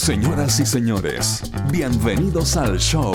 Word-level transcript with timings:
Señoras 0.00 0.58
y 0.60 0.64
señores, 0.64 1.42
bienvenidos 1.70 2.56
al 2.56 2.78
show. 2.78 3.14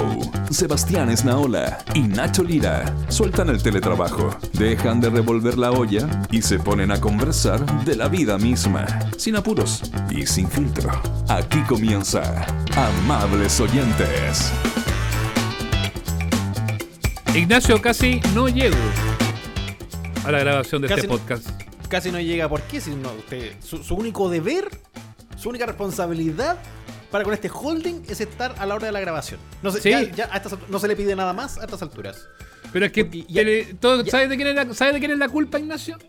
Sebastián 0.51 1.09
Esnaola 1.09 1.83
y 1.95 2.01
Nacho 2.01 2.43
Lira 2.43 2.85
sueltan 3.09 3.49
el 3.49 3.61
teletrabajo, 3.63 4.29
dejan 4.53 5.01
de 5.01 5.09
revolver 5.09 5.57
la 5.57 5.71
olla 5.71 6.07
y 6.29 6.43
se 6.43 6.59
ponen 6.59 6.91
a 6.91 7.01
conversar 7.01 7.65
de 7.85 7.95
la 7.95 8.07
vida 8.07 8.37
misma, 8.37 8.85
sin 9.17 9.35
apuros 9.35 9.81
y 10.11 10.27
sin 10.27 10.47
filtro. 10.47 10.91
Aquí 11.27 11.59
comienza 11.63 12.45
Amables 12.75 13.59
Oyentes. 13.59 14.51
Ignacio, 17.33 17.81
casi 17.81 18.21
no 18.35 18.47
llego 18.47 18.77
a 20.23 20.31
la 20.31 20.37
grabación 20.37 20.83
de 20.83 20.87
Casi 20.89 21.01
este 21.01 21.11
no- 21.11 21.17
podcast. 21.17 21.49
Casi 21.89 22.11
no 22.11 22.19
llega. 22.19 22.47
¿Por 22.47 22.61
qué? 22.61 22.79
Si 22.79 22.91
no, 22.91 23.11
usted, 23.13 23.53
su, 23.59 23.83
su 23.83 23.95
único 23.95 24.29
deber, 24.29 24.69
su 25.45 25.49
única 25.49 25.67
responsabilidad 25.67 26.57
para 27.11 27.23
con 27.23 27.31
este 27.31 27.51
holding 27.53 28.01
es 28.09 28.19
estar 28.19 28.55
a 28.57 28.65
la 28.65 28.73
hora 28.73 28.87
de 28.87 28.91
la 28.91 28.99
grabación. 28.99 29.39
No, 29.61 29.69
Sí. 29.71 29.91
ya- 29.91 30.01
ya 30.11 30.29
a 30.31 30.37
estas 30.37 30.55
no 30.67 30.79
se 30.79 30.87
le 30.87 30.95
pide 30.95 31.15
nada 31.15 31.33
más 31.33 31.59
a 31.59 31.65
estas 31.65 31.83
alturas. 31.83 32.25
Pero 32.73 32.87
es 32.87 32.91
que, 32.91 33.07
ya- 33.29 33.43
todo- 33.79 34.01
ya- 34.03 34.09
¿sabes, 34.09 34.27
de 34.29 34.37
quién 34.37 34.47
es 34.47 34.55
la, 34.55 34.73
¿sabes 34.73 34.95
de 34.95 34.99
quién 34.99 35.11
es 35.11 35.19
la 35.19 35.29
culpa, 35.29 35.59
Ignacio? 35.59 35.99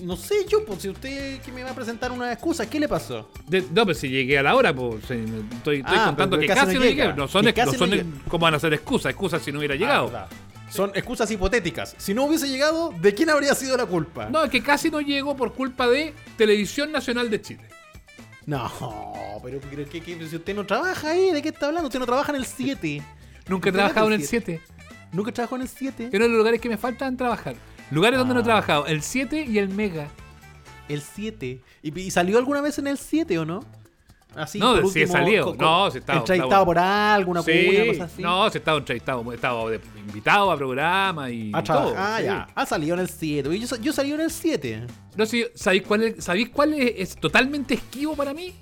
No 0.00 0.16
sé 0.16 0.46
yo, 0.48 0.64
pues 0.64 0.80
si 0.80 0.88
usted 0.88 1.38
que 1.42 1.52
me 1.52 1.62
va 1.62 1.72
a 1.72 1.74
presentar 1.74 2.10
una 2.12 2.32
excusa, 2.32 2.68
¿qué 2.68 2.80
le 2.80 2.88
pasó? 2.88 3.30
De- 3.46 3.60
no, 3.60 3.84
pero 3.84 3.92
si 3.94 4.08
llegué 4.08 4.38
a 4.38 4.42
la 4.42 4.56
hora, 4.56 4.74
pues 4.74 5.02
estoy, 5.02 5.20
estoy 5.52 5.82
Ah, 5.84 6.04
contando 6.06 6.38
que 6.38 6.46
casi 6.46 6.60
no 6.68 6.80
no 6.80 6.80
llegué. 6.86 6.94
llega. 7.02 7.12
No 7.14 7.28
son, 7.28 7.46
ex- 7.48 7.58
no 7.66 7.72
no 7.72 7.78
son 7.78 7.90
llega. 7.90 8.02
ex- 8.02 8.10
¿Cómo 8.26 8.42
van 8.42 8.54
a 8.54 8.58
ser 8.58 8.72
excusas? 8.72 9.10
Excusas 9.10 9.42
si 9.42 9.52
no 9.52 9.58
hubiera 9.58 9.74
llegado. 9.74 10.06
Ah, 10.08 10.10
verdad. 10.10 10.28
Son 10.70 10.90
excusas 10.94 11.30
hipotéticas. 11.30 11.94
Si 11.98 12.14
no 12.14 12.24
hubiese 12.24 12.48
llegado, 12.48 12.90
¿de 13.02 13.12
quién 13.12 13.28
habría 13.28 13.54
sido 13.54 13.76
la 13.76 13.84
culpa? 13.84 14.30
no, 14.30 14.42
es 14.42 14.50
que 14.50 14.62
casi 14.62 14.90
no 14.90 15.02
llego 15.02 15.36
por 15.36 15.52
culpa 15.52 15.86
de 15.86 16.14
Televisión 16.38 16.90
Nacional 16.90 17.28
de 17.28 17.42
Chile. 17.42 17.68
No, 18.46 18.70
pero, 19.42 19.60
pero 19.70 19.88
¿qué- 19.88 20.00
qué? 20.00 20.28
si 20.28 20.36
usted 20.36 20.54
no 20.54 20.66
trabaja 20.66 21.10
ahí, 21.10 21.30
¿de 21.32 21.42
qué 21.42 21.50
está 21.50 21.66
hablando? 21.66 21.88
Usted 21.88 22.00
no 22.00 22.06
trabaja 22.06 22.32
en 22.32 22.36
el 22.36 22.46
7. 22.46 23.02
Nunca 23.48 23.68
he 23.68 23.70
¿Usted 23.70 23.72
trabajado 23.72 24.06
en 24.08 24.12
el 24.14 24.26
7. 24.26 24.60
Nunca 25.12 25.32
trabajó 25.32 25.56
en 25.56 25.62
el 25.62 25.68
7. 25.68 26.08
Pero 26.10 26.26
los 26.28 26.36
lugares 26.36 26.60
que 26.60 26.68
me 26.68 26.76
faltan 26.76 27.16
trabajar. 27.16 27.54
Lugares 27.90 28.18
donde 28.18 28.34
no 28.34 28.40
he 28.40 28.42
Ah. 28.42 28.44
trabajado, 28.46 28.86
el 28.86 29.02
7 29.02 29.44
y 29.48 29.58
el 29.58 29.68
Mega. 29.68 30.08
El 30.88 31.02
7. 31.02 31.60
¿Y, 31.82 32.00
y 32.00 32.10
salió 32.10 32.38
alguna 32.38 32.60
vez 32.60 32.78
en 32.78 32.86
el 32.86 32.98
7 32.98 33.38
o 33.38 33.44
no? 33.44 33.60
Así, 34.34 34.58
No, 34.58 34.72
por 34.72 34.80
he 34.80 34.86
último, 34.86 35.12
salido. 35.12 35.44
co- 35.44 35.56
co- 35.56 35.62
No, 35.62 35.90
sí 35.90 35.98
he 35.98 36.00
estado- 36.00 36.18
Entrevistado 36.20 36.48
estaba- 36.50 36.64
por 36.64 36.78
algo, 36.78 37.30
una 37.32 37.42
Sí, 37.42 37.84
cosas 37.88 38.12
así. 38.12 38.22
no, 38.22 38.48
sí 38.50 38.56
he 38.56 38.60
estado 38.60 38.78
entrevistado, 38.78 39.22
de- 39.68 39.80
invitado 39.98 40.50
a 40.50 40.56
programa 40.56 41.30
y, 41.30 41.50
Ah, 41.54 41.62
todo. 41.62 41.94
ah, 41.96 42.16
sí. 42.18 42.24
ya. 42.24 42.48
Ha 42.54 42.66
salido 42.66 42.94
en 42.94 43.00
el 43.00 43.08
7. 43.10 43.58
Yo, 43.58 43.76
yo 43.76 43.92
salí 43.92 44.12
en 44.12 44.20
el 44.20 44.30
7. 44.30 44.86
No 45.16 45.26
sé, 45.26 45.52
¿sabéis 45.54 45.82
cuál 45.86 46.02
es, 46.04 46.24
¿sabéis 46.24 46.48
cuál 46.48 46.72
es, 46.72 46.92
es 46.96 47.16
totalmente 47.16 47.74
esquivo 47.74 48.16
para 48.16 48.32
mí? 48.32 48.54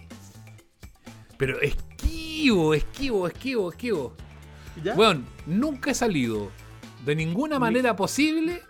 Pero 1.36 1.60
esquivo, 1.60 2.74
esquivo, 2.74 3.26
esquivo, 3.28 3.70
esquivo. 3.70 4.12
¿Ya? 4.82 4.94
Bueno, 4.94 5.22
nunca 5.46 5.91
he 5.91 5.94
salido 5.94 6.50
de 7.04 7.14
ninguna 7.14 7.58
manera 7.58 7.96
posible 7.96 8.62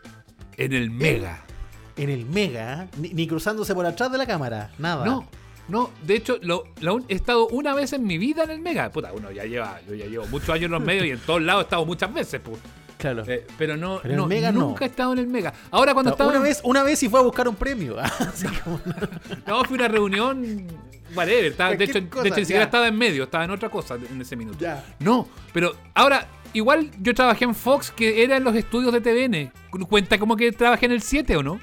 en 0.57 0.73
el 0.73 0.91
Mega. 0.91 1.45
En 1.97 2.09
el 2.11 2.25
Mega, 2.27 2.89
ni, 2.99 3.09
ni 3.11 3.27
cruzándose 3.27 3.75
por 3.75 3.85
atrás 3.87 4.11
de 4.13 4.19
la 4.19 4.27
cámara. 4.27 4.71
Nada. 4.79 5.05
No, 5.05 5.29
no, 5.71 5.91
de 6.03 6.17
hecho, 6.17 6.39
lo, 6.43 6.65
un- 6.83 7.05
he 7.09 7.15
estado 7.15 7.47
una 7.49 7.75
vez 7.75 7.93
en 7.93 8.05
mi 8.07 8.19
vida 8.19 8.45
en 8.45 8.51
el 8.51 8.61
Mega. 8.61 8.91
Puta, 8.91 9.13
uno 9.13 9.31
ya 9.31 9.45
lleva, 9.45 9.81
yo 9.89 9.95
ya 9.95 10.07
llevo 10.07 10.27
muchos 10.27 10.51
años 10.51 10.65
en 10.65 10.73
los 10.73 10.83
medios 10.83 11.07
y 11.07 11.11
en 11.11 11.19
todos 11.21 11.41
lados 11.43 11.63
he 11.63 11.65
estado 11.65 11.87
muchas 11.87 12.13
veces, 12.13 12.41
pues. 12.45 12.59
Claro. 12.99 13.25
Eh, 13.27 13.47
pero 13.57 13.79
no, 13.79 13.99
Pero 14.03 14.15
no, 14.15 14.27
Mega 14.27 14.53
no. 14.53 14.61
nunca 14.61 14.85
he 14.85 14.89
estado 14.89 15.15
en 15.15 15.21
el 15.21 15.27
Mega. 15.27 15.55
Ahora 15.71 15.95
cuando 15.95 16.11
estaba 16.11 16.29
una, 16.29 16.37
en- 16.39 16.43
vez, 16.45 16.61
una 16.65 16.83
vez 16.83 17.03
y 17.03 17.09
fue 17.09 17.21
a 17.21 17.23
buscar 17.23 17.49
un 17.49 17.55
premio. 17.57 17.97
No, 19.47 19.65
fui 19.65 19.77
a 19.77 19.81
una 19.81 19.89
reunión. 19.89 20.67
Estaba- 21.11 21.75
de, 21.75 21.85
hecho, 21.85 21.95
de 22.01 22.07
hecho, 22.07 22.23
ni 22.37 22.45
siquiera 22.45 22.65
estaba 22.65 22.87
en 22.89 22.97
medio, 22.97 23.25
estaba 23.25 23.45
en 23.45 23.51
otra 23.51 23.69
cosa 23.69 23.97
en 23.97 24.21
ese 24.21 24.37
minuto. 24.37 24.59
Ya. 24.61 24.85
No, 25.01 25.27
pero 25.53 25.75
ahora, 25.95 26.29
igual 26.53 26.91
yo 27.01 27.15
trabajé 27.15 27.45
en 27.45 27.55
Fox, 27.55 27.91
que 27.91 28.23
era 28.23 28.37
en 28.37 28.45
los 28.45 28.55
estudios 28.55 28.93
de 28.93 29.01
TVN. 29.01 29.51
¿Cuenta 29.89 30.19
como 30.19 30.37
que 30.37 30.53
trabajé 30.53 30.87
en 30.87 30.93
el 30.93 31.03
7 31.03 31.37
o 31.37 31.43
no? 31.43 31.59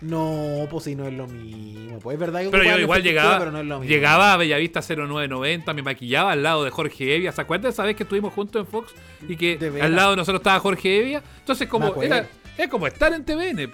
No, 0.00 0.66
pues 0.70 0.84
sí, 0.84 0.94
no 0.94 1.06
es 1.06 1.12
lo 1.14 1.26
mismo. 1.26 1.98
Pues 1.98 2.14
es 2.14 2.20
verdad 2.20 2.42
que 2.42 2.50
Pero 2.50 2.64
yo 2.64 2.78
igual 2.78 3.02
llegaba, 3.02 3.38
pero 3.38 3.50
no 3.50 3.58
es 3.60 3.66
lo 3.66 3.80
mismo. 3.80 3.92
llegaba 3.92 4.32
a 4.32 4.36
Bellavista 4.36 4.80
0990, 4.80 5.74
me 5.74 5.82
maquillaba 5.82 6.32
al 6.32 6.42
lado 6.42 6.64
de 6.64 6.70
Jorge 6.70 7.16
Evia. 7.16 7.32
¿Se 7.32 7.40
acuerdan 7.40 7.70
esa 7.72 7.84
vez 7.84 7.96
que 7.96 8.04
estuvimos 8.04 8.32
juntos 8.32 8.60
en 8.60 8.66
Fox? 8.66 8.92
Y 9.28 9.36
que 9.36 9.56
De 9.56 9.82
al 9.82 9.94
lado 9.96 10.10
de 10.10 10.16
nosotros 10.16 10.40
estaba 10.40 10.60
Jorge 10.60 11.00
Evia. 11.00 11.22
Entonces, 11.40 11.68
como 11.68 12.02
era, 12.02 12.26
es 12.56 12.68
como 12.68 12.86
estar 12.86 13.12
en 13.12 13.24
TVN. 13.24 13.72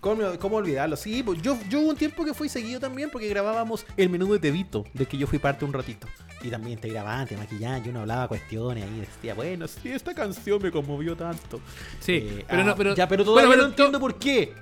¿Cómo, 0.00 0.22
cómo 0.38 0.56
olvidarlo? 0.58 0.94
Sí, 0.94 1.22
pues 1.24 1.42
yo, 1.42 1.58
yo 1.68 1.80
hubo 1.80 1.88
un 1.88 1.96
tiempo 1.96 2.24
que 2.24 2.32
fui 2.32 2.48
seguido 2.48 2.78
también 2.78 3.10
porque 3.10 3.28
grabábamos 3.28 3.84
el 3.96 4.08
menú 4.08 4.32
de 4.32 4.38
Tevito, 4.38 4.84
del 4.92 5.08
que 5.08 5.16
yo 5.16 5.26
fui 5.26 5.40
parte 5.40 5.64
un 5.64 5.72
ratito. 5.72 6.06
Y 6.42 6.48
también 6.48 6.78
te 6.78 6.88
grababan, 6.88 7.26
te 7.26 7.36
maquillaban, 7.36 7.82
yo 7.82 7.90
uno 7.90 8.00
hablaba 8.02 8.28
cuestiones 8.28 8.84
ahí, 8.84 9.00
decía, 9.00 9.34
bueno, 9.34 9.66
sí, 9.66 9.90
esta 9.90 10.14
canción 10.14 10.62
me 10.62 10.70
conmovió 10.70 11.16
tanto. 11.16 11.60
Sí, 11.98 12.12
Eh, 12.12 12.44
pero 12.46 12.60
ah, 12.60 12.64
no, 12.64 12.76
pero. 12.76 12.94
ya, 12.94 13.08
pero 13.08 13.24
bueno, 13.24 13.32
todavía 13.32 13.50
pero 13.50 13.62
no 13.62 13.68
entiendo 13.70 13.98
por 13.98 14.14
qué. 14.16 14.52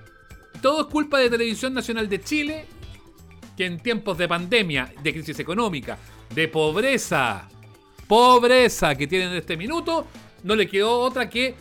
Todo 0.61 0.83
es 0.83 0.87
culpa 0.87 1.19
de 1.19 1.31
Televisión 1.31 1.75
Nacional 1.75 2.09
de 2.09 2.21
Chile, 2.21 2.67
que 3.57 3.67
en 3.67 3.79
tiempos 3.81 4.19
de 4.19 4.29
pandemia, 4.29 4.93
de 5.03 5.13
crisis 5.13 5.39
económica, 5.39 5.99
de 6.35 6.49
pobreza, 6.49 7.49
pobreza 8.09 8.95
que 8.95 9.07
tienen 9.07 9.31
en 9.31 9.37
este 9.37 9.57
minuto, 9.57 10.07
no 10.43 10.57
le 10.57 10.67
quedó 10.69 10.99
otra 11.01 11.29
que 11.29 11.55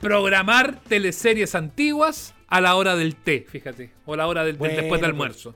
programar 0.00 0.80
teleseries 0.88 1.54
antiguas 1.54 2.34
a 2.48 2.60
la 2.60 2.76
hora 2.76 2.94
del 2.94 3.16
té, 3.16 3.44
fíjate, 3.48 3.90
o 4.04 4.14
a 4.14 4.16
la 4.16 4.26
hora 4.26 4.44
del, 4.44 4.52
del 4.52 4.58
Bueno, 4.58 4.76
después 4.76 5.00
del 5.00 5.10
almuerzo. 5.10 5.54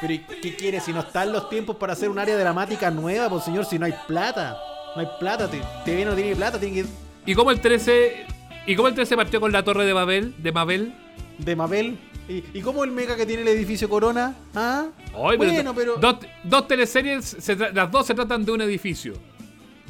Pero 0.00 0.12
¿y 0.12 0.18
¿qué 0.20 0.54
quiere? 0.54 0.80
Si 0.80 0.92
no 0.92 1.00
están 1.00 1.32
los 1.32 1.48
tiempos 1.48 1.76
para 1.76 1.94
hacer 1.94 2.08
un 2.08 2.18
área 2.18 2.36
dramática 2.36 2.90
nueva, 2.90 3.28
pues 3.28 3.44
señor, 3.44 3.64
si 3.64 3.78
no 3.78 3.86
hay 3.86 3.94
plata. 4.06 4.56
No 4.94 5.02
hay 5.02 5.08
plata, 5.18 5.50
te, 5.50 5.60
te 5.84 6.04
no 6.04 6.14
tiene 6.14 6.34
plata, 6.34 6.58
tiene 6.58 6.82
que 6.82 6.88
Y 7.26 7.34
como 7.34 7.50
el 7.50 7.60
13, 7.60 8.26
y 8.66 8.76
como 8.76 8.88
el 8.88 8.94
13 8.94 9.16
partió 9.16 9.40
con 9.40 9.52
la 9.52 9.64
Torre 9.64 9.84
de 9.84 9.92
Babel, 9.92 10.34
de 10.38 10.52
Mabel, 10.52 10.94
de 11.38 11.56
Mabel. 11.56 11.98
¿Y, 12.28 12.44
y 12.52 12.60
cómo 12.60 12.84
el 12.84 12.90
mega 12.90 13.16
que 13.16 13.24
tiene 13.24 13.42
el 13.42 13.48
edificio 13.48 13.88
Corona? 13.88 14.36
¿Ah? 14.54 14.88
Bueno, 15.36 15.74
pero. 15.74 15.96
Dos, 15.96 16.16
dos 16.44 16.68
teleseries, 16.68 17.24
se 17.24 17.56
las 17.56 17.90
dos 17.90 18.06
se 18.06 18.14
tratan 18.14 18.44
de 18.44 18.52
un 18.52 18.60
edificio. 18.60 19.14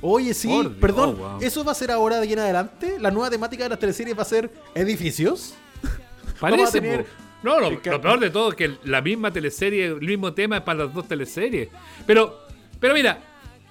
Oye, 0.00 0.32
sí, 0.32 0.46
Por 0.46 0.68
Dios, 0.68 0.80
perdón, 0.80 1.18
wow. 1.18 1.38
¿eso 1.40 1.64
va 1.64 1.72
a 1.72 1.74
ser 1.74 1.90
ahora 1.90 2.18
de 2.18 2.22
aquí 2.22 2.32
en 2.34 2.38
adelante? 2.38 2.96
¿La 3.00 3.10
nueva 3.10 3.30
temática 3.30 3.64
de 3.64 3.70
las 3.70 3.80
teleseries 3.80 4.16
va 4.16 4.22
a 4.22 4.26
ser 4.26 4.52
edificios? 4.74 5.54
Parece, 6.40 6.78
a 6.78 6.80
tener-. 6.80 7.06
No, 7.42 7.58
lo, 7.58 7.70
lo 7.70 8.00
peor 8.00 8.20
de 8.20 8.30
todo 8.30 8.50
es 8.50 8.54
que 8.54 8.78
la 8.84 9.00
misma 9.00 9.32
teleserie, 9.32 9.86
el 9.86 10.00
mismo 10.00 10.32
tema 10.32 10.58
es 10.58 10.62
para 10.62 10.84
las 10.84 10.94
dos 10.94 11.08
teleseries. 11.08 11.68
Pero, 12.06 12.46
pero 12.78 12.94
mira, 12.94 13.18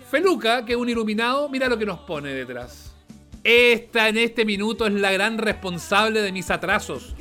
Feluca, 0.09 0.65
que 0.65 0.73
es 0.73 0.77
un 0.77 0.89
iluminado, 0.89 1.49
mira 1.49 1.67
lo 1.67 1.77
que 1.77 1.85
nos 1.85 1.99
pone 1.99 2.33
detrás. 2.33 2.93
Esta 3.43 4.09
en 4.09 4.17
este 4.17 4.43
minuto 4.43 4.87
es 4.87 4.93
la 4.93 5.11
gran 5.11 5.37
responsable 5.37 6.21
de 6.21 6.31
mis 6.31 6.49
atrasos. 6.49 7.15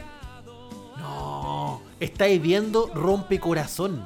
Estáis 2.01 2.41
viendo 2.43 2.91
Rompecorazón. 2.95 4.05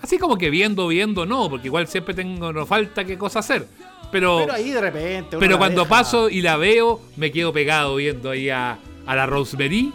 Así 0.00 0.18
como 0.18 0.36
que 0.36 0.50
viendo, 0.50 0.88
viendo, 0.88 1.26
no, 1.26 1.48
porque 1.48 1.68
igual 1.68 1.86
siempre 1.86 2.14
tengo, 2.14 2.52
no 2.52 2.66
falta 2.66 3.04
qué 3.04 3.16
cosa 3.18 3.38
hacer. 3.40 3.66
Pero, 4.10 4.38
Pero 4.40 4.52
ahí 4.52 4.70
de 4.70 4.80
repente. 4.80 5.36
pero 5.38 5.56
cuando 5.58 5.82
deja. 5.82 5.88
paso 5.90 6.28
y 6.28 6.42
la 6.42 6.56
veo, 6.56 7.00
me 7.16 7.30
quedo 7.32 7.52
pegado 7.52 7.96
viendo 7.96 8.30
ahí 8.30 8.50
a, 8.50 8.78
a 9.06 9.16
la 9.16 9.26
Rosemary, 9.26 9.92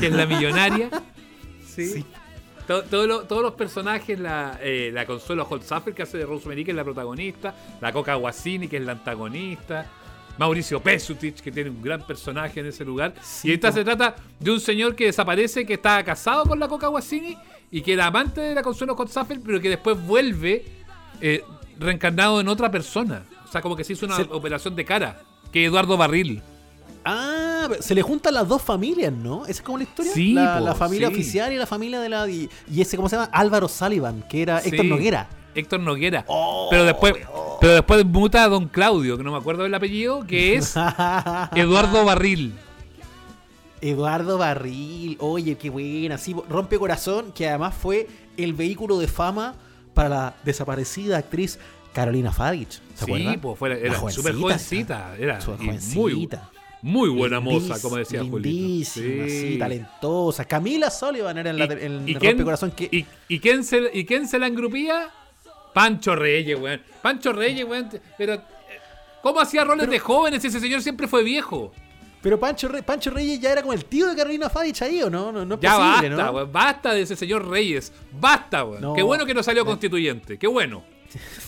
que 0.00 0.06
es 0.08 0.12
la 0.12 0.26
millonaria. 0.26 0.90
Sí. 1.74 1.86
Sí. 1.88 2.04
To- 2.68 2.84
todo 2.84 3.04
lo- 3.08 3.22
todos 3.24 3.42
los 3.42 3.54
personajes, 3.54 4.16
la, 4.20 4.60
eh, 4.62 4.90
la 4.94 5.04
Consuelo 5.06 5.44
Holzapfel, 5.50 5.92
que 5.92 6.02
hace 6.04 6.18
de 6.18 6.24
Rosemary, 6.24 6.64
que 6.64 6.70
es 6.70 6.76
la 6.76 6.84
protagonista, 6.84 7.52
la 7.80 7.92
Coca 7.92 8.14
Guasini, 8.14 8.68
que 8.68 8.76
es 8.76 8.84
la 8.84 8.92
antagonista, 8.92 9.84
Mauricio 10.38 10.80
Pesutich, 10.80 11.40
que 11.40 11.50
tiene 11.52 11.70
un 11.70 11.80
gran 11.82 12.06
personaje 12.06 12.60
en 12.60 12.66
ese 12.66 12.84
lugar. 12.84 13.14
y 13.42 13.52
esta 13.52 13.68
po. 13.70 13.74
se 13.76 13.84
trata 13.84 14.16
de 14.40 14.50
un 14.50 14.60
señor 14.60 14.94
que 14.96 15.06
desaparece, 15.06 15.64
que 15.64 15.74
estaba 15.74 16.02
casado 16.02 16.44
con 16.44 16.58
la 16.58 16.68
Coca 16.68 16.88
Guasini 16.88 17.36
y 17.70 17.80
que 17.82 17.92
era 17.92 18.06
amante 18.06 18.40
de 18.40 18.54
la 18.54 18.62
Consuelo 18.62 18.94
Holzapfel, 18.94 19.40
pero 19.40 19.60
que 19.60 19.68
después 19.70 20.00
vuelve 20.06 20.64
eh, 21.20 21.42
reencarnado 21.78 22.40
en 22.40 22.48
otra 22.48 22.70
persona. 22.70 23.24
O 23.48 23.50
sea, 23.52 23.60
como 23.62 23.76
que 23.76 23.84
se 23.84 23.92
hizo 23.92 24.06
una 24.06 24.16
Se- 24.16 24.22
operación 24.30 24.74
de 24.74 24.84
cara, 24.84 25.20
que 25.52 25.64
Eduardo 25.64 25.96
Barril. 25.96 26.42
Ah, 27.04 27.68
se 27.80 27.94
le 27.94 28.00
juntan 28.02 28.32
las 28.34 28.48
dos 28.48 28.62
familias, 28.62 29.12
¿no? 29.12 29.42
¿Esa 29.42 29.52
es 29.52 29.62
como 29.62 29.76
la 29.78 29.84
historia? 29.84 30.12
Sí, 30.12 30.32
la, 30.32 30.58
po, 30.58 30.64
la 30.64 30.74
familia 30.74 31.08
sí. 31.08 31.14
oficial 31.14 31.52
y 31.52 31.56
la 31.56 31.66
familia 31.66 32.00
de 32.00 32.08
la. 32.08 32.26
Y, 32.28 32.48
y 32.70 32.80
ese, 32.80 32.96
¿cómo 32.96 33.08
se 33.10 33.16
llama? 33.16 33.28
Álvaro 33.32 33.68
Sullivan, 33.68 34.24
que 34.28 34.40
era 34.42 34.58
Héctor 34.60 34.86
Noguera. 34.86 35.28
Héctor 35.54 35.80
Noguera. 35.80 36.24
Oh, 36.28 36.68
pero 36.70 36.84
después 36.84 37.14
pero 37.60 37.74
después 37.74 38.04
muta 38.04 38.44
a 38.44 38.48
Don 38.48 38.68
Claudio, 38.68 39.16
que 39.16 39.22
no 39.24 39.32
me 39.32 39.38
acuerdo 39.38 39.62
del 39.62 39.74
apellido, 39.74 40.26
que 40.26 40.54
es 40.56 40.74
Eduardo 41.54 42.04
Barril. 42.04 42.54
Eduardo 43.80 44.38
Barril, 44.38 45.16
oye, 45.20 45.56
qué 45.56 45.68
buena, 45.70 46.16
sí, 46.16 46.34
rompe 46.48 46.78
corazón, 46.78 47.32
que 47.34 47.48
además 47.48 47.74
fue 47.74 48.06
el 48.36 48.54
vehículo 48.54 48.98
de 48.98 49.08
fama 49.08 49.54
para 49.92 50.08
la 50.08 50.34
desaparecida 50.44 51.18
actriz 51.18 51.58
Carolina 51.92 52.32
Fadich, 52.32 52.80
¿se 52.94 53.04
Sí, 53.04 53.38
pues 53.40 53.58
fue, 53.58 53.86
era 53.86 54.10
súper 54.10 54.34
jovencita. 54.34 55.14
Era 55.18 55.38
muy, 55.46 55.66
jovencita. 55.66 56.50
muy 56.82 57.08
buena 57.10 57.40
moza, 57.40 57.80
como 57.80 57.96
decía 57.96 58.22
lindísima, 58.22 59.28
sí. 59.28 59.56
talentosa. 59.58 60.44
Camila 60.46 60.90
Sullivan 60.90 61.38
era 61.38 61.50
en, 61.50 61.58
la, 61.58 61.66
¿Y, 61.66 61.68
en 61.84 62.08
y 62.08 62.12
Rompe 62.14 62.18
quién, 62.18 62.42
Corazón 62.42 62.70
que 62.72 62.84
y- 62.90 63.06
y 63.28 63.38
quién 63.38 63.62
se, 63.64 63.90
¿Y 63.92 64.04
quién 64.06 64.26
se 64.26 64.38
la 64.38 64.46
engrupía? 64.48 65.10
Pancho 65.74 66.14
Reyes, 66.16 66.58
weón. 66.58 66.80
Pancho 67.02 67.32
Reyes, 67.32 67.66
weón. 67.66 67.90
Pero, 68.16 68.34
eh, 68.34 68.40
¿cómo 69.22 69.40
hacía 69.40 69.64
roles 69.64 69.90
de 69.90 69.98
jóvenes 69.98 70.42
ese 70.44 70.58
señor 70.60 70.80
siempre 70.80 71.06
fue 71.06 71.22
viejo? 71.22 71.72
Pero 72.22 72.40
Pancho, 72.40 72.68
Re- 72.68 72.82
Pancho 72.82 73.10
Reyes 73.10 73.38
ya 73.38 73.52
era 73.52 73.60
como 73.60 73.74
el 73.74 73.84
tío 73.84 74.06
de 74.06 74.16
Carolina 74.16 74.48
Fadich 74.48 74.80
ahí, 74.80 75.02
¿o 75.02 75.10
no? 75.10 75.30
No, 75.30 75.44
no 75.44 75.56
es 75.56 75.60
Ya 75.60 75.76
posible, 75.76 76.08
basta, 76.16 76.24
¿no? 76.24 76.32
weón. 76.32 76.52
Basta 76.52 76.92
de 76.94 77.02
ese 77.02 77.16
señor 77.16 77.46
Reyes. 77.46 77.92
Basta, 78.12 78.64
weón. 78.64 78.80
No. 78.80 78.94
Qué 78.94 79.02
bueno 79.02 79.26
que 79.26 79.34
no 79.34 79.42
salió 79.42 79.64
constituyente. 79.66 80.38
Qué 80.38 80.46
bueno. 80.46 80.82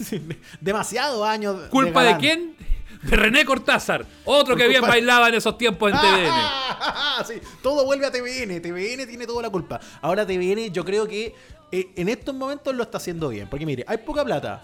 Demasiados 0.61 1.26
años. 1.26 1.69
¿Culpa 1.70 2.02
de, 2.05 2.17
quién? 2.19 2.56
De 3.02 3.17
René 3.17 3.44
Cortázar. 3.44 4.05
Otro 4.25 4.56
que 4.56 4.69
bien 4.69 4.82
bailaba 4.82 5.28
en 5.28 5.34
esos 5.34 5.56
tiempos 5.58 5.93
en 5.93 5.99
TVN. 5.99 6.28
Ah, 6.31 7.25
sí, 7.26 7.34
todo 7.62 7.84
vuelve 7.84 8.06
a 8.06 8.11
TVN. 8.11 8.61
TVN 8.61 9.06
tiene 9.08 9.26
toda 9.26 9.43
la 9.43 9.50
culpa. 9.50 9.81
Ahora 10.02 10.26
TVN 10.26 10.73
yo 10.73 10.84
creo 10.84 11.06
que 11.06 11.34
eh, 11.72 11.88
en 11.96 12.08
estos 12.08 12.34
momentos 12.34 12.74
lo 12.74 12.82
está 12.82 12.98
haciendo 12.98 13.28
bien. 13.28 13.48
Porque 13.48 13.66
mire, 13.66 13.84
hay 13.86 13.98
poca 13.98 14.24
plata. 14.24 14.62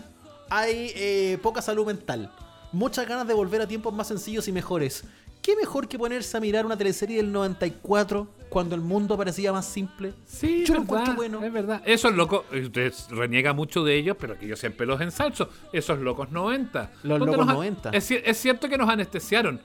Hay 0.51 0.93
eh, 0.95 1.39
poca 1.43 1.63
salud 1.63 1.87
mental. 1.87 2.31
Muchas 2.73 3.07
ganas 3.07 3.27
de 3.27 3.35
volver 3.35 3.61
a 3.63 3.67
tiempos 3.69 3.93
más 3.93 4.09
sencillos 4.09 4.49
y 4.49 4.53
mejores. 4.53 5.05
¿Qué 5.43 5.57
mejor 5.57 5.89
que 5.89 5.99
ponerse 5.99 6.37
a 6.37 6.41
mirar 6.41 6.65
una 6.65 6.77
teleserie 6.77 7.17
del 7.17 7.33
94 7.33 8.29
cuando 8.49 8.77
el 8.77 8.81
mundo 8.81 9.17
parecía 9.17 9.53
más 9.53 9.67
simple? 9.67 10.13
Sí, 10.25 10.65
yo 10.65 10.75
es 10.75 10.81
encuentro 10.83 11.15
verdad, 11.15 11.17
bueno. 11.17 11.45
es 11.45 11.53
verdad. 11.53 11.83
Esos 11.85 12.13
locos, 12.15 12.45
usted 12.53 12.93
reniega 13.11 13.53
mucho 13.53 13.83
de 13.83 13.97
ellos, 13.97 14.17
pero 14.21 14.39
que 14.39 14.47
yo 14.47 14.55
siempre 14.57 14.87
los 14.87 15.01
ensalzo. 15.01 15.49
Esos 15.73 15.99
locos 15.99 16.31
90. 16.31 16.93
Los 17.03 17.19
locos 17.19 17.37
nos 17.39 17.49
a- 17.49 17.53
90. 17.55 17.91
Es, 17.91 18.09
cier- 18.11 18.23
es 18.25 18.39
cierto 18.39 18.69
que 18.69 18.79
nos 18.79 18.89
anestesiaron, 18.89 19.61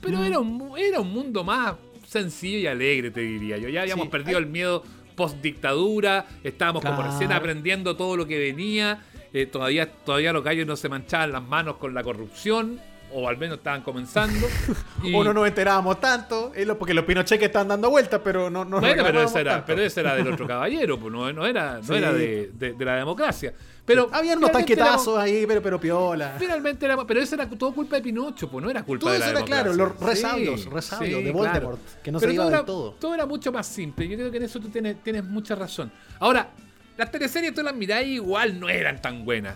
pero 0.00 0.22
era, 0.22 0.38
un, 0.38 0.72
era 0.78 1.00
un 1.00 1.12
mundo 1.12 1.42
más 1.42 1.74
sencillo 2.06 2.58
y 2.60 2.66
alegre, 2.68 3.10
te 3.10 3.20
diría 3.20 3.56
yo. 3.58 3.68
Ya 3.68 3.80
habíamos 3.82 4.04
Sí, 4.04 4.10
perdido 4.10 4.38
hay- 4.38 4.44
el 4.44 4.48
miedo 4.50 4.84
post-dictadura, 5.16 6.26
estábamos 6.44 6.84
como 6.84 7.02
recién 7.02 7.32
aprendiendo 7.32 7.96
todo 7.96 8.16
lo 8.16 8.26
que 8.26 8.38
venía. 8.38 9.02
eh, 9.32 9.46
todavía, 9.46 9.90
todavía 9.90 10.32
los 10.32 10.44
gallos 10.44 10.66
no 10.66 10.76
se 10.76 10.88
manchaban 10.88 11.32
las 11.32 11.42
manos 11.42 11.76
con 11.76 11.92
la 11.92 12.02
corrupción, 12.02 12.80
o 13.18 13.28
al 13.28 13.38
menos 13.38 13.58
estaban 13.58 13.82
comenzando. 13.82 14.46
y- 15.02 15.14
O 15.14 15.24
no 15.24 15.32
nos 15.32 15.46
enterábamos 15.48 15.98
tanto, 16.00 16.52
porque 16.78 16.92
los 16.94 17.04
Pinochet 17.04 17.38
que 17.38 17.46
estaban 17.46 17.68
dando 17.68 17.88
vueltas, 17.90 18.20
pero 18.22 18.50
no, 18.50 18.64
no 18.64 18.80
Bueno, 18.80 19.02
pero 19.04 19.22
ese, 19.22 19.40
era, 19.40 19.52
tanto. 19.52 19.66
pero 19.66 19.82
ese 19.82 20.00
era 20.00 20.14
del 20.14 20.28
otro 20.32 20.46
caballero, 20.48 20.98
pues 21.00 21.12
no, 21.12 21.32
no 21.32 21.46
era, 21.46 21.76
no 21.78 21.82
Sí. 21.82 21.94
era 21.94 22.12
de, 22.12 22.50
de- 22.52 22.72
de 22.74 22.84
la 22.84 22.96
democracia. 22.96 23.54
Pero 23.86 24.10
Habían 24.12 24.38
unos 24.38 24.50
tanquetazos 24.50 25.06
éramos- 25.14 25.18
ahí, 25.20 25.46
pero, 25.46 25.62
pero 25.62 25.80
piola. 25.80 26.34
Finalmente 26.38 26.84
era, 26.84 26.96
pero 27.06 27.20
eso 27.20 27.36
era 27.36 27.48
todo 27.48 27.72
culpa 27.72 27.96
de 27.96 28.02
Pinocho, 28.02 28.50
pues 28.50 28.64
no 28.64 28.68
era 28.70 28.82
culpa 28.82 29.00
Todo 29.04 29.12
de 29.12 29.18
la 29.20 29.24
eso 29.26 29.30
era 29.30 29.38
democracia. 29.44 29.62
claro, 29.72 29.76
los 29.94 29.98
Sí, 29.98 30.04
resabios, 30.22 30.64
resabios 30.66 31.24
de 31.24 31.30
Voldemort, 31.32 31.80
que 32.02 32.10
no 32.12 32.18
se 32.18 32.26
Pero 32.26 32.32
iba 32.34 32.44
todo 32.44 32.52
del 32.56 32.64
todo. 32.64 32.92
Todo 33.00 33.14
era 33.14 33.26
mucho 33.26 33.52
más 33.52 33.66
simple. 33.66 34.08
Yo 34.08 34.16
creo 34.16 34.30
que 34.30 34.36
en 34.38 34.42
eso 34.42 34.58
tú 34.60 34.68
tienes, 34.70 35.02
tienes 35.04 35.24
mucha 35.24 35.54
razón. 35.54 35.92
Ahora, 36.18 36.48
las 36.98 37.10
teleseries 37.12 37.54
tú 37.54 37.62
las 37.62 37.74
mirás 37.76 38.02
y 38.04 38.14
igual 38.14 38.58
no 38.58 38.68
eran 38.68 39.00
tan 39.00 39.24
buenas. 39.24 39.54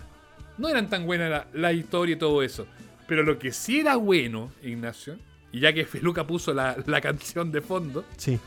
No 0.57 0.69
eran 0.69 0.89
tan 0.89 1.05
buenas 1.05 1.29
la, 1.29 1.45
la 1.53 1.73
historia 1.73 2.13
y 2.15 2.17
todo 2.19 2.41
eso. 2.41 2.67
Pero 3.11 3.23
lo 3.23 3.37
que 3.37 3.51
sí 3.51 3.81
era 3.81 3.97
bueno, 3.97 4.53
Ignacio, 4.63 5.17
y 5.51 5.59
ya 5.59 5.73
que 5.73 5.83
Feluca 5.93 6.25
puso 6.25 6.53
la, 6.53 6.77
la 6.85 7.01
canción 7.01 7.51
de 7.51 7.59
fondo, 7.59 8.05
Sí. 8.15 8.39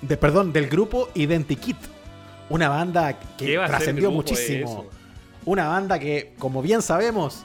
De, 0.00 0.16
perdón, 0.16 0.54
del 0.54 0.70
grupo 0.70 1.10
Identikit. 1.12 1.76
Una 2.48 2.70
banda 2.70 3.18
¿Qué 3.36 3.44
que 3.44 3.54
trascendió 3.56 4.10
muchísimo. 4.10 4.86
Una 5.44 5.68
banda 5.68 5.98
que, 5.98 6.32
como 6.38 6.62
bien 6.62 6.80
sabemos, 6.80 7.44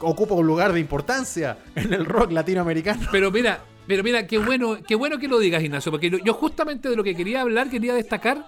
ocupa 0.00 0.34
un 0.34 0.46
lugar 0.46 0.72
de 0.72 0.80
importancia 0.80 1.58
en 1.74 1.92
el 1.92 2.06
rock 2.06 2.32
latinoamericano. 2.32 3.06
Pero 3.12 3.30
mira, 3.30 3.60
pero 3.86 4.02
mira, 4.02 4.26
qué 4.26 4.38
bueno, 4.38 4.78
qué 4.88 4.94
bueno 4.94 5.18
que 5.18 5.28
lo 5.28 5.38
digas, 5.38 5.62
Ignacio, 5.62 5.92
porque 5.92 6.10
yo 6.24 6.32
justamente 6.32 6.88
de 6.88 6.96
lo 6.96 7.04
que 7.04 7.14
quería 7.14 7.42
hablar, 7.42 7.68
quería 7.68 7.92
destacar, 7.92 8.46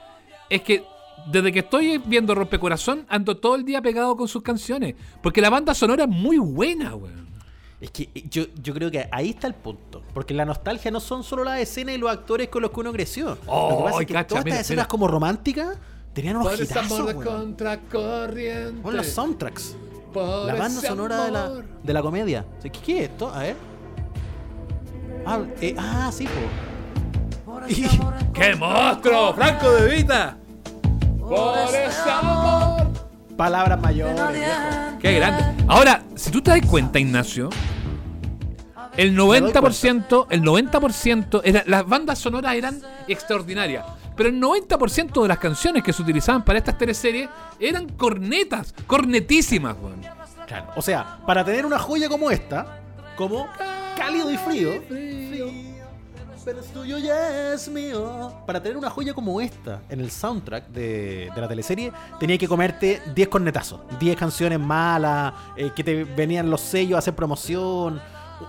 es 0.49 0.63
que 0.63 0.83
desde 1.31 1.53
que 1.53 1.59
estoy 1.59 1.99
viendo 1.99 2.35
Rompecorazón, 2.35 3.05
ando 3.11 3.37
todo 3.37 3.55
el 3.57 3.67
día 3.67 3.83
pegado 3.83 4.17
con 4.17 4.29
sus 4.29 4.43
canciones. 4.43 4.95
Porque 5.23 5.43
la 5.43 5.51
banda 5.51 5.75
sonora 5.75 6.05
es 6.05 6.09
muy 6.09 6.39
buena, 6.39 6.95
weón. 6.95 7.30
Es 7.81 7.91
que 7.91 8.09
yo, 8.31 8.45
yo 8.63 8.75
creo 8.75 8.91
que 8.91 9.09
ahí 9.11 9.31
está 9.31 9.47
el 9.47 9.55
punto. 9.55 10.03
Porque 10.13 10.35
la 10.35 10.45
nostalgia 10.45 10.91
no 10.91 11.01
son 11.01 11.23
solo 11.25 11.45
las 11.45 11.61
escenas 11.61 11.95
y 11.95 11.99
los 11.99 12.11
actores 12.11 12.49
con 12.49 12.61
los 12.63 12.71
que 12.73 12.81
uno 12.81 12.93
creció. 12.93 13.39
Oh, 13.47 13.71
Lo 13.71 13.77
que 13.79 13.83
pasa 13.85 14.01
es 14.03 14.07
que 14.07 14.13
cacha, 14.15 14.29
todas 14.29 14.45
mira, 14.45 14.57
estas 14.57 14.67
escenas 14.67 14.83
mira. 14.85 14.89
como 14.89 15.09
románticas 15.09 15.79
tenían 16.13 16.37
unos 16.37 16.49
Por 16.49 16.55
ese 16.61 16.65
hitazos, 16.65 17.15
contracorriente. 17.15 18.83
Con 18.83 18.97
los 18.97 19.07
soundtracks. 19.07 19.77
por 20.13 20.47
La 20.47 20.55
banda 20.57 20.81
sonora 20.81 21.25
de 21.25 21.31
la, 21.31 21.51
de 21.83 21.93
la 21.95 22.03
comedia. 22.03 22.45
¿Qué, 22.63 22.71
qué 22.71 23.05
es 23.05 23.11
esto? 23.11 23.31
A 23.33 23.39
ver. 23.41 23.57
Ah, 25.27 25.41
eh, 25.61 25.75
ah, 25.79 26.11
sí, 26.13 26.27
po. 26.27 27.61
Y- 27.69 27.87
¡Qué 28.35 28.55
monstruo! 28.57 29.35
¡Franco 29.35 29.71
de 29.73 29.95
Vita! 29.97 30.37
Por 31.19 31.57
ese 31.75 32.11
amor. 32.11 32.90
Palabras 33.41 33.81
mayores, 33.81 34.33
viejo. 34.33 34.99
¡Qué 35.01 35.15
grande! 35.15 35.65
Ahora, 35.67 36.03
si 36.15 36.31
tú 36.31 36.43
te 36.43 36.51
das 36.51 36.61
cuenta, 36.67 36.99
Ignacio, 36.99 37.49
el 38.99 39.17
90%, 39.17 40.27
el 40.29 40.43
90% 40.43 41.41
era, 41.43 41.65
las 41.67 41.87
bandas 41.87 42.19
sonoras 42.19 42.55
eran 42.55 42.83
extraordinarias. 43.09 43.87
Pero 44.15 44.29
el 44.29 44.39
90% 44.39 45.23
de 45.23 45.29
las 45.29 45.39
canciones 45.39 45.83
que 45.83 45.95
se 45.95 46.03
utilizaban 46.03 46.45
para 46.45 46.59
estas 46.59 46.77
teleseries 46.77 47.31
eran 47.59 47.89
cornetas, 47.89 48.75
cornetísimas, 48.87 49.75
weón. 49.81 50.03
Claro. 50.47 50.67
O 50.77 50.83
sea, 50.83 51.21
para 51.25 51.43
tener 51.43 51.65
una 51.65 51.79
joya 51.79 52.11
como 52.11 52.31
esta, 52.31 52.83
como 53.17 53.49
cálido 53.97 54.31
y 54.31 54.37
frío, 54.37 54.83
pero 56.45 56.61
es 56.61 56.67
tuyo 56.73 56.99
y 56.99 57.09
es 57.09 57.69
mío. 57.69 58.33
Para 58.47 58.63
tener 58.63 58.77
una 58.77 58.91
joya 58.91 59.15
como 59.15 59.41
esta 59.41 59.81
en 59.89 60.01
el 60.01 60.11
soundtrack 60.11 60.69
de, 60.69 61.31
de 61.35 61.41
la 61.41 61.49
teleserie, 61.49 61.93
tenía 62.19 62.39
que 62.39 62.49
comerte 62.49 63.03
10 63.15 63.29
cornetazos, 63.29 63.81
10 63.99 64.17
canciones 64.17 64.59
malas, 64.59 65.33
eh, 65.57 65.71
que 65.75 65.85
te 65.85 66.05
venían 66.05 66.51
los 66.51 66.61
sellos 66.61 66.97
a 66.97 66.99
hacer 66.99 67.15
promoción. 67.15 68.01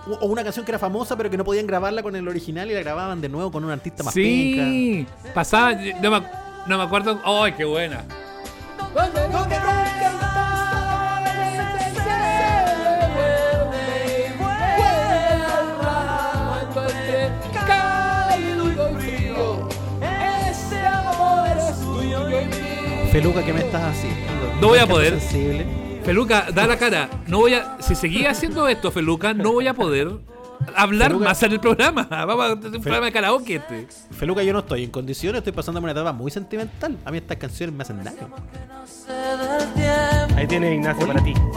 O 0.08 0.14
o 0.14 0.26
una 0.26 0.42
canción 0.42 0.64
que 0.64 0.70
era 0.70 0.78
famosa 0.78 1.16
pero 1.16 1.28
que 1.28 1.36
no 1.36 1.44
podían 1.44 1.66
grabarla 1.66 2.02
con 2.02 2.16
el 2.16 2.26
original 2.26 2.70
y 2.70 2.74
la 2.74 2.80
grababan 2.80 3.20
de 3.20 3.28
nuevo 3.28 3.50
con 3.52 3.62
un 3.62 3.70
artista 3.70 4.02
más. 4.02 4.14
Sí, 4.14 5.06
pasaba, 5.34 5.74
no 5.74 6.10
me, 6.10 6.26
no 6.66 6.78
me 6.78 6.84
acuerdo. 6.84 7.20
¡Ay, 7.24 7.52
qué 7.52 7.64
buena! 7.64 8.02
Feluca, 23.12 23.44
¿qué 23.44 23.52
me 23.52 23.60
estás 23.60 23.82
haciendo? 23.96 24.20
No 24.60 24.68
voy 24.68 24.78
a 24.78 24.86
poder. 24.86 25.20
sensible. 25.20 25.66
Feluca, 26.04 26.46
da 26.52 26.66
la 26.66 26.76
cara. 26.78 27.08
No 27.26 27.38
voy 27.38 27.54
a, 27.54 27.76
si 27.80 27.94
seguía 27.94 28.30
haciendo 28.30 28.66
esto, 28.66 28.90
Feluca, 28.90 29.34
no 29.34 29.52
voy 29.52 29.68
a 29.68 29.74
poder 29.74 30.08
hablar 30.74 31.10
Feluca- 31.10 31.24
más 31.28 31.42
en 31.42 31.52
el 31.52 31.60
programa. 31.60 32.04
Vamos 32.10 32.40
a 32.44 32.52
hacer 32.52 32.66
un 32.74 32.82
programa 32.82 33.06
de 33.06 33.12
karaoke 33.12 33.56
este. 33.56 33.86
Feluca, 34.12 34.42
yo 34.42 34.52
no 34.52 34.60
estoy 34.60 34.84
en 34.84 34.90
condiciones, 34.90 35.38
estoy 35.40 35.52
pasándome 35.52 35.84
una 35.84 35.92
etapa 35.92 36.12
muy 36.12 36.30
sentimental. 36.30 36.96
A 37.04 37.10
mí 37.10 37.18
estas 37.18 37.36
canciones 37.36 37.74
me 37.76 37.82
hacen 37.82 38.02
daño. 38.02 38.28
Ahí 40.36 40.46
tiene 40.46 40.74
Ignacio 40.74 41.06
para 41.06 41.22
ti. 41.22 41.34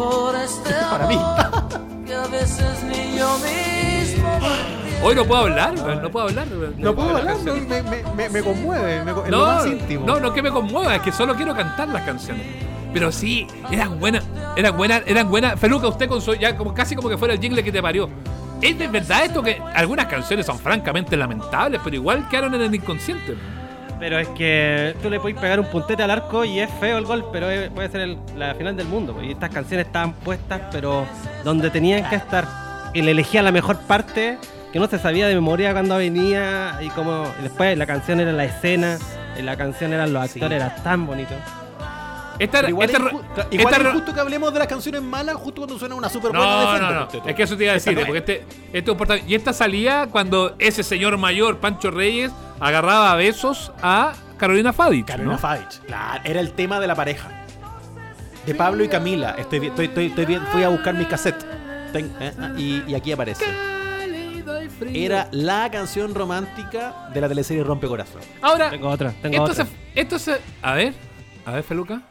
Para 0.92 1.08
mí. 1.08 1.18
Hoy 5.04 5.14
no 5.16 5.26
puedo 5.26 5.42
hablar, 5.42 5.74
no 6.02 6.10
puedo 6.10 6.28
hablar. 6.28 6.48
weón, 6.50 6.76
No 6.80 6.96
puedo 6.96 7.16
hablar, 7.18 7.38
no, 7.44 7.54
me, 7.54 7.84
me- 8.16 8.30
me- 8.30 8.42
conmueve, 8.42 9.04
me 9.04 9.12
co- 9.14 9.26
en 9.26 9.32
No, 9.32 9.38
lo 9.38 9.46
más 9.46 9.66
íntimo. 9.68 10.06
no, 10.06 10.20
no 10.20 10.34
que 10.34 10.42
me 10.42 10.50
conmueva, 10.50 10.96
es 10.96 11.02
que 11.02 11.12
solo 11.12 11.36
quiero 11.36 11.54
cantar 11.56 11.88
las 11.90 12.04
canciones. 12.04 12.44
Pero 12.92 13.12
sí, 13.12 13.46
eran 13.70 14.00
buenas, 14.00 14.24
eran 14.56 14.76
buenas, 14.78 15.04
eran 15.06 15.30
buenas. 15.30 15.60
Feluca, 15.60 15.88
usted 15.88 16.08
con 16.08 16.22
su, 16.22 16.34
ya 16.34 16.56
como 16.56 16.74
casi 16.74 16.96
como 16.96 17.10
que 17.10 17.18
fuera 17.18 17.34
el 17.34 17.40
jingle 17.40 17.64
que 17.64 17.72
te 17.72 17.82
parió. 17.82 18.10
Es 18.62 18.80
de 18.80 18.88
verdad 18.88 19.26
esto 19.26 19.44
que 19.44 19.62
algunas 19.76 20.06
canciones 20.08 20.46
son 20.46 20.58
francamente 20.58 21.16
lamentables, 21.18 21.82
pero 21.84 21.96
igual 21.98 22.28
quedaron 22.30 22.56
en 22.56 22.62
el 22.62 22.74
inconsciente. 22.74 23.36
Pero 24.00 24.18
es 24.18 24.28
que 24.30 24.96
tú 25.04 25.10
le 25.10 25.20
puedes 25.20 25.38
pegar 25.40 25.60
un 25.60 25.68
puntete 25.68 26.02
al 26.04 26.12
arco 26.12 26.44
y 26.46 26.60
es 26.60 26.70
feo 26.80 26.98
el 26.98 27.06
gol, 27.06 27.26
pero 27.32 27.48
puede 27.74 27.90
ser 27.90 28.02
el- 28.02 28.18
la 28.38 28.56
final 28.56 28.76
del 28.76 28.88
mundo. 28.88 29.16
Y 29.22 29.32
estas 29.32 29.50
canciones 29.52 29.86
estaban 29.88 30.14
puestas, 30.14 30.62
pero 30.72 31.06
donde 31.44 31.70
tenían 31.70 32.10
que 32.10 32.16
estar. 32.16 32.48
Y 32.94 33.02
le 33.02 33.12
elegía 33.12 33.42
la 33.42 33.52
mejor 33.52 33.78
parte, 33.80 34.38
que 34.76 34.80
no 34.82 34.88
se 34.90 35.00
sabía 35.00 35.26
de 35.30 35.36
memoria 35.36 35.72
cuando 35.72 35.96
venía. 35.96 36.80
Y 36.82 36.90
como 36.90 37.32
y 37.40 37.44
después 37.44 37.78
la 37.78 37.86
canción 37.86 38.20
era 38.20 38.34
la 38.34 38.44
escena, 38.44 38.98
y 39.40 39.42
la 39.42 39.56
canción 39.56 39.94
eran 39.94 40.12
los 40.12 40.30
Sí. 40.30 40.38
actores, 40.38 40.62
era 40.62 40.76
tan 40.84 41.08
bonito. 41.08 41.34
Esta, 42.40 42.58
Pero 42.58 42.68
igual, 42.72 42.90
esta- 42.90 42.98
es, 43.08 43.14
inju- 43.14 43.22
esta- 43.38 43.48
igual 43.52 43.74
es 43.74 43.80
injusto 43.88 44.14
que 44.14 44.20
hablemos 44.20 44.52
de 44.52 44.60
las 44.60 44.68
canciones 44.68 45.02
malas 45.02 45.36
justo 45.36 45.62
cuando 45.62 45.80
suena 45.80 45.96
una 45.96 46.10
super 46.10 46.32
buena 46.32 46.46
No, 46.46 46.78
no, 46.78 46.92
no. 46.92 47.08
Es 47.26 47.36
que 47.36 47.44
eso 47.44 47.56
te 47.56 47.64
iba 47.64 47.72
a 47.72 47.76
decir, 47.76 47.96
porque 47.96 48.18
es. 48.18 48.18
este, 48.18 48.34
este 48.74 48.80
es 48.80 48.88
importante. 48.90 49.24
Y 49.26 49.36
esta 49.36 49.54
salía 49.54 50.08
cuando 50.12 50.58
ese 50.60 50.84
señor 50.84 51.18
mayor, 51.18 51.60
Pancho 51.60 51.90
Reyes, 51.90 52.34
agarraba 52.60 53.14
a 53.14 53.16
besos 53.16 53.72
a 53.82 54.12
Carolina 54.36 54.74
Fadich. 54.74 55.06
Carolina 55.06 55.36
¿no? 55.36 55.40
Fadich. 55.40 55.80
Claro, 55.88 56.20
era 56.26 56.42
el 56.42 56.52
tema 56.52 56.82
de 56.82 56.88
la 56.88 56.96
pareja. 56.96 57.30
De 58.46 58.54
Pablo 58.54 58.84
y 58.84 58.90
Camila. 58.90 59.36
Estoy, 59.38 59.68
estoy, 59.68 59.86
estoy, 59.86 60.08
estoy 60.08 60.26
bien, 60.26 60.42
fui 60.52 60.64
a 60.64 60.68
buscar 60.68 60.94
mi 60.96 61.06
cassette. 61.06 61.42
Ten- 61.94 62.14
eh, 62.20 62.34
y, 62.58 62.84
y 62.92 62.96
aquí 62.96 63.14
aparece 63.14 63.46
era 64.94 65.28
la 65.32 65.70
canción 65.72 66.14
romántica 66.14 67.10
de 67.14 67.22
la 67.22 67.28
teleserie 67.28 67.64
Rompe 67.64 67.88
Corazón. 67.88 68.22
Ahora, 68.42 68.70
tengo 68.70 68.90
otra, 68.90 69.14
tengo 69.22 69.36
esto, 69.48 69.52
otra. 69.52 69.66
Se, 69.66 69.72
esto 70.02 70.20
se, 70.20 70.38
a 70.62 70.74
ver, 70.74 70.94
a 71.46 71.52
ver, 71.52 71.64
Feluca. 71.64 72.02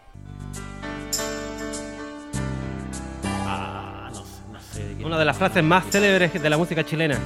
Ah, 3.46 4.10
no 4.12 4.24
sé, 4.24 4.42
no 4.52 4.60
sé. 4.60 5.04
Una 5.04 5.18
de 5.18 5.24
las 5.24 5.36
frases 5.36 5.62
más 5.62 5.84
célebres 5.90 6.32
de 6.42 6.50
la 6.50 6.56
música 6.58 6.84
chilena. 6.84 7.18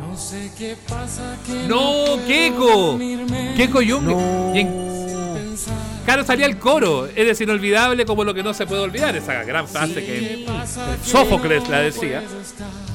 No 0.00 0.16
sé 0.16 0.50
qué 0.58 0.76
pasa 0.88 1.36
que 1.46 1.66
No, 1.66 2.18
Keiko. 2.26 2.98
Keiko 3.56 3.80
Jung. 3.86 4.06
Claro, 6.10 6.24
salía 6.26 6.46
el 6.46 6.58
coro. 6.58 7.06
Eres 7.14 7.40
inolvidable 7.40 8.04
como 8.04 8.24
lo 8.24 8.34
que 8.34 8.42
no 8.42 8.52
se 8.52 8.66
puede 8.66 8.82
olvidar. 8.82 9.14
Esa 9.16 9.44
gran 9.44 9.68
frase 9.68 9.94
que 10.04 10.44
Sófocles 11.04 11.68
la 11.68 11.78
decía. 11.80 12.22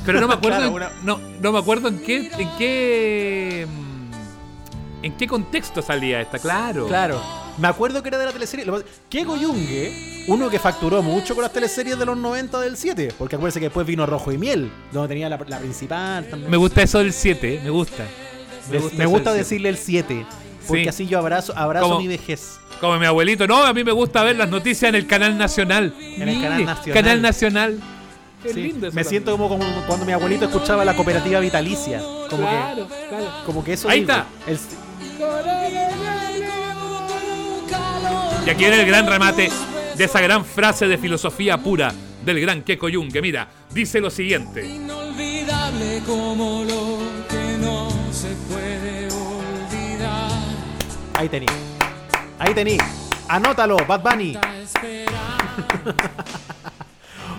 Pero 0.06 0.20
no 0.20 0.28
me 0.28 0.34
acuerdo. 0.34 0.58
Claro, 0.58 0.68
en- 0.70 0.74
una- 0.74 0.92
no, 1.04 1.20
no 1.42 1.52
me 1.54 1.60
acuerdo 1.60 1.88
en 1.88 2.00
qué. 2.00 2.30
En 2.38 2.50
qué. 2.58 3.68
mm, 3.70 5.06
En 5.06 5.14
qué 5.18 5.28
contexto 5.28 5.82
salía 5.84 6.20
esta, 6.20 6.40
claro. 6.40 6.88
Claro. 6.88 7.22
Me 7.60 7.68
acuerdo 7.68 8.02
que 8.02 8.10
era 8.10 8.18
de 8.18 8.26
la 8.26 8.32
teleserie. 8.34 8.66
Keiko 9.08 9.38
Yungue, 9.38 10.26
uno 10.28 10.50
que 10.50 10.58
facturó 10.60 11.02
mucho 11.04 11.36
con 11.36 11.44
las 11.44 11.54
teleseries 11.54 11.98
de 11.98 12.06
los 12.06 12.18
90 12.18 12.60
del 12.60 12.76
7. 12.76 13.14
Porque 13.18 13.36
acuérdense 13.36 13.60
que 13.60 13.68
después 13.68 13.86
vino 13.88 14.06
Rojo 14.06 14.32
y 14.34 14.38
Miel, 14.38 14.70
donde 14.92 15.08
tenía 15.08 15.30
la, 15.30 15.38
la 15.48 15.60
principal 15.60 16.28
también. 16.28 16.50
Me 16.52 16.58
gusta 16.58 16.82
eso 16.82 16.98
del 17.00 17.14
7, 17.14 17.62
me 17.64 17.70
gusta. 17.70 18.04
Me 18.98 19.06
gusta, 19.06 19.32
decirle 19.32 19.70
el 19.70 19.78
7. 19.78 20.26
Porque 20.68 20.84
Sí. 20.84 20.90
así 20.90 21.06
yo 21.08 21.20
abrazo, 21.20 21.54
abrazo 21.56 21.86
Como- 21.88 22.00
mi 22.00 22.08
vejez. 22.08 22.60
Como 22.86 23.00
mi 23.00 23.06
abuelito. 23.06 23.48
No, 23.48 23.64
a 23.66 23.74
mí 23.74 23.84
me 23.84 23.92
gusta 23.92 24.24
ver 24.24 24.36
las 24.36 24.50
noticias 24.50 24.90
en 24.90 24.96
el 24.96 25.08
canal 25.08 25.38
nacional. 25.38 25.94
En 26.00 26.30
el 26.30 26.42
canal 26.42 26.66
nacional. 26.66 26.94
Canal 27.04 27.22
nacional. 27.22 27.80
Qué 28.44 28.54
Sí. 28.54 28.62
lindo 28.62 28.88
eso 28.88 28.96
Me 28.96 29.04
siento 29.04 29.32
como, 29.32 29.50
como 29.50 29.64
cuando 29.88 30.06
mi 30.06 30.12
abuelito 30.12 30.46
escuchaba 30.46 30.86
la 30.86 30.96
cooperativa 30.96 31.40
vitalicia. 31.40 32.00
Como 32.30 32.48
Claro, 32.48 32.88
claro. 33.10 33.26
que, 33.26 33.46
como 33.46 33.64
que 33.64 33.74
eso. 33.74 33.90
Ahí 33.90 34.02
digo. 34.02 34.12
está. 34.14 34.26
El- 34.48 34.60
Y 38.46 38.50
aquí 38.52 38.60
viene 38.60 38.80
el 38.82 38.86
gran 38.88 39.08
remate 39.08 39.50
de 39.98 40.04
esa 40.04 40.22
gran 40.22 40.46
frase 40.46 40.88
de 40.88 40.98
filosofía 41.00 41.58
pura 41.58 41.92
del 42.24 42.40
gran 42.40 42.62
Keiko 42.62 42.88
Jung, 42.94 43.12
que 43.12 43.22
mira, 43.22 43.48
dice 43.72 44.00
lo 44.00 44.12
siguiente. 44.12 44.64
Inolvidable 44.68 46.02
como 46.06 46.64
lo 46.64 47.00
que 47.28 47.58
no 47.58 47.90
se 48.12 48.30
puede 48.52 49.08
olvidar. 49.08 50.30
ahí 51.16 51.30
tení. 51.30 51.46
Ahí 52.46 52.54
tení. 52.54 52.78
Anótalo, 53.28 53.76
Bad 53.88 54.04
Bunny. 54.04 54.38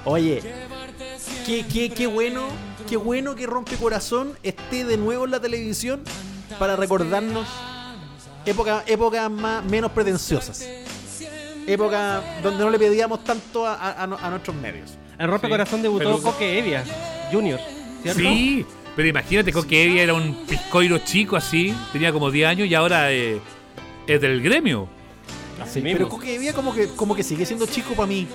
Oye, 0.05 0.43
qué, 1.47 1.65
qué, 1.65 1.91
qué 1.91 2.09
bueno, 2.09 2.49
qué 2.89 2.97
bueno 2.97 3.37
que 3.37 3.47
Rompe 3.47 3.77
Corazón 3.77 4.37
esté 4.43 4.85
de 4.85 4.97
nuevo 4.97 5.25
en 5.25 5.31
la 5.31 5.39
televisión 5.39 6.03
para 6.59 6.75
recordarnos 6.75 7.47
épocas 8.45 8.83
épocas 8.89 9.31
más, 9.31 9.65
menos 9.65 9.93
pretenciosas. 9.93 10.67
Época 11.69 12.41
donde 12.43 12.65
no 12.65 12.71
le 12.71 12.79
pedíamos 12.79 13.23
tanto 13.23 13.65
a, 13.65 14.29
nuestros 14.29 14.57
medios. 14.57 14.99
En 15.21 15.31
Rompe 15.31 15.47
Sí. 15.47 15.51
Corazón 15.53 15.83
debutó 15.83 16.05
Peluca. 16.05 16.33
Coque 16.33 16.59
Evia 16.59 16.85
Junior, 17.31 17.61
¿cierto? 18.03 18.21
Sí, 18.21 18.67
pero 18.97 19.07
imagínate 19.07 19.53
que 19.53 19.85
Evia 19.85 20.03
era 20.03 20.15
un 20.15 20.35
piscoiro 20.47 20.99
chico 20.99 21.37
así, 21.37 21.73
tenía 21.93 22.13
como 22.13 22.33
10 22.33 22.49
años 22.49 22.67
y 22.67 22.75
ahora 22.75 23.13
eh, 23.13 23.41
es 24.07 24.21
del 24.21 24.43
gremio. 24.43 24.96
Así 25.63 25.81
Pero 25.81 25.99
mismo. 26.01 26.09
Coque 26.09 26.35
Evia 26.35 26.53
como 26.53 26.75
que, 26.75 26.89
como 26.89 27.15
que 27.15 27.23
sigue 27.23 27.47
siendo 27.47 27.67
chico 27.67 27.95
para 27.95 28.07
mí. 28.07 28.27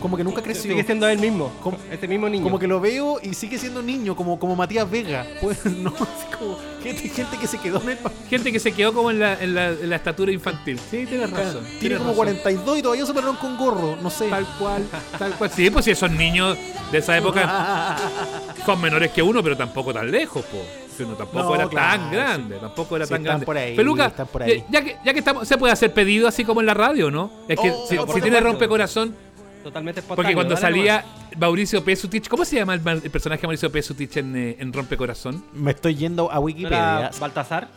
Como 0.00 0.14
que 0.16 0.22
nunca 0.24 0.42
creció. 0.42 0.70
Sigue 0.70 0.84
siendo 0.84 1.08
él 1.08 1.18
mismo, 1.18 1.50
Como- 1.62 1.78
este 1.90 2.06
mismo 2.06 2.28
niño. 2.28 2.44
Como 2.44 2.58
que 2.58 2.66
lo 2.66 2.80
veo 2.80 3.18
y 3.22 3.32
sigue 3.32 3.56
siendo 3.58 3.80
niño, 3.82 4.14
como, 4.14 4.38
como 4.38 4.54
Matías 4.54 4.88
Vega. 4.90 5.26
Pues 5.40 5.64
no, 5.64 5.88
así 5.88 6.36
como 6.38 6.58
gente, 6.82 7.08
gente 7.08 7.38
que 7.38 7.46
se 7.46 7.58
quedó 7.58 7.80
en 7.82 7.88
el 7.90 7.98
Gente 8.28 8.52
que 8.52 8.60
se 8.60 8.72
quedó 8.72 8.92
como 8.92 9.10
en 9.10 9.20
la, 9.20 9.42
en 9.42 9.54
la- 9.54 9.70
en 9.70 9.88
la 9.88 9.96
estatura 9.96 10.30
infantil. 10.30 10.78
Sí, 10.90 11.06
tienes 11.06 11.30
razón. 11.30 11.64
Tiene 11.64 11.78
tienes 11.80 11.98
como 11.98 12.10
razón. 12.10 12.16
42 12.16 12.78
y 12.78 12.82
todavía 12.82 13.06
se 13.06 13.14
pararon 13.14 13.36
con 13.36 13.56
gorro, 13.56 13.96
no 14.02 14.10
sé. 14.10 14.28
Tal 14.28 14.46
cual, 14.58 14.84
tal 15.18 15.32
cual. 15.32 15.50
Sí, 15.50 15.70
pues 15.70 15.86
si 15.86 15.92
esos 15.92 16.10
niños 16.10 16.58
de 16.92 16.98
esa 16.98 17.16
época 17.16 17.96
son 18.66 18.78
menores 18.80 19.10
que 19.12 19.22
uno, 19.22 19.42
pero 19.42 19.56
tampoco 19.56 19.94
tan 19.94 20.10
lejos, 20.10 20.44
po. 20.44 20.58
Tampoco 21.04 21.38
No, 21.50 21.54
era 21.54 21.68
claro, 21.68 22.02
tan 22.02 22.12
grande, 22.12 22.56
tampoco 22.58 22.96
era 22.96 23.04
Sí, 23.06 23.10
tan 23.10 23.20
están 23.20 23.24
grande. 23.24 23.46
por 23.46 23.56
ahí, 23.56 23.76
Peluca, 23.76 24.06
están 24.06 24.26
por 24.28 24.42
ahí. 24.42 24.64
ya 24.70 24.82
que, 24.82 24.96
ya 25.04 25.12
que 25.12 25.18
estamos, 25.18 25.46
se 25.46 25.56
puede 25.58 25.72
hacer 25.72 25.92
pedido 25.92 26.26
así 26.28 26.44
como 26.44 26.60
en 26.60 26.66
la 26.66 26.74
radio, 26.74 27.10
¿no? 27.10 27.30
Es 27.48 27.58
que 27.60 27.70
Oh, 27.70 27.86
si, 28.14 28.20
tiene 28.20 28.40
rompecorazón, 28.40 29.14
Totalmente 29.62 30.00
espontáneo. 30.00 30.16
porque 30.22 30.34
cuando 30.34 30.56
salía 30.56 31.04
Mauricio 31.38 31.84
Pesutich, 31.84 32.28
¿cómo 32.28 32.44
se 32.44 32.56
llama 32.56 32.74
el, 32.74 32.80
personaje 32.80 33.42
de 33.42 33.46
Mauricio 33.48 33.70
Pesutich 33.72 34.16
en, 34.16 34.36
eh, 34.36 34.56
en 34.60 34.72
Rompecorazón? 34.72 35.44
Me 35.52 35.72
estoy 35.72 35.96
yendo 35.96 36.30
a 36.30 36.34
nomás. 36.34 36.36
¿No 36.36 36.40
Wikipedia. 36.46 37.10
Baltasar, 37.20 37.68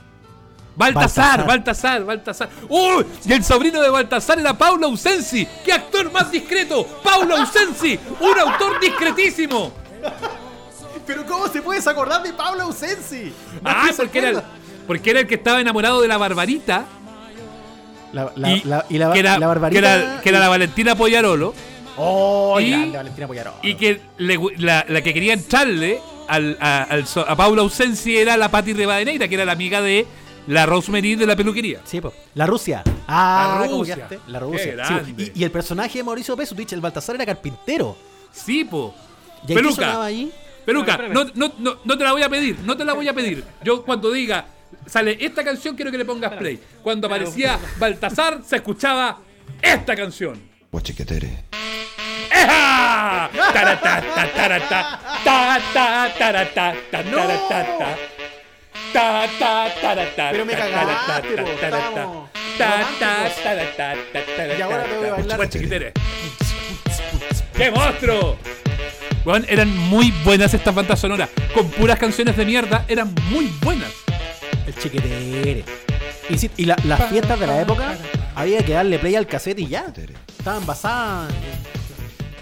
Baltasar. 0.76 1.46
Baltasar, 1.46 2.06
Baltasar. 2.06 2.50
¡Uy! 2.70 3.06
Y 3.26 3.34
el 3.34 3.44
sobrino 3.44 3.82
de 3.82 3.90
Baltasar 3.90 4.40
era 4.40 4.54
Paulo 4.58 4.86
Ausensi. 4.88 5.46
¡Qué 5.66 5.74
actor 5.74 6.10
más 6.12 6.32
discreto! 6.32 6.86
¡Paulo 7.04 7.36
Ausensi! 7.36 8.00
¡Un 8.22 8.40
autor 8.40 8.80
discretísimo! 8.80 9.74
Pero 11.10 11.26
¿cómo 11.26 11.48
se 11.48 11.64
puede 11.64 11.80
acordar 11.90 12.22
de 12.22 12.32
Pablo 12.34 12.62
Ausensi? 12.66 13.34
Ah, 13.66 13.90
porque 13.98 14.20
era, 14.20 14.30
el, 14.30 14.42
porque 14.86 15.10
era 15.10 15.20
el 15.22 15.28
que 15.28 15.34
estaba 15.36 15.60
enamorado 15.60 16.02
de 16.04 16.08
la 16.08 16.18
Barbarita. 16.20 16.86
La, 18.14 18.32
la, 18.36 18.52
y, 18.52 18.62
la- 18.64 18.86
y 18.90 18.98
la, 19.00 19.12
que, 19.12 19.20
era, 19.20 19.40
la 19.40 19.48
barbarita. 19.48 19.82
que, 19.82 19.88
era, 19.88 20.22
que 20.22 20.30
era 20.30 20.40
la 20.40 20.50
Valentina 20.50 20.96
Poyarolo. 20.96 21.56
Oh, 21.98 22.60
y- 22.60 22.70
grande 22.70 22.98
Valentina 22.98 23.26
Poyarolo. 23.28 23.58
Y 23.64 23.74
que 23.74 24.02
le 24.20 24.40
la, 24.58 24.86
la 24.88 25.02
que 25.02 25.12
quería 25.12 25.34
entrarle 25.34 26.00
al, 26.28 26.56
a, 26.62 26.84
al 26.84 27.06
a 27.28 27.36
Paulo 27.36 27.64
Ausensi 27.64 28.16
era 28.16 28.38
la 28.38 28.50
Patti 28.52 28.74
Rivadeneira, 28.74 29.28
que 29.28 29.34
era 29.34 29.46
la 29.46 29.54
amiga 29.54 29.82
de 29.82 30.06
la 30.46 30.68
Rosemary 30.68 31.16
de 31.16 31.26
la 31.26 31.36
peluquería. 31.36 31.82
Sí, 31.86 32.02
po. 32.02 32.14
La 32.36 32.46
Rusia. 32.46 32.84
Ah, 33.08 33.58
La 33.62 33.68
¿cómo 33.68 33.80
Rusia. 33.80 34.08
La 34.28 34.40
Rusia. 34.40 34.86
Sí, 34.88 34.94
po. 34.94 35.22
y, 35.22 35.32
y 35.42 35.44
el 35.44 35.50
personaje 35.50 35.98
de 35.98 36.04
Mauricio 36.04 36.38
Pesutich, 36.38 36.72
el 36.74 36.82
Baltasar, 36.82 37.16
era 37.16 37.26
carpintero. 37.26 37.98
Sí, 38.32 38.64
po. 38.64 38.94
¿Y 39.48 39.52
ahí 39.52 39.56
Peluca. 39.56 39.76
sonaba 39.76 40.06
ahí? 40.06 40.32
Peluca, 40.70 40.98
no, 40.98 41.26
no, 41.34 41.54
no, 41.58 41.80
no 41.84 41.98
te 41.98 42.04
la 42.04 42.12
voy 42.12 42.22
a 42.22 42.30
pedir, 42.30 42.60
no 42.60 42.78
te 42.78 42.86
la 42.86 42.94
voy 42.94 43.08
a 43.08 43.14
pedir. 43.14 43.44
Yo 43.64 43.84
cuando 43.84 44.12
diga, 44.12 44.46
sale 44.86 45.18
esta 45.20 45.44
canción, 45.44 45.76
quiero 45.76 45.90
que 45.90 45.98
le 45.98 46.06
pongas 46.06 46.34
play. 46.34 46.60
Cuando 46.84 47.08
aparecía 47.08 47.58
Baltasar, 47.80 48.42
se 48.46 48.58
escuchaba 48.58 49.18
esta 49.60 49.96
canción. 49.96 50.40
Guachiquetere. 50.72 51.46
¡Eja! 52.32 53.32
Taratá, 53.52 54.04
ta, 54.14 54.32
taratá, 54.32 55.00
ta, 55.24 55.60
ta, 55.74 56.14
taratá, 56.16 56.76
ta, 56.92 57.04
ta. 57.80 57.98
Ta, 58.94 59.28
Pero 60.32 60.46
me 60.46 60.54
ta, 60.54 60.70
cagaste, 60.70 61.36
Y 64.58 64.62
ahora 64.62 64.84
te 64.84 64.98
voy 64.98 65.08
a 65.08 65.16
ta. 65.28 65.38
bailar. 65.38 65.94
¡Qué 67.58 67.72
monstruo! 67.72 68.38
Eran 69.48 69.76
muy 69.78 70.12
buenas 70.24 70.54
estas 70.54 70.74
bandas 70.74 71.00
sonoras. 71.00 71.30
Con 71.54 71.70
puras 71.70 72.00
canciones 72.00 72.36
de 72.38 72.46
mierda, 72.46 72.86
eran 72.88 73.14
muy 73.30 73.52
buenas. 73.62 73.92
El 74.66 74.76
chiquetere. 74.76 75.64
Y, 76.30 76.38
sí, 76.38 76.50
y 76.58 76.66
la- 76.66 76.78
las 76.86 77.10
fiestas 77.10 77.40
de 77.40 77.48
la 77.48 77.62
época, 77.62 77.96
había 78.36 78.64
que 78.64 78.74
darle 78.74 78.98
play 79.00 79.16
al 79.16 79.28
cassette 79.28 79.60
y 79.60 79.68
ya. 79.68 79.94
Estaban 80.38 80.66
basadas. 80.66 81.32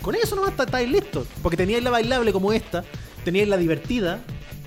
Con 0.01 0.15
eso 0.15 0.35
nomás 0.35 0.51
está- 0.51 0.63
estáis 0.63 0.89
listos. 0.89 1.27
Porque 1.41 1.57
teníais 1.57 1.83
la 1.83 1.89
bailable 1.89 2.31
como 2.31 2.53
esta, 2.53 2.83
teníais 3.25 3.47
la 3.47 3.57
divertida. 3.57 4.19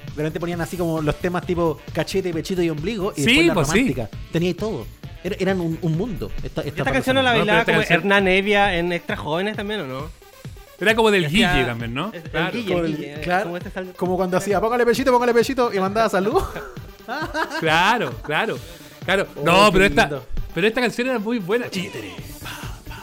De 0.08 0.16
repente 0.16 0.40
ponían 0.40 0.60
así 0.60 0.76
como 0.76 1.00
los 1.00 1.16
temas 1.20 1.46
tipo 1.46 1.80
cachete, 1.92 2.32
pechito 2.32 2.60
y 2.62 2.68
ombligo. 2.70 3.12
Y 3.16 3.20
Sí, 3.22 3.26
después 3.26 3.46
la 3.46 3.54
pues 3.54 3.68
sí. 3.68 3.72
romántica. 3.74 4.08
Teníais 4.32 4.56
todo. 4.56 4.86
Era- 5.22 5.36
eran 5.38 5.60
un, 5.60 5.78
un 5.80 5.96
mundo. 5.96 6.30
Esta, 6.42 6.64
¿Y 6.64 6.68
esta 6.68 6.80
esta 6.82 6.92
canción 6.92 7.16
no 7.16 7.22
la 7.22 7.32
No, 7.32 7.38
bailaba 7.38 7.60
esta 7.60 7.72
como 7.72 7.78
canción- 7.82 8.00
Hernán 8.00 8.28
Evia 8.28 8.76
en 8.76 8.92
Extra 8.92 9.16
Jóvenes 9.16 9.56
también 9.56 9.80
o 9.82 9.86
no? 9.86 10.19
Era 10.80 10.94
como 10.94 11.10
del 11.10 11.28
Guille 11.28 11.64
también, 11.66 11.92
¿no? 11.94 12.10
el- 12.12 12.16
el 12.22 12.30
Claro. 12.30 12.52
Guille. 12.52 12.72
Como, 12.72 12.84
el- 12.84 12.96
Guille, 12.96 13.20
claro, 13.20 13.44
como 13.44 13.56
este 13.58 13.70
sal- 13.70 13.92
como 13.96 14.16
cuando 14.16 14.36
hacía, 14.36 14.60
póngale 14.60 14.86
pechito, 14.86 15.12
póngale 15.12 15.34
pechito 15.34 15.72
y 15.74 15.78
mandaba 15.78 16.08
salud. 16.08 16.42
Claro, 17.60 18.12
claro. 18.22 18.56
Claro. 19.04 19.26
Oh, 19.36 19.42
no, 19.44 19.72
pero 19.72 19.84
esta, 19.84 20.20
pero 20.54 20.66
esta 20.66 20.80
canción 20.80 21.08
era 21.08 21.18
muy 21.18 21.38
buena. 21.38 21.66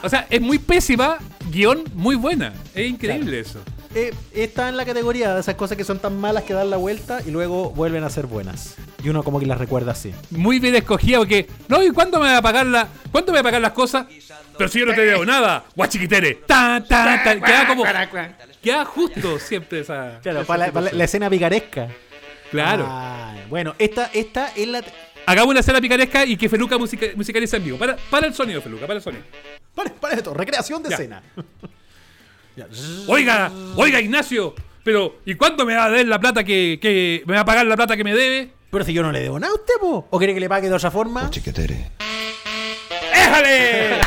O 0.02 0.08
sea, 0.08 0.26
es 0.30 0.40
muy 0.40 0.58
pésima, 0.58 1.18
guion 1.50 1.84
muy 1.94 2.16
buena. 2.16 2.54
Es 2.74 2.88
increíble 2.88 3.40
eso. 3.40 3.60
Eh, 3.94 4.12
está 4.34 4.68
en 4.68 4.76
la 4.76 4.84
categoría 4.84 5.34
de 5.34 5.40
esas 5.40 5.54
cosas 5.54 5.76
que 5.76 5.84
son 5.84 5.98
tan 5.98 6.18
malas 6.20 6.44
que 6.44 6.52
dan 6.52 6.68
la 6.68 6.76
vuelta 6.76 7.20
y 7.26 7.30
luego 7.30 7.70
vuelven 7.70 8.04
a 8.04 8.10
ser 8.10 8.26
buenas. 8.26 8.74
Y 9.02 9.08
uno 9.08 9.22
como 9.22 9.40
que 9.40 9.46
las 9.46 9.56
recuerda 9.58 9.92
así. 9.92 10.12
Muy 10.30 10.58
bien 10.58 10.74
escogida 10.74 11.18
porque. 11.18 11.48
No, 11.68 11.82
¿y 11.82 11.90
cuándo 11.90 12.18
me 12.20 12.26
va 12.26 12.36
a 12.38 12.42
pagar 12.42 12.66
la. 12.66 12.86
¿Cuándo 13.10 13.32
me 13.32 13.36
va 13.36 13.40
a 13.40 13.44
pagar 13.44 13.62
las 13.62 13.72
cosas? 13.72 14.06
Pero 14.58 14.68
si 14.68 14.80
yo 14.80 14.86
no 14.86 14.94
te 14.94 15.00
debo 15.06 15.24
nada. 15.24 15.64
Guachiquitere. 15.74 16.34
Ta, 16.46 16.84
ta, 16.86 17.22
ta. 17.24 17.40
Queda 17.40 17.66
como. 17.66 17.84
Queda 18.62 18.84
justo 18.84 19.38
siempre 19.38 19.80
esa. 19.80 20.18
Claro, 20.22 20.40
esa 20.40 20.46
para 20.46 20.66
la, 20.66 20.72
para 20.72 20.92
la- 20.92 21.04
escena 21.04 21.30
picaresca. 21.30 21.88
Claro. 22.50 22.86
Ay, 22.88 23.44
bueno, 23.48 23.74
esta, 23.78 24.10
esta 24.12 24.48
es 24.54 24.68
la. 24.68 24.82
Hagamos 25.26 25.50
una 25.50 25.60
escena 25.60 25.80
picaresca 25.80 26.24
y 26.26 26.36
que 26.36 26.48
Feluca 26.48 26.76
musica, 26.78 27.06
musicaliza 27.14 27.56
en 27.58 27.64
vivo. 27.64 27.78
Para, 27.78 27.96
para 28.10 28.26
el 28.26 28.34
sonido, 28.34 28.60
Feluca, 28.62 28.86
para 28.86 28.96
el 28.98 29.02
sonido. 29.02 29.24
Para, 29.74 29.90
para 29.92 30.14
esto, 30.14 30.34
recreación 30.34 30.82
de 30.82 30.88
Ya. 30.90 30.96
escena. 30.96 31.22
Oiga, 33.06 33.50
oiga 33.76 34.00
Ignacio, 34.00 34.54
pero 34.82 35.18
¿y 35.24 35.34
cuánto 35.34 35.64
me 35.66 35.74
va 35.74 35.84
a 35.84 35.90
dar 35.90 36.04
la 36.06 36.18
plata 36.18 36.42
que, 36.44 36.78
que 36.80 37.22
me 37.26 37.34
va 37.34 37.40
a 37.40 37.44
pagar 37.44 37.66
la 37.66 37.76
plata 37.76 37.96
que 37.96 38.04
me 38.04 38.14
debe? 38.14 38.50
Pero 38.70 38.84
si 38.84 38.92
yo 38.92 39.02
no 39.02 39.12
le 39.12 39.20
debo 39.20 39.38
nada 39.38 39.52
a 39.52 39.56
usted, 39.56 39.74
po. 39.80 40.06
¿o 40.10 40.18
quiere 40.18 40.34
que 40.34 40.40
le 40.40 40.48
pague 40.48 40.68
de 40.68 40.74
otra 40.74 40.90
forma? 40.90 41.30
Chiquetere. 41.30 41.90
¡Éjale! 43.14 43.98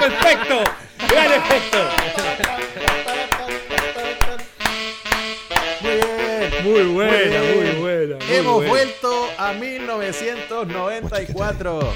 ¡Perfecto! 0.00 0.62
¡Gran 1.08 1.32
efecto! 1.32 1.78
Muy 6.62 6.82
buena, 6.84 7.40
muy 7.54 7.70
buena. 7.80 8.16
Muy 8.16 8.34
Hemos 8.34 8.66
vuelto 8.66 9.28
a 9.38 9.52
1994. 9.52 11.92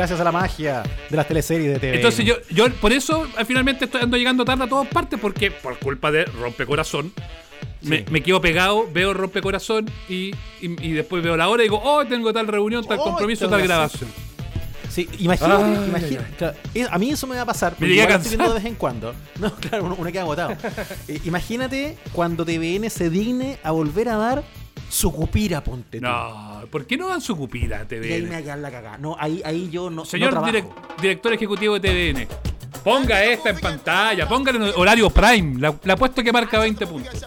Gracias 0.00 0.18
a 0.18 0.24
la 0.24 0.32
magia 0.32 0.82
de 1.10 1.14
las 1.16 1.28
teleseries 1.28 1.74
de 1.74 1.78
TV. 1.78 1.96
Entonces 1.96 2.24
yo, 2.24 2.36
yo 2.48 2.72
por 2.76 2.90
eso 2.90 3.26
eh, 3.38 3.44
finalmente 3.44 3.84
estoy 3.84 4.00
ando 4.00 4.16
llegando 4.16 4.46
tarde 4.46 4.64
a 4.64 4.66
todas 4.66 4.88
partes, 4.88 5.20
porque 5.20 5.50
por 5.50 5.78
culpa 5.78 6.10
de 6.10 6.24
Rompecorazón, 6.24 7.12
me, 7.82 7.98
Sí. 7.98 8.04
me 8.10 8.22
quedo 8.22 8.40
pegado, 8.40 8.88
veo 8.90 9.12
Rompecorazón 9.12 9.90
y, 10.08 10.30
y, 10.62 10.86
y 10.88 10.92
después 10.92 11.22
veo 11.22 11.36
la 11.36 11.50
hora 11.50 11.62
y 11.62 11.66
digo, 11.66 11.82
oh, 11.84 12.02
tengo 12.06 12.32
tal 12.32 12.46
reunión, 12.46 12.82
tal 12.86 12.98
Oh, 12.98 13.04
compromiso, 13.04 13.46
tal 13.50 13.60
grabación. 13.62 14.08
Sí, 14.88 15.06
imagínate, 15.18 15.86
imagínate. 15.86 16.34
claro, 16.38 16.56
eh, 16.74 16.86
a 16.90 16.98
mí 16.98 17.10
eso 17.10 17.26
me 17.26 17.36
va 17.36 17.42
a 17.42 17.46
pasar. 17.46 17.74
porque 17.74 17.92
estoy 17.92 18.06
cansado. 18.10 18.28
viendo 18.38 18.48
de 18.54 18.54
vez 18.60 18.64
en 18.64 18.74
cuando. 18.76 19.14
No, 19.38 19.54
claro, 19.56 19.84
uno, 19.84 19.96
uno 19.98 20.10
queda 20.10 20.22
agotado. 20.22 20.56
Eh, 21.08 21.20
imagínate 21.24 21.98
cuando 22.12 22.46
TVN 22.46 22.88
se 22.88 23.10
digne 23.10 23.58
a 23.62 23.70
volver 23.70 24.08
a 24.08 24.16
dar 24.16 24.42
su 24.90 25.12
cupira, 25.12 25.62
ponte 25.62 25.98
tú. 26.00 26.04
No, 26.06 26.62
¿por 26.70 26.84
qué 26.86 26.96
no 26.96 27.08
dan 27.08 27.20
su 27.20 27.36
cupira 27.36 27.86
Y 27.90 27.94
ahí 27.94 28.00
TVN? 28.20 28.22
me 28.24 28.30
va 28.30 28.36
a 28.36 28.42
quedar 28.42 28.58
la 28.58 28.70
cagada. 28.70 28.98
No, 28.98 29.16
ahí, 29.18 29.40
ahí 29.44 29.70
yo 29.70 29.88
no. 29.90 30.04
Señor 30.04 30.34
no 30.34 30.42
direc- 30.44 30.68
director 31.00 31.32
ejecutivo 31.32 31.78
de 31.78 32.12
TVN, 32.12 32.28
ponga 32.84 33.22
esta 33.24 33.50
en 33.50 33.58
pantalla, 33.60 34.28
póngale 34.28 34.58
en 34.58 34.72
horario 34.76 35.08
prime. 35.10 35.60
La, 35.60 35.74
la 35.84 35.94
apuesto 35.94 36.22
que 36.22 36.32
marca 36.32 36.58
20 36.58 36.86
puntos. 36.86 37.24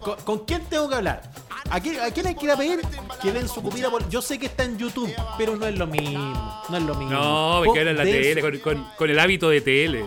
¿Con, 0.00 0.16
con 0.24 0.38
quién 0.44 0.62
tengo 0.68 0.88
que 0.88 0.94
hablar? 0.96 1.22
¿A 1.70 1.80
quién, 1.80 2.00
a 2.00 2.10
quién 2.10 2.26
hay 2.26 2.34
que 2.34 2.46
ir 2.46 2.50
a 2.50 2.56
pedir 2.56 2.80
que 3.20 3.30
den 3.32 3.46
su 3.48 3.60
cupira? 3.62 3.90
por- 3.90 4.08
Yo 4.08 4.22
sé 4.22 4.38
que 4.38 4.46
está 4.46 4.64
en 4.64 4.78
YouTube, 4.78 5.12
pero 5.36 5.56
no 5.56 5.66
es 5.66 5.76
lo 5.76 5.86
mismo. 5.86 6.62
No 6.68 6.76
es 6.76 6.82
lo 6.82 6.94
mismo. 6.94 7.12
No, 7.12 7.60
me 7.60 7.66
Pon- 7.66 7.74
quedo 7.74 7.90
en 7.90 7.96
la 7.98 8.04
tele, 8.04 8.60
con- 8.60 8.86
con 8.96 9.10
el 9.10 9.18
hábito 9.18 9.50
de 9.50 9.60
tele. 9.60 10.04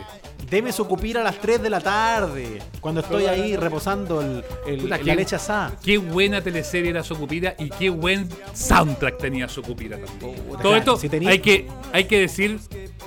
Deme 0.49 0.71
su 0.73 0.85
cupira 0.85 1.21
a 1.21 1.23
las 1.23 1.39
3 1.39 1.61
de 1.61 1.69
la 1.69 1.79
tarde. 1.79 2.61
Cuando 2.81 3.01
estoy 3.01 3.25
ahí 3.25 3.55
reposando 3.55 4.21
el, 4.21 4.43
el- 4.67 4.81
Puta, 4.81 4.97
la 4.97 5.03
qué- 5.03 5.15
leche 5.15 5.35
asada. 5.37 5.73
Qué 5.83 5.97
buena 5.97 6.41
teleserie 6.41 6.89
era 6.89 7.03
Socupira 7.03 7.55
y 7.57 7.69
qué 7.69 7.89
buen 7.89 8.27
soundtrack 8.53 9.17
tenía 9.17 9.47
Socupira 9.47 9.97
también. 9.97 10.35
Todo 10.61 10.75
esto 10.75 10.97
si 10.97 11.07
tenía- 11.07 11.29
hay, 11.29 11.39
que, 11.39 11.67
hay 11.93 12.03
que 12.05 12.19
decir 12.19 12.59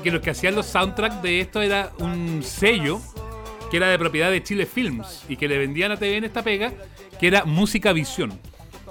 que 0.03 0.11
los 0.11 0.23
que 0.23 0.31
hacían 0.31 0.55
los 0.55 0.67
soundtracks 0.67 1.21
de 1.23 1.41
esto 1.41 1.61
era 1.61 1.93
un 1.99 2.43
sello 2.43 3.01
que 3.71 3.77
era 3.79 3.89
de 3.89 3.99
propiedad 3.99 4.31
de 4.31 4.43
Chile 4.43 4.65
Films 4.67 5.25
y 5.29 5.37
que 5.37 5.49
le 5.49 5.59
vendían 5.59 5.91
a 5.93 5.97
TVN 5.97 6.25
esta 6.27 6.43
pega, 6.43 6.73
que 7.19 7.27
era 7.27 7.45
Música 7.45 7.93
Visión. 7.93 8.39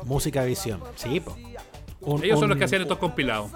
Música 0.05 0.43
visión. 0.43 0.81
Sí, 0.95 1.19
po. 1.21 1.37
Un- 2.01 2.23
Ellos 2.23 2.35
son 2.37 2.43
un- 2.45 2.49
los 2.49 2.57
que 2.57 2.65
hacían 2.65 2.81
estos 2.81 2.97
compilados. 2.97 3.51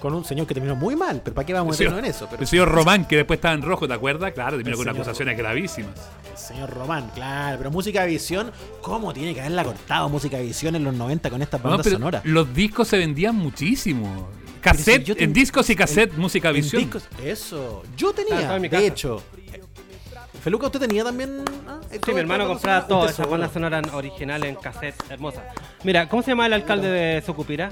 Con 0.00 0.14
un 0.14 0.24
señor 0.24 0.46
que 0.46 0.54
terminó 0.54 0.74
muy 0.76 0.96
mal, 0.96 1.20
pero 1.22 1.34
¿para 1.34 1.44
qué 1.46 1.52
vamos 1.52 1.78
a 1.78 1.82
El 1.82 1.88
meternos 1.90 1.98
en 2.04 2.10
eso? 2.10 2.26
Pero 2.30 2.42
el 2.42 2.48
señor 2.48 2.68
Román, 2.70 3.04
que 3.06 3.16
después 3.16 3.36
estaba 3.36 3.54
en 3.54 3.60
rojo, 3.62 3.86
¿te 3.86 3.92
acuerdas? 3.94 4.32
Claro, 4.32 4.56
terminó 4.56 4.70
El 4.70 4.76
con 4.76 4.84
señor- 4.86 4.96
acusaciones 4.96 5.36
gravísimas. 5.36 5.94
señor 6.34 6.70
Román, 6.70 7.10
claro, 7.14 7.58
pero 7.58 7.70
música 7.70 8.04
visión, 8.06 8.50
¿cómo 8.80 9.12
tiene 9.12 9.34
que 9.34 9.40
haberla 9.40 9.62
cortado 9.64 10.08
música 10.08 10.38
visión 10.38 10.74
en 10.74 10.84
los 10.84 10.94
90 10.94 11.28
con 11.28 11.42
estas 11.42 11.62
No, 11.62 11.68
bandas 11.68 11.84
pero 11.84 11.96
sonoras? 11.96 12.24
los 12.24 12.52
discos 12.54 12.88
se 12.88 12.96
vendían 12.96 13.36
muchísimo. 13.36 14.28
Cassette, 14.62 15.00
si 15.02 15.04
yo 15.08 15.14
ten- 15.16 15.24
en 15.24 15.32
discos 15.34 15.68
y 15.70 15.76
cassette, 15.76 16.12
en- 16.14 16.20
música 16.20 16.48
en 16.48 16.54
visión. 16.54 16.82
discos- 16.82 17.04
eso. 17.22 17.82
Yo 17.96 18.12
tenía, 18.14 18.58
de 18.58 18.86
hecho. 18.86 19.22
Feluca, 20.42 20.66
¿usted 20.66 20.80
tenía 20.80 21.04
también? 21.04 21.44
ah, 21.68 21.80
Sí, 21.90 22.12
mi 22.14 22.20
hermano 22.20 22.46
compraba 22.48 22.86
todas 22.86 23.10
esas 23.12 23.28
bandas 23.28 23.52
sonoras 23.52 23.82
originales 23.92 24.48
en 24.48 24.54
cassette 24.56 24.94
hermosas. 25.10 25.42
Mira, 25.84 26.08
¿cómo 26.08 26.22
se 26.22 26.30
llama 26.30 26.46
el 26.46 26.54
alcalde 26.54 26.88
de 26.88 27.20
Sucupira? 27.22 27.70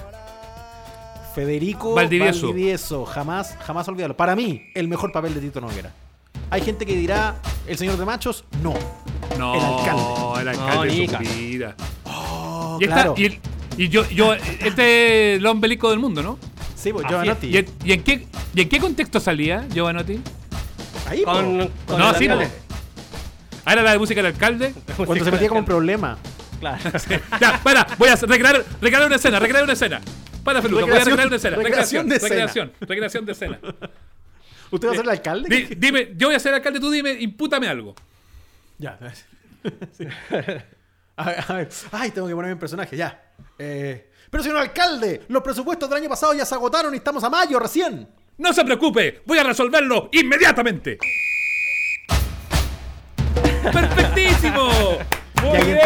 Federico 1.38 1.94
Valdivieso. 1.94 2.48
Valdivieso. 2.48 3.04
Jamás, 3.06 3.56
jamás 3.64 3.86
olvidarlo. 3.86 4.16
Para 4.16 4.34
mí, 4.34 4.64
el 4.74 4.88
mejor 4.88 5.12
papel 5.12 5.34
de 5.34 5.40
Tito 5.40 5.60
Noguera. 5.60 5.92
Hay 6.50 6.62
gente 6.62 6.84
que 6.84 6.96
dirá, 6.96 7.36
¿el 7.68 7.78
señor 7.78 7.96
de 7.96 8.04
machos? 8.04 8.44
No. 8.60 8.74
No, 9.38 9.54
El 9.54 9.60
alcalde. 9.62 10.40
el 10.40 10.48
alcalde 10.48 10.74
No, 10.74 10.82
de 10.82 10.90
Nica. 10.90 11.18
Sucupira. 11.18 11.74
Oh, 12.06 12.78
Y, 12.80 12.84
esta- 12.84 12.94
claro. 12.96 13.14
y, 13.16 13.24
el- 13.26 13.38
y 13.76 13.88
yo, 13.88 14.08
yo, 14.10 14.34
este 14.34 15.34
es 15.34 15.38
el 15.38 15.46
ombelico 15.46 15.90
del 15.90 16.00
mundo, 16.00 16.24
¿no? 16.24 16.38
Sí, 16.74 16.92
pues 16.92 17.06
Giovanotti. 17.06 17.46
¿Y, 17.46 17.56
en, 17.58 17.66
y 17.84 17.92
en 17.92 18.02
qué, 18.02 18.26
¿Y 18.54 18.60
en 18.62 18.68
qué 18.68 18.80
contexto 18.80 19.20
salía 19.20 19.64
Giovanotti? 19.72 20.18
Ahí. 21.08 21.22
Con, 21.22 21.70
con 21.86 21.98
No, 22.00 22.10
el 22.10 22.16
sí, 22.16 22.24
alcalde. 22.26 22.46
po. 22.46 22.52
Ah, 23.64 23.72
era 23.74 23.82
la 23.82 23.92
de 23.92 23.98
música 24.00 24.20
del 24.22 24.32
alcalde. 24.32 24.74
Cuando 24.96 25.24
se 25.24 25.30
metía 25.30 25.46
como 25.48 25.60
en 25.60 25.66
problema. 25.66 26.18
Claro. 26.58 26.78
ya, 27.40 27.60
para, 27.62 27.86
voy 27.96 28.08
a 28.08 28.16
recrear, 28.16 28.64
recrear 28.80 29.06
una 29.06 29.14
escena, 29.14 29.38
recrear 29.38 29.62
una 29.62 29.74
escena. 29.74 30.00
Para, 30.48 30.62
Feluca, 30.62 30.82
voy 30.84 30.92
a 30.92 30.94
Recreación- 30.94 31.10
recrear 31.10 31.26
una 31.28 31.36
escena. 31.36 31.56
recreación 31.56 32.08
Recreación, 32.08 32.08
de 32.08 32.16
escena. 32.16 32.34
recreación, 32.46 32.72
recreación 32.80 33.26
de 33.26 33.32
escena. 33.32 33.58
¿Usted 34.70 34.88
va 34.88 34.92
a 34.92 34.94
ser 34.96 35.04
el 35.04 35.10
alcalde? 35.10 35.48
Di- 35.56 35.74
dime, 35.76 36.12
yo 36.16 36.28
voy 36.28 36.36
a 36.36 36.40
ser 36.40 36.54
alcalde, 36.54 36.80
tú 36.80 36.90
dime, 36.90 37.12
impútame 37.12 37.68
algo. 37.68 37.94
Ya. 38.78 38.98
Sí. 39.96 40.04
A 41.16 41.24
ver, 41.26 41.44
a 41.48 41.52
ver. 41.54 41.68
Ay, 41.90 42.10
tengo 42.12 42.28
que 42.28 42.34
ponerme 42.34 42.52
en 42.52 42.58
personaje, 42.60 42.96
ya. 42.96 43.20
Eh, 43.58 44.10
pero 44.30 44.42
señor 44.42 44.58
alcalde, 44.58 45.22
los 45.28 45.42
presupuestos 45.42 45.88
del 45.90 45.98
año 45.98 46.08
pasado 46.08 46.32
ya 46.32 46.46
se 46.46 46.54
agotaron 46.54 46.94
y 46.94 46.98
estamos 46.98 47.22
a 47.24 47.28
mayo 47.28 47.58
recién. 47.58 48.08
No 48.38 48.52
se 48.52 48.64
preocupe, 48.64 49.22
voy 49.26 49.36
a 49.38 49.42
resolverlo 49.42 50.08
inmediatamente. 50.12 50.96
¡Perfectísimo! 53.72 54.68
Muy 55.42 55.58
bien. 55.58 55.78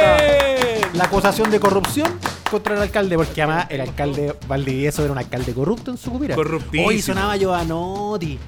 la 0.94 1.05
acusación 1.05 1.51
de 1.51 1.59
corrupción 1.61 2.18
contra 2.53 2.77
el 2.77 2.83
alcalde, 2.83 3.17
porque 3.17 3.43
además 3.43 3.67
el 3.71 3.81
alcalde 3.81 4.35
Valdivieso 4.47 5.03
era 5.03 5.12
un 5.12 5.19
alcalde 5.19 5.53
corrupto 5.53 5.91
en 5.91 5.97
su 5.97 6.11
cupira. 6.12 6.35
Corruptísimo. 6.37 6.87
Hoy 6.88 7.03
sonaba 7.03 7.37
Giovanotti. 7.37 8.38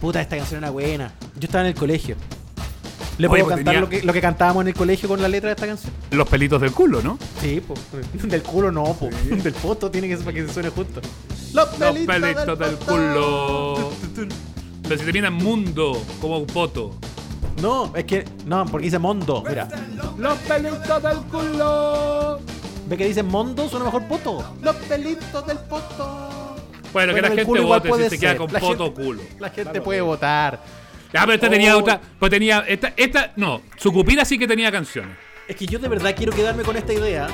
Puta, 0.00 0.20
esta 0.20 0.36
canción 0.36 0.58
era 0.64 0.70
buena. 0.70 1.12
Yo 1.38 1.44
estaba 1.46 1.62
en 1.62 1.68
el 1.68 1.74
colegio. 1.74 2.16
¿Le 3.18 3.26
Oye, 3.28 3.42
puedo 3.42 3.44
pues 3.44 3.56
cantar 3.56 3.74
tenía- 3.74 3.80
lo, 3.82 3.88
que, 3.90 4.02
lo 4.02 4.12
que 4.14 4.20
cantábamos 4.22 4.62
en 4.62 4.68
el 4.68 4.74
colegio 4.74 5.06
con 5.08 5.20
la 5.20 5.28
letra 5.28 5.48
de 5.50 5.54
esta 5.54 5.66
canción? 5.66 5.92
Los 6.10 6.26
pelitos 6.26 6.58
del 6.60 6.72
culo, 6.72 7.02
¿no? 7.02 7.18
Sí, 7.40 7.60
po. 7.60 7.74
Del 8.14 8.42
culo 8.42 8.72
no, 8.72 8.84
po. 8.94 9.10
Del 9.30 9.52
poto 9.52 9.90
tiene 9.90 10.08
que 10.08 10.16
ser 10.16 10.24
para 10.24 10.34
que 10.36 10.46
se 10.46 10.54
suene 10.54 10.70
justo. 10.70 11.02
Los 11.52 11.52
Los 11.52 11.66
pelitos, 11.68 12.14
pelitos 12.16 12.58
del 12.58 12.74
poto. 12.76 12.92
culo. 12.92 13.90
Pero 14.84 14.98
si 14.98 15.04
termina 15.04 15.28
en 15.28 15.34
mundo, 15.34 16.02
como 16.20 16.38
un 16.38 16.46
poto. 16.46 16.94
No, 17.60 17.92
es 17.94 18.04
que. 18.04 18.24
No, 18.46 18.64
porque 18.64 18.86
dice 18.86 18.98
Mondo. 18.98 19.44
Mira. 19.46 19.68
Los 20.16 20.38
pelitos 20.38 21.02
del 21.02 21.18
culo. 21.30 22.40
Ve 22.90 22.96
que 22.96 23.06
dice 23.06 23.22
Mondo, 23.22 23.68
suena 23.68 23.84
mejor 23.84 24.04
poto. 24.08 24.56
Los 24.62 24.74
pelitos 24.76 25.46
del 25.46 25.58
poto. 25.58 26.56
Bueno, 26.92 27.14
que 27.14 27.22
la 27.22 27.28
gente 27.28 27.44
vote 27.60 27.88
puede 27.88 28.04
si 28.10 28.16
se 28.16 28.18
queda 28.20 28.36
con 28.36 28.52
La 28.52 28.58
poto 28.58 28.82
o 28.82 28.86
gente- 28.88 29.02
culo. 29.04 29.22
La 29.38 29.50
gente 29.50 29.80
puede 29.80 30.00
votar. 30.00 30.60
Ya, 31.12 31.20
pero 31.20 31.34
esta 31.34 31.48
tenía 31.48 31.76
Oh. 31.76 31.80
otra. 31.80 32.00
Pues 32.18 32.30
tenía. 32.30 32.64
Esta, 32.66 32.92
esta. 32.96 33.32
No, 33.36 33.62
su 33.76 33.92
cupira 33.92 34.24
sí 34.24 34.36
que 34.38 34.48
tenía 34.48 34.72
canciones. 34.72 35.16
Es 35.46 35.54
que 35.54 35.66
yo 35.66 35.78
de 35.78 35.86
verdad 35.88 36.14
quiero 36.16 36.32
quedarme 36.32 36.64
con 36.64 36.76
esta 36.76 36.92
idea 36.92 37.28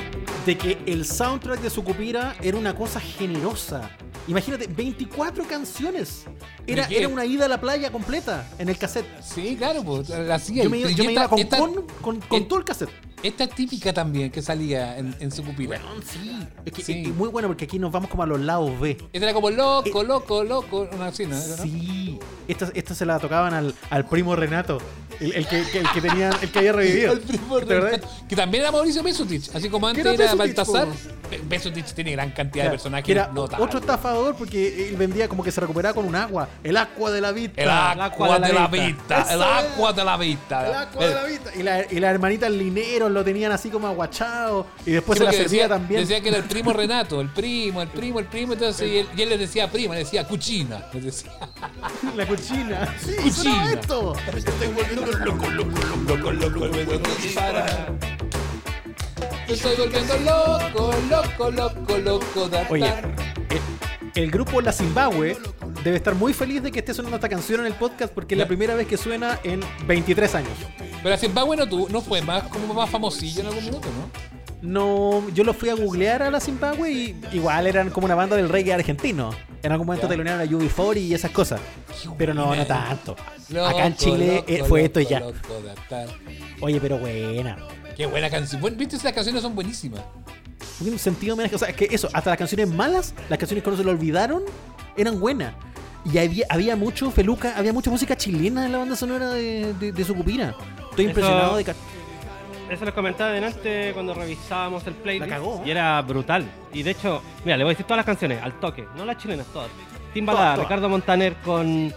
de 0.45 0.57
que 0.57 0.77
el 0.85 1.05
soundtrack 1.05 1.59
de 1.59 1.69
Sucupira 1.71 2.35
era 2.41 2.55
una 2.57 2.75
cosa 2.75 2.99
generosa. 2.99 3.89
Imagínate, 4.27 4.67
24 4.67 5.45
canciones. 5.45 6.23
Era, 6.65 6.85
era 6.87 7.07
una 7.07 7.25
ida 7.25 7.45
a 7.45 7.47
la 7.47 7.61
playa 7.61 7.91
completa 7.91 8.45
en 8.59 8.67
el 8.69 8.77
cassette. 8.77 9.05
Sí, 9.23 9.55
claro, 9.57 9.83
pues 9.83 10.09
la 10.09 10.35
hacía. 10.35 10.63
Yo 10.63 10.69
me, 10.69 10.79
iba- 10.79 10.91
Y 10.91 10.95
yo 10.95 11.03
me 11.05 11.11
esta- 11.11 11.21
iba 11.21 11.29
con, 11.29 11.39
esta- 11.39 11.57
con, 11.57 11.73
con- 12.01 12.19
con 12.21 12.41
eh, 12.41 12.45
todo 12.47 12.59
el 12.59 12.65
cassette. 12.65 12.89
Esta 13.23 13.45
es 13.45 13.49
típica 13.51 13.91
también 13.93 14.29
que 14.29 14.41
salía 14.43 14.97
en, 14.97 15.15
en 15.19 15.31
su 15.31 15.41
pupila. 15.43 15.77
Weón, 15.83 16.03
sí. 16.03 16.37
Es 16.65 16.71
que 16.73 16.83
Sí. 16.83 17.03
es 17.07 17.15
muy 17.15 17.29
bueno 17.29 17.47
porque 17.47 17.65
aquí 17.65 17.79
nos 17.79 17.91
vamos 17.91 18.09
como 18.11 18.21
a 18.23 18.27
los 18.27 18.39
lados 18.39 18.79
B. 18.79 18.91
Esta 19.11 19.25
era 19.25 19.33
como 19.33 19.49
loco, 19.49 20.03
loco, 20.03 20.43
loco. 20.43 20.87
Una 20.93 21.07
así, 21.07 21.25
¿no? 21.25 21.35
Eh, 21.35 21.41
Sí. 21.63 22.19
Esta, 22.47 22.69
esta 22.75 22.93
se 22.93 23.05
la 23.05 23.17
tocaban 23.19 23.53
al, 23.53 23.73
al 23.89 24.05
primo 24.07 24.35
Renato. 24.35 24.77
El, 25.19 25.33
el 25.33 25.47
que, 25.47 25.59
el 25.61 25.89
que 25.93 26.01
tenía, 26.01 26.29
el 26.41 26.51
que 26.51 26.59
había 26.59 26.73
revivido. 26.73 27.13
El 27.13 27.19
primo. 27.21 27.59
Renato, 27.59 28.07
Que 28.29 28.35
también 28.35 28.61
era 28.61 28.71
Mauricio 28.71 29.01
Mesutich. 29.01 29.49
Así 29.55 29.67
como 29.67 29.87
antes 29.87 30.05
era 30.05 30.13
era, 30.25 30.35
Baltasar. 30.35 30.87
Be- 31.29 31.39
Mesutich 31.49 31.93
tiene 31.93 32.11
gran 32.13 32.31
cantidad 32.31 32.63
Claro, 32.65 32.69
de 32.71 32.77
personajes 32.77 33.05
que 33.05 33.11
era 33.11 33.27
notables. 33.27 33.65
otro 33.67 33.79
estafador 33.79 34.35
porque 34.35 34.89
él 34.89 34.95
vendía 34.97 35.27
como 35.27 35.43
que 35.43 35.51
se 35.51 35.61
recuperaba 35.61 35.93
con 35.95 36.05
un 36.05 36.15
agua. 36.15 36.47
El 36.63 36.77
agua 36.77 37.11
de 37.11 37.21
la 37.21 37.31
vista. 37.31 37.61
El 37.61 37.69
agua 37.69 38.39
de 38.39 38.53
la 38.53 38.67
vista. 38.67 39.25
El 39.33 39.41
agua 39.41 39.93
de 39.93 40.03
la 40.05 40.17
vista. 40.17 40.67
El 40.67 40.73
agua 40.75 41.07
de 41.07 41.13
la 41.15 41.23
vista. 41.25 41.51
Y 41.55 41.63
la, 41.63 41.85
y 41.91 41.99
la 41.99 42.09
hermanita 42.11 42.49
Linero 42.49 43.09
lo 43.09 43.23
tenían 43.23 43.51
así 43.51 43.69
como 43.69 43.87
aguachado. 43.87 44.67
Y 44.85 44.91
después 44.91 45.17
Sí, 45.17 45.25
se 45.25 45.25
la 45.25 45.31
servía 45.31 45.43
decía, 45.63 45.69
también. 45.69 46.01
decía 46.01 46.21
que 46.21 46.29
era 46.29 46.37
el 46.37 46.43
primo 46.45 46.73
Renato, 46.73 47.21
el 47.21 47.29
primo, 47.29 47.81
el 47.81 47.87
primo, 47.89 48.19
el 48.19 48.25
primo. 48.25 48.53
Entonces, 48.53 48.89
y 48.89 48.97
él, 48.99 49.07
y 49.15 49.21
él 49.21 49.29
le 49.29 49.37
decía 49.37 49.69
prima, 49.71 49.93
le 49.93 49.99
decía 50.01 50.27
cuchina. 50.27 50.85
Le 50.93 51.01
decía. 51.01 51.31
La 52.15 52.25
cuchina. 52.25 52.95
Sí, 52.99 53.15
Cuchina. 53.23 53.71
esto. 53.73 54.13
Yo 54.31 54.37
estoy 54.37 54.67
volviendo 54.67 55.11
loco, 55.19 55.49
loco, 55.49 56.31
loco, 56.31 56.31
loco. 56.67 56.67
Da, 62.49 62.67
Oye, 62.69 62.81
da. 62.81 62.99
el, 64.15 64.23
el 64.23 64.31
grupo 64.31 64.61
La 64.61 64.71
Zimbabue 64.71 65.37
debe 65.83 65.97
estar 65.97 66.15
muy 66.15 66.33
feliz 66.33 66.61
de 66.63 66.71
que 66.71 66.79
esté 66.79 66.93
sonando 66.93 67.15
esta 67.17 67.29
canción 67.29 67.61
en 67.61 67.67
el 67.67 67.73
podcast 67.73 68.13
porque 68.13 68.35
es 68.35 68.39
la 68.39 68.47
primera 68.47 68.75
vez 68.75 68.87
que 68.87 68.97
suena 68.97 69.39
en 69.43 69.61
23 69.85 70.35
años. 70.35 70.51
Pero 71.03 71.15
a 71.15 71.17
Zimbabue 71.17 71.55
no, 71.55 71.67
tuvo- 71.67 71.89
no 71.89 72.01
fue 72.01 72.21
más 72.21 72.43
como 72.43 72.73
más 72.73 72.89
famosillo 72.89 73.41
en 73.41 73.47
algún 73.47 73.63
minuto, 73.65 73.87
¿no? 73.89 74.37
No, 74.59 75.29
yo 75.35 75.43
lo 75.43 75.53
fui 75.53 75.69
a 75.69 75.75
googlear 75.75 76.23
a 76.23 76.31
la 76.31 76.39
Zimbabue 76.39 76.91
y 76.91 77.15
igual 77.31 77.67
eran 77.67 77.91
como 77.91 78.05
una 78.05 78.15
banda 78.15 78.35
del 78.35 78.49
reggae 78.49 78.73
argentino. 78.73 79.29
En 79.61 79.71
algún 79.71 79.85
momento 79.85 80.07
telonearon 80.07 80.41
a 80.41 80.45
UB40 80.45 80.97
y 80.99 81.13
esas 81.13 81.29
cosas. 81.31 81.59
Pero 82.17 82.33
no, 82.33 82.55
no 82.55 82.65
tanto. 82.65 83.15
Loco, 83.49 83.67
Acá 83.67 83.85
en 83.85 83.95
Chile 83.95 84.43
eh, 84.47 84.57
loco, 84.57 84.69
fue 84.69 84.79
loco, 84.81 84.85
esto 84.87 84.99
y 85.01 85.05
ya. 85.05 85.19
loco. 85.19 85.35
Oye, 86.61 86.79
pero 86.81 86.97
buena. 86.97 87.57
Qué 87.97 88.05
buena 88.05 88.29
canción. 88.29 88.61
Bueno, 88.61 88.77
Viste, 88.77 88.95
esas 88.95 89.11
canciones 89.11 89.41
son 89.41 89.55
buenísimas. 89.55 90.01
Un 90.79 90.99
sentido 90.99 91.33
homenaje. 91.33 91.55
O 91.55 91.59
sea, 91.59 91.69
es 91.69 91.75
que 91.75 91.87
eso, 91.91 92.07
hasta 92.13 92.29
las 92.29 92.37
canciones 92.37 92.67
malas, 92.69 93.13
las 93.29 93.39
canciones 93.39 93.63
que 93.63 93.71
no 93.71 93.75
se 93.77 93.83
lo 93.83 93.89
olvidaron, 93.91 94.43
eran 94.95 95.19
buenas. 95.19 95.53
Y 96.05 96.19
había, 96.19 96.45
había 96.49 96.75
mucho 96.75 97.09
feluca, 97.11 97.55
había 97.57 97.73
mucha 97.73 97.89
música 97.89 98.15
chilena 98.15 98.65
en 98.67 98.71
la 98.71 98.77
banda 98.77 98.95
sonora 98.95 99.29
de, 99.31 99.73
de, 99.73 99.91
de 99.91 100.03
Sucupira. 100.05 100.49
Estoy 100.91 101.05
Eso- 101.05 101.09
impresionado 101.09 101.57
de 101.57 101.63
Eso 102.69 102.85
les 102.85 102.93
comentaba 102.93 103.31
delante 103.31 103.91
cuando 103.93 104.13
revisábamos 104.13 104.85
el 104.85 104.93
playlist. 104.93 105.29
La 105.29 105.35
cagó. 105.37 105.63
Y 105.65 105.71
era 105.71 105.99
brutal. 106.03 106.45
Y 106.71 106.83
de 106.83 106.91
hecho, 106.91 107.21
mira, 107.43 107.57
le 107.57 107.63
voy 107.63 107.71
a 107.71 107.73
decir 107.73 107.85
todas 107.87 107.97
las 107.97 108.05
canciones 108.05 108.41
al 108.43 108.59
toque, 108.59 108.85
no 108.95 109.03
las 109.05 109.17
chilenas, 109.17 109.47
todas. 109.51 109.69
Timbalada, 110.13 110.45
Todas, 110.45 110.55
todas. 110.55 110.69
Ricardo 110.69 110.89
Montaner 110.89 111.33
con. 111.37 111.93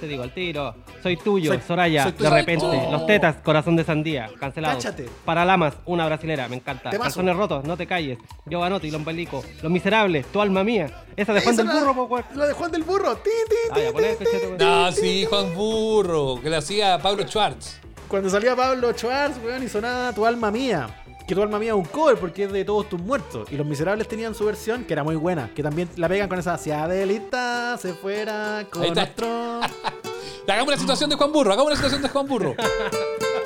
Te 0.00 0.08
digo, 0.08 0.22
al 0.22 0.32
tiro. 0.34 0.74
Soy 1.02 1.16
tuyo, 1.16 1.52
Soy- 1.52 1.60
Soraya, 1.66 2.02
soy 2.04 2.12
tuyo. 2.12 2.30
de 2.30 2.36
repente. 2.36 2.88
Los 2.90 3.06
tetas, 3.06 3.36
corazón 3.36 3.76
de 3.76 3.84
sandía, 3.84 4.28
cancelado. 4.38 4.74
Cáchate. 4.76 5.06
Paralamas, 5.24 5.74
una 5.86 6.06
brasilera, 6.06 6.48
me 6.48 6.56
encanta. 6.56 6.90
Temazo. 6.90 7.04
Calzones 7.10 7.36
rotos, 7.36 7.64
no 7.64 7.76
te 7.76 7.86
calles. 7.86 8.18
Yo 8.46 8.60
Banotti, 8.60 8.90
Lombelico. 8.90 9.42
Los 9.62 9.70
miserables, 9.72 10.26
tu 10.26 10.40
alma 10.40 10.62
mía. 10.64 11.04
Esa 11.16 11.32
de 11.32 11.40
Juan 11.40 11.54
Esa 11.54 11.62
del 11.62 11.72
la- 11.74 11.80
Burro, 11.80 11.94
po, 11.94 12.04
weón. 12.04 12.24
La 12.34 12.46
de 12.46 12.52
Juan 12.52 12.70
del 12.72 12.82
Burro. 12.82 13.16
Ti, 13.16 13.30
ti, 13.48 13.56
Ah, 13.70 13.74
ti, 13.74 13.80
weón. 13.94 14.56
No, 14.58 14.92
sí, 14.92 15.26
Juan 15.28 15.54
Burro, 15.54 16.40
que 16.42 16.50
le 16.50 16.56
hacía 16.56 16.98
Pablo 16.98 17.26
Schwartz. 17.26 17.80
Cuando 18.08 18.28
salía 18.28 18.54
Pablo 18.54 18.92
Schwartz, 18.92 19.38
weón, 19.44 19.62
y 19.62 19.68
sonaba 19.68 20.12
Tu 20.12 20.24
alma 20.26 20.50
mía. 20.50 20.88
Que 21.26 21.34
Tu 21.34 21.42
alma 21.42 21.58
mía 21.58 21.70
es 21.70 21.74
un 21.74 21.84
cover 21.84 22.16
porque 22.18 22.44
es 22.44 22.52
de 22.52 22.64
Todos 22.64 22.88
tus 22.88 23.00
muertos. 23.00 23.50
Y 23.50 23.56
los 23.56 23.66
miserables 23.66 24.06
tenían 24.08 24.34
su 24.34 24.44
versión, 24.44 24.84
que 24.84 24.92
era 24.92 25.02
muy 25.04 25.16
buena. 25.16 25.50
Que 25.54 25.62
también 25.62 25.88
la 25.96 26.08
pegan 26.08 26.28
con 26.28 26.38
esa. 26.38 26.58
Si 26.58 26.70
Adelita 26.70 27.78
se 27.78 27.94
fuera 27.94 28.66
con 28.70 28.84
otro. 28.98 29.60
Hagamos 30.46 30.68
una 30.68 30.76
situación 30.78 31.08
de 31.08 31.16
Juan 31.16 31.32
Burro, 31.32 31.52
hagamos 31.52 31.68
una 31.68 31.76
situación 31.76 32.02
de 32.02 32.08
Juan 32.10 32.26
Burro. 32.28 32.54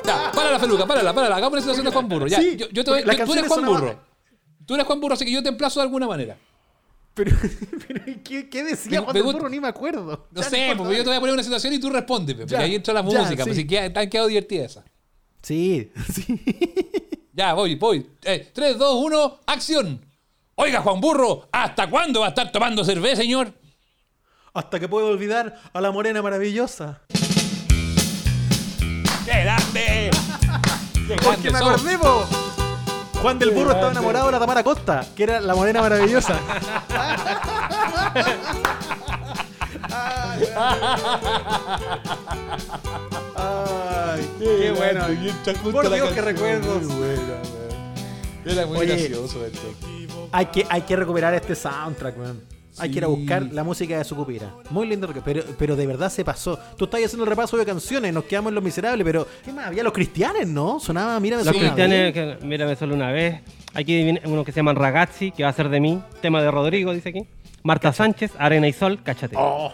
Ya, 0.03 0.31
párala, 0.35 0.59
Feluca, 0.59 0.85
párala, 0.85 1.13
párala, 1.13 1.37
hagamos 1.37 1.53
una 1.53 1.61
situación 1.61 1.85
de 1.85 1.91
Juan 1.93 2.09
Burro. 2.09 2.27
Ya, 2.27 2.41
Sí, 2.41 2.57
yo, 2.57 2.67
yo 2.69 2.83
te 2.83 2.91
voy- 2.91 3.03
yo- 3.05 3.25
tú 3.25 3.33
eres 3.33 3.47
Juan 3.47 3.65
Burro. 3.65 3.99
Tú 4.65 4.73
eres 4.73 4.85
Juan 4.85 4.99
Burro, 4.99 5.13
así 5.13 5.23
que 5.23 5.31
yo 5.31 5.41
te 5.41 5.47
emplazo 5.47 5.79
de 5.79 5.85
alguna 5.85 6.07
manera. 6.07 6.37
Pero, 7.13 7.31
pero 7.87 8.03
¿qué, 8.21 8.49
qué 8.49 8.63
decía 8.65 9.01
Juan 9.01 9.23
Burro? 9.23 9.47
Ni 9.47 9.61
me 9.61 9.69
acuerdo. 9.69 10.27
No 10.31 10.41
Ya, 10.41 10.49
sé, 10.49 10.73
porque 10.77 10.97
yo 10.97 11.03
te 11.03 11.09
voy 11.09 11.17
a 11.17 11.19
poner 11.21 11.33
una 11.33 11.43
situación 11.43 11.71
y 11.73 11.79
tú 11.79 11.89
respondes, 11.89 12.35
pe, 12.35 12.41
porque 12.41 12.57
ahí 12.57 12.75
entra 12.75 12.93
la 12.93 12.99
ya, 13.01 13.05
música, 13.21 13.43
sí. 13.43 13.49
pues 13.49 13.55
si 13.55 13.65
queda, 13.65 13.93
te 13.93 13.99
han 14.01 14.09
quedado 14.09 14.27
divertidas 14.27 14.71
esas. 14.71 14.83
Sí, 15.41 15.89
sí. 16.13 16.41
Ya, 17.39 17.53
voy, 17.53 17.75
voy. 17.75 18.05
Eh, 18.23 18.51
3, 18.53 18.77
2, 18.77 18.95
1, 19.01 19.39
acción. 19.47 20.05
Oiga, 20.55 20.81
Juan 20.81 20.99
Burro, 20.99 21.47
¿hasta 21.53 21.89
cuándo 21.89 22.19
va 22.19 22.25
a 22.25 22.29
estar 22.29 22.51
tomando 22.51 22.83
cerveza, 22.83 23.21
señor? 23.21 23.53
Hasta 24.53 24.77
que 24.77 24.89
puedo 24.89 25.07
olvidar 25.07 25.57
a 25.71 25.79
la 25.79 25.89
morena 25.89 26.21
maravillosa. 26.21 26.99
¡Qué 29.23 29.41
grande! 29.41 30.11
¡Qué 31.07 31.15
Porque 31.23 31.49
me 31.49 31.59
acordé, 31.59 31.97
po. 31.97 32.25
Juan 33.21 33.39
del 33.39 33.51
Burro 33.51 33.71
estaba 33.71 33.91
enamorado 33.91 34.25
de 34.25 34.31
la 34.33 34.39
Tamara 34.39 34.61
Costa, 34.61 35.07
que 35.15 35.23
era 35.23 35.39
la 35.39 35.55
morena 35.55 35.79
maravillosa. 35.79 36.41
Ay, 43.35 44.27
qué 44.39 44.71
bueno. 44.71 45.05
Por 45.71 45.93
Dios, 45.93 46.09
qué 46.11 46.21
recuerdos. 46.21 46.83
Era 48.45 48.65
muy 48.65 48.77
Oye. 48.77 48.87
gracioso 48.95 49.45
esto. 49.45 49.73
Hay 50.31 50.45
que, 50.47 50.65
hay 50.69 50.81
que 50.81 50.95
recuperar 50.95 51.33
este 51.33 51.55
soundtrack, 51.55 52.17
man. 52.17 52.39
Hay 52.77 52.91
que 52.91 52.97
ir 52.99 53.03
a 53.03 53.07
buscar 53.07 53.43
la 53.51 53.63
música 53.63 53.97
de 53.97 54.05
Sucupira. 54.05 54.53
Muy 54.69 54.87
lindo, 54.87 55.05
porque- 55.05 55.21
pero, 55.21 55.43
pero 55.57 55.75
de 55.75 55.85
verdad 55.85 56.09
se 56.09 56.23
pasó. 56.23 56.57
Tú 56.77 56.85
estás 56.85 57.03
haciendo 57.03 57.25
el 57.25 57.29
repaso 57.29 57.57
de 57.57 57.65
canciones, 57.65 58.13
nos 58.13 58.23
quedamos 58.23 58.51
en 58.51 58.55
Los 58.55 58.63
Miserables, 58.63 59.03
pero 59.03 59.27
¿qué 59.43 59.51
más? 59.51 59.67
Había 59.67 59.83
Los 59.83 59.91
Cristianes, 59.91 60.47
¿no? 60.47 60.79
Sonaba, 60.79 61.19
mira, 61.19 61.37
Los 61.43 61.49
cristianos, 61.49 62.13
que, 62.13 62.37
mírame 62.43 62.77
solo 62.77 62.95
una 62.95 63.11
vez. 63.11 63.41
Aquí 63.73 64.01
viene 64.03 64.21
uno 64.23 64.45
que 64.45 64.53
se 64.53 64.57
llama 64.57 64.73
Ragazzi, 64.73 65.31
que 65.31 65.43
va 65.43 65.49
a 65.49 65.53
ser 65.53 65.67
de 65.67 65.79
mí. 65.81 66.01
Tema 66.21 66.41
de 66.41 66.49
Rodrigo, 66.51 66.93
dice 66.93 67.09
aquí. 67.09 67.27
Marta 67.63 67.91
Sánchez, 67.91 68.31
Arena 68.39 68.67
y 68.69 68.73
Sol, 68.73 68.99
cáchate. 69.03 69.35
Oh, 69.37 69.73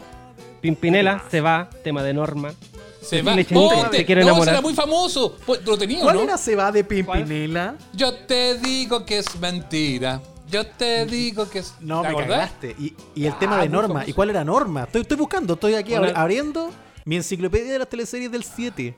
Pimpinela, 0.65 1.23
se 1.29 1.41
va, 1.41 1.69
tema 1.83 2.01
de 2.03 2.13
Norma. 2.13 2.53
Se 3.01 3.21
va. 3.21 3.33
Chenita, 3.33 3.55
¡Oh, 3.59 3.89
quiero 3.91 4.21
no, 4.21 4.27
enamorar. 4.29 4.55
era 4.55 4.61
muy 4.61 4.73
famoso. 4.73 5.37
Pues, 5.45 5.63
¿Lo 5.65 5.77
tenía 5.77 6.01
¿Cuál 6.01 6.15
no? 6.15 6.21
era 6.23 6.37
Se 6.37 6.55
va 6.55 6.71
de 6.71 6.83
Pimpinela? 6.83 7.75
Yo 7.93 8.13
te 8.13 8.57
digo 8.57 9.05
que 9.05 9.19
es 9.19 9.39
mentira. 9.39 10.21
Yo 10.49 10.65
te 10.65 11.05
digo 11.05 11.49
que 11.49 11.59
es. 11.59 11.75
No, 11.81 12.01
¿Te 12.01 12.09
me 12.09 12.15
cagaste. 12.15 12.75
Y, 12.79 12.93
y 13.15 13.25
el 13.25 13.33
Ah, 13.33 13.37
tema 13.39 13.57
de 13.61 13.69
Norma. 13.69 13.87
famoso. 13.95 14.09
¿Y 14.09 14.13
cuál 14.13 14.29
era 14.31 14.43
Norma? 14.43 14.83
Estoy, 14.83 15.01
estoy 15.01 15.17
buscando, 15.17 15.53
estoy 15.53 15.75
aquí 15.75 15.93
abri- 15.93 16.13
abriendo 16.15 16.71
mi 17.03 17.15
enciclopedia 17.17 17.73
de 17.73 17.79
las 17.79 17.89
teleseries 17.89 18.31
del 18.31 18.43
7. 18.43 18.95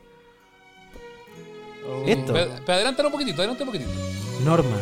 Esto. 2.06 2.32
Pero, 2.34 2.50
pero 2.66 2.72
adelántalo 2.74 3.08
un 3.08 3.12
poquitito, 3.12 3.38
adelántalo 3.42 3.70
un 3.70 3.78
poquitito. 3.78 4.00
Norma. 4.44 4.76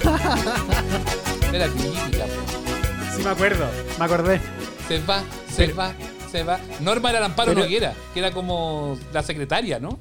Era 1.52 1.66
típica. 1.68 2.24
po. 2.24 3.16
Sí, 3.16 3.22
me 3.24 3.30
acuerdo. 3.30 3.66
Me 3.98 4.04
acordé. 4.04 4.40
Se 4.88 4.98
va, 5.00 5.22
se 5.48 5.72
va, 5.72 5.92
se 6.30 6.42
va. 6.42 6.58
Norma 6.80 7.10
era 7.10 7.20
la 7.20 7.26
Amparo 7.26 7.50
Pero- 7.52 7.62
Noguera, 7.64 7.94
que 8.12 8.20
era 8.20 8.32
como 8.32 8.98
la 9.12 9.22
secretaria, 9.22 9.78
¿no? 9.78 9.98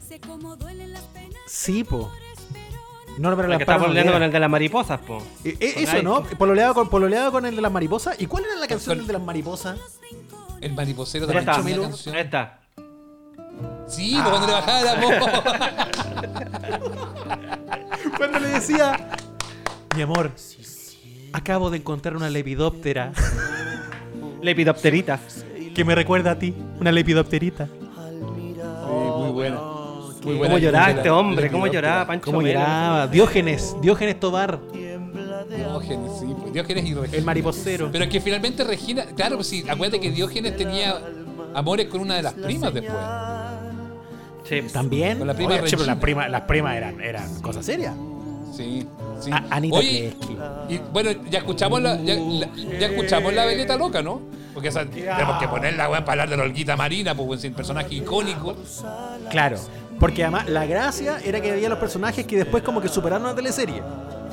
Sí, 1.47 1.83
po. 1.83 2.11
Norma 3.17 3.41
era 3.43 3.49
La 3.49 3.53
la 3.55 3.57
que 3.57 3.63
está 3.63 3.73
Amparo 3.73 3.87
pololeando 3.89 4.13
con 4.13 4.23
el 4.23 4.31
de 4.31 4.39
las 4.39 4.49
mariposas, 4.49 4.99
po. 5.01 5.17
Eh, 5.43 5.57
eh, 5.59 5.73
Con 5.73 5.83
eso. 5.83 6.03
¿no? 6.03 6.23
Pololeaba 6.23 6.73
con, 6.73 6.89
pololeaba 6.89 7.31
con 7.31 7.45
el 7.45 7.55
de 7.55 7.61
las 7.61 7.71
mariposas. 7.71 8.15
¿Y 8.19 8.27
cuál 8.27 8.45
era 8.45 8.55
la 8.55 8.67
canción 8.67 8.97
del 8.97 9.07
de 9.07 9.13
las 9.13 9.21
mariposas? 9.21 9.77
El 10.61 10.73
mariposero 10.73 11.27
tenía 11.27 11.45
Chomelo. 11.55 11.83
canción. 11.83 12.15
ahí 12.15 12.21
está. 12.23 12.59
Sí, 13.87 14.11
pues 14.15 14.29
cuando 14.29 14.47
le 14.47 14.53
bajaba 14.53 14.81
el 14.81 14.87
amor. 14.87 15.13
Cuando 18.17 18.39
le 18.39 18.47
decía, 18.49 19.09
mi 19.95 20.01
amor, 20.01 20.31
acabo 21.33 21.69
de 21.69 21.77
encontrar 21.77 22.15
una 22.15 22.29
lepidóptera 22.29 23.11
Lepidopterita. 24.41 25.19
que 25.75 25.83
me 25.85 25.95
recuerda 25.95 26.31
a 26.31 26.39
ti. 26.39 26.53
Una 26.79 26.91
lepidopterita. 26.91 27.67
muy 27.67 29.31
buena. 29.31 29.59
Muy 30.23 30.35
buena. 30.35 30.47
¿Cómo 30.47 30.57
lloraba 30.57 30.91
este 30.91 31.09
hombre? 31.09 31.49
¿Cómo 31.51 31.67
lloraba 31.67 32.05
Pancho 32.07 32.25
¿Cómo 32.25 32.41
Melo? 32.41 32.59
lloraba? 32.59 33.07
Diógenes, 33.07 33.75
Diógenes 33.81 34.19
Tobar, 34.19 34.59
Diógenes, 35.49 36.11
sí. 36.19 36.25
pues, 36.39 36.53
Diógenes 36.53 36.85
y 36.85 36.93
Regina. 36.93 37.17
el 37.17 37.23
mariposero. 37.25 37.89
Pero 37.91 38.03
es 38.03 38.09
que 38.09 38.19
finalmente 38.21 38.63
Regina, 38.63 39.05
claro, 39.15 39.37
pues 39.37 39.47
sí, 39.47 39.63
acuérdate 39.67 39.99
que 40.01 40.11
Diógenes 40.11 40.57
tenía 40.57 40.95
amores 41.53 41.87
con 41.87 42.01
una 42.01 42.15
de 42.15 42.23
las 42.23 42.33
primas 42.33 42.73
después. 42.73 42.97
Sí. 44.43 44.61
También. 44.73 45.17
Con 45.19 45.27
la 45.27 45.33
prima 45.35 45.51
Oye, 45.55 45.63
che, 45.63 45.77
pero 45.77 45.77
Regina. 45.77 45.93
las 45.93 46.01
primas, 46.01 46.29
las 46.31 46.41
primas 46.41 46.75
eran, 46.75 47.01
eran 47.01 47.41
cosas 47.41 47.65
serias. 47.65 47.95
Sí, 48.59 48.85
sí. 49.21 49.31
A- 49.31 49.45
Anita 49.51 49.77
Oye, 49.77 50.13
y 50.67 50.77
bueno, 50.91 51.11
ya 51.29 51.39
escuchamos 51.39 51.81
la, 51.81 51.95
ya, 52.01 52.15
la- 52.15 52.49
ya 52.77 52.87
escuchamos 52.87 53.33
la 53.33 53.45
veleta 53.45 53.77
loca, 53.77 54.01
¿no? 54.01 54.19
Porque 54.53 54.67
esa, 54.67 54.85
tenemos 54.85 55.39
que 55.39 55.47
ponerla, 55.47 55.89
weón, 55.89 56.03
para 56.03 56.23
hablar 56.23 56.29
de 56.29 56.35
la 56.37 56.43
Olguita 56.43 56.75
Marina, 56.75 57.15
pues, 57.15 57.39
es 57.41 57.49
un 57.49 57.55
personaje 57.55 57.95
icónico. 57.95 58.55
Claro. 59.29 59.57
Porque 59.97 60.23
además 60.23 60.49
la 60.49 60.65
gracia 60.65 61.19
era 61.23 61.39
que 61.41 61.51
había 61.51 61.69
los 61.69 61.77
personajes 61.79 62.25
que 62.25 62.35
después 62.35 62.61
como 62.63 62.81
que 62.81 62.89
superaron 62.89 63.27
la 63.27 63.35
teleserie. 63.35 63.81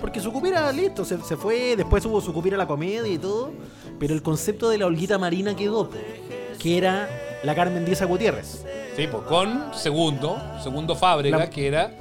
Porque 0.00 0.18
Sucupira, 0.20 0.72
listo, 0.72 1.04
se, 1.04 1.18
se 1.22 1.36
fue, 1.36 1.76
después 1.76 2.04
hubo 2.06 2.20
Sucupira 2.20 2.56
la 2.56 2.66
comedia 2.66 3.06
y 3.06 3.18
todo. 3.18 3.52
Pero 4.00 4.12
el 4.12 4.22
concepto 4.22 4.68
de 4.70 4.78
la 4.78 4.86
Olguita 4.86 5.18
Marina 5.18 5.54
quedó, 5.54 5.88
que 6.58 6.76
era 6.78 7.08
la 7.44 7.54
Carmen 7.54 7.84
Díaz 7.84 8.02
Gutiérrez. 8.02 8.64
Sí, 8.96 9.06
pues 9.10 9.22
con 9.24 9.72
segundo, 9.74 10.36
segundo 10.64 10.96
Fábrega, 10.96 11.38
La- 11.38 11.50
que 11.50 11.68
era 11.68 11.92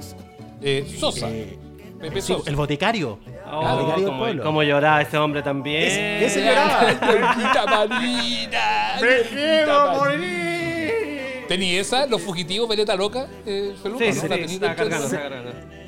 eh, 0.62 0.92
Sosa. 0.98 1.28
Eh, 1.30 1.58
Pepe 2.00 2.20
sí, 2.20 2.32
Sosa. 2.32 2.50
el 2.50 2.56
boticario. 2.56 3.18
Oh, 3.50 3.60
el 3.62 3.68
boticario 3.74 3.94
del 3.96 4.04
cómo, 4.06 4.18
pueblo. 4.18 4.42
cómo 4.42 4.62
lloraba 4.62 5.02
ese 5.02 5.16
hombre 5.18 5.42
también. 5.42 5.82
Ese- 5.82 6.24
ese 6.26 6.44
lloraba. 6.44 6.80
Olguita 7.08 7.66
Marina. 7.66 8.96
Olguita 9.00 9.98
Marina. 9.98 11.46
¿Tenía 11.48 11.80
esa, 11.80 12.06
los 12.06 12.20
fugitivos, 12.22 12.68
veleta 12.68 12.96
loca, 12.96 13.28
eh, 13.46 13.74
Feluca, 13.82 14.04
Sí, 14.04 14.10
¿no? 14.10 14.12
sí, 14.36 14.48
sí, 14.48 14.58
¿La 14.58 14.68
de- 14.70 14.74
cargando. 14.74 15.08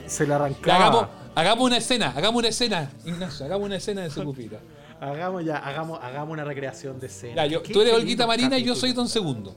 Se 0.06 0.22
le 0.22 0.28
Ya, 0.28 0.34
arrancaba. 0.36 0.76
hagamos, 0.76 1.06
hagamos 1.34 1.64
una 1.66 1.76
escena, 1.78 2.12
hagamos 2.16 2.38
una 2.38 2.48
escena, 2.48 2.90
Ignacio, 3.04 3.44
hagamos 3.44 3.66
una 3.66 3.76
escena 3.76 4.02
de 4.02 4.10
Sucupira. 4.10 4.60
Hagamos 5.00 5.44
ya, 5.44 5.58
hagamos, 5.58 6.00
hagamos 6.02 6.32
una 6.32 6.44
recreación 6.44 6.98
de 7.00 7.06
escena. 7.08 7.34
Ya, 7.44 7.46
yo- 7.46 7.62
tú 7.62 7.80
eres 7.82 7.92
Olguita 7.94 8.26
Marina 8.26 8.56
y 8.56 8.62
yo 8.62 8.72
capítulo. 8.74 8.76
soy 8.80 8.92
Don 8.92 9.08
Segundo. 9.08 9.54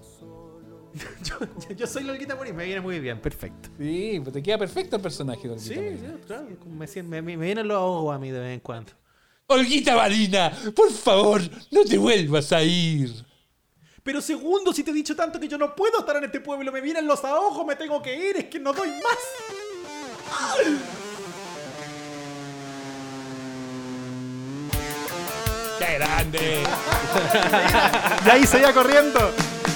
yo, 1.23 1.75
yo- 1.75 1.87
soy 1.87 2.03
la 2.03 2.13
Olguita 2.13 2.35
Marina, 2.35 2.55
me 2.57 2.65
viene 2.65 2.81
muy 2.81 2.99
bien, 2.99 3.19
perfecto. 3.21 3.69
Sí, 3.79 4.19
pues 4.21 4.33
te 4.33 4.43
queda 4.43 4.57
perfecto 4.57 4.95
el 4.97 5.01
personaje 5.01 5.47
de 5.47 5.59
Sí, 5.59 5.73
Olguita 5.77 5.91
Marina. 5.91 6.13
sí, 6.17 6.23
claro, 6.27 6.47
me, 6.67 6.87
sien- 6.87 7.07
me, 7.07 7.21
me- 7.21 7.37
me 7.37 7.45
vienen 7.45 7.67
los 7.67 7.77
ojos 7.77 8.15
a 8.15 8.19
mí 8.19 8.29
de 8.31 8.39
vez 8.39 8.53
en 8.53 8.59
cuando. 8.59 8.91
Olguita 9.47 9.95
Marina, 9.95 10.51
por 10.75 10.91
favor, 10.91 11.41
no 11.71 11.83
te 11.83 11.97
vuelvas 11.97 12.51
a 12.53 12.61
ir. 12.63 13.11
Pero 14.03 14.19
segundo, 14.21 14.73
si 14.73 14.83
te 14.83 14.91
he 14.91 14.93
dicho 14.93 15.15
tanto 15.15 15.39
que 15.39 15.47
yo 15.47 15.57
no 15.57 15.75
puedo 15.75 15.99
estar 15.99 16.15
en 16.17 16.23
este 16.23 16.39
pueblo, 16.39 16.71
me 16.71 16.81
vienen 16.81 17.05
los 17.05 17.23
ojos, 17.23 17.65
me 17.65 17.75
tengo 17.75 18.01
que 18.01 18.15
ir, 18.29 18.37
es 18.37 18.45
que 18.45 18.59
no 18.59 18.73
doy 18.73 18.89
más. 18.89 19.17
¡Qué 25.79 25.93
grande! 25.97 26.63
Y 28.25 28.29
ahí 28.29 28.45
seguía 28.45 28.71
corriendo. 28.73 29.31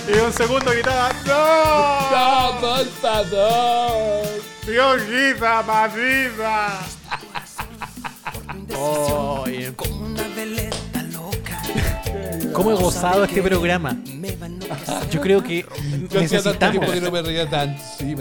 Y 0.07 0.19
un 0.19 0.31
segundo 0.31 0.71
gritaba, 0.71 1.11
¡No! 1.25 2.11
¡No, 2.11 2.59
por 2.61 2.85
favor! 3.01 4.27
Piojita, 4.65 5.63
patita. 5.63 6.79
Oye. 8.77 9.73
¿Cómo 12.55 12.71
he 12.71 12.75
gozado 12.75 13.23
este 13.25 13.41
programa? 13.41 13.97
Yo 15.11 15.21
creo 15.21 15.43
que 15.43 15.65
necesitamos, 16.21 16.89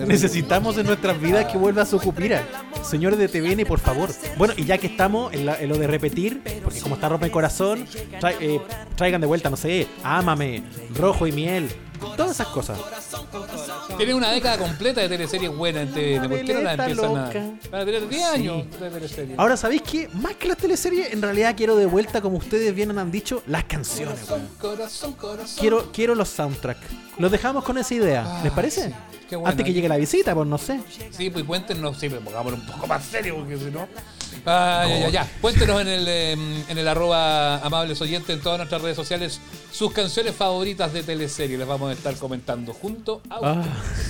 necesitamos 0.08 0.78
en 0.78 0.86
nuestras 0.86 1.20
vidas 1.20 1.44
que 1.46 1.56
vuelva 1.58 1.82
a 1.82 1.86
su 1.86 1.98
cupira. 2.00 2.42
Señores 2.82 3.18
de 3.18 3.28
TVN, 3.28 3.64
por 3.66 3.78
favor. 3.80 4.10
Bueno, 4.36 4.52
y 4.56 4.64
ya 4.64 4.76
que 4.78 4.88
estamos 4.88 5.32
en, 5.32 5.46
la- 5.46 5.58
en 5.60 5.68
lo 5.68 5.78
de 5.78 5.86
repetir, 5.86 6.42
porque 6.62 6.80
como 6.80 6.96
está 6.96 7.08
rompe 7.08 7.26
el 7.26 7.32
corazón, 7.32 7.86
tra- 8.20 8.34
eh, 8.40 8.60
traigan 8.96 9.20
de 9.20 9.26
vuelta, 9.26 9.48
no 9.50 9.56
sé, 9.56 9.86
ámame, 10.02 10.62
rojo 10.96 11.26
y 11.26 11.32
miel, 11.32 11.68
todas 12.16 12.30
esas 12.32 12.46
cosas. 12.48 12.78
Tiene 13.96 14.14
una 14.14 14.30
década 14.30 14.58
completa 14.58 15.00
de 15.00 15.08
teleseries 15.08 15.54
buenas 15.54 15.82
en 15.88 15.92
TVN. 15.94 16.28
¿Por 16.28 16.44
qué 16.44 16.54
no 16.54 16.70
empiezan 16.70 17.16
a.? 17.16 17.26
loca. 17.26 17.44
Van 17.70 17.80
a 17.80 17.84
tener 17.84 18.08
10 18.08 18.22
Sí. 18.22 18.34
años 18.34 18.64
de 18.80 18.90
teleseries. 18.90 19.38
Ahora, 19.38 19.56
¿sabéis 19.56 19.82
qué? 19.82 20.08
Más 20.14 20.34
que 20.36 20.48
las 20.48 20.56
teleseries, 20.56 21.12
en 21.12 21.22
realidad 21.22 21.54
quiero 21.56 21.76
de 21.76 21.86
vuelta, 21.86 22.20
como 22.20 22.38
ustedes 22.38 22.74
bien 22.74 22.96
han 22.98 23.10
dicho, 23.10 23.42
las 23.46 23.64
canciones. 23.64 24.18
weón. 24.28 24.48
Quiero, 25.58 25.90
quiero 25.92 26.14
los 26.14 26.28
soundtracks. 26.28 26.80
Los 27.18 27.30
dejamos 27.30 27.64
con 27.64 27.78
esa 27.78 27.94
idea. 27.94 28.40
¿Les 28.42 28.52
parece? 28.52 28.92
Buena. 29.30 29.50
Antes 29.50 29.64
que 29.66 29.72
llegue 29.72 29.88
la 29.88 29.96
visita, 29.96 30.34
pues 30.34 30.46
no 30.46 30.58
sé. 30.58 30.80
Sí, 31.10 31.30
pues 31.30 31.44
cuéntenos, 31.44 31.98
sí, 31.98 32.08
pues 32.08 32.20
pongámoslo 32.22 32.58
un 32.58 32.66
poco 32.66 32.86
más 32.86 33.04
serio, 33.04 33.36
porque 33.36 33.56
si 33.58 33.64
no. 33.70 33.86
Ah, 34.46 34.84
ya, 34.88 34.98
ya, 35.00 35.08
ya. 35.08 35.28
Cuéntenos 35.40 35.80
en 35.80 35.88
el, 35.88 36.04
eh, 36.08 36.32
en 36.68 36.78
el 36.78 36.86
arroba 36.88 37.58
amables 37.58 38.00
oyentes 38.00 38.36
en 38.36 38.42
todas 38.42 38.58
nuestras 38.58 38.82
redes 38.82 38.96
sociales 38.96 39.40
sus 39.70 39.92
canciones 39.92 40.34
favoritas 40.34 40.92
de 40.92 41.02
teleserie. 41.02 41.56
Les 41.56 41.66
vamos 41.66 41.90
a 41.90 41.92
estar 41.94 42.14
comentando 42.16 42.72
junto 42.74 43.22
a 43.30 43.38
Ah, 43.42 43.62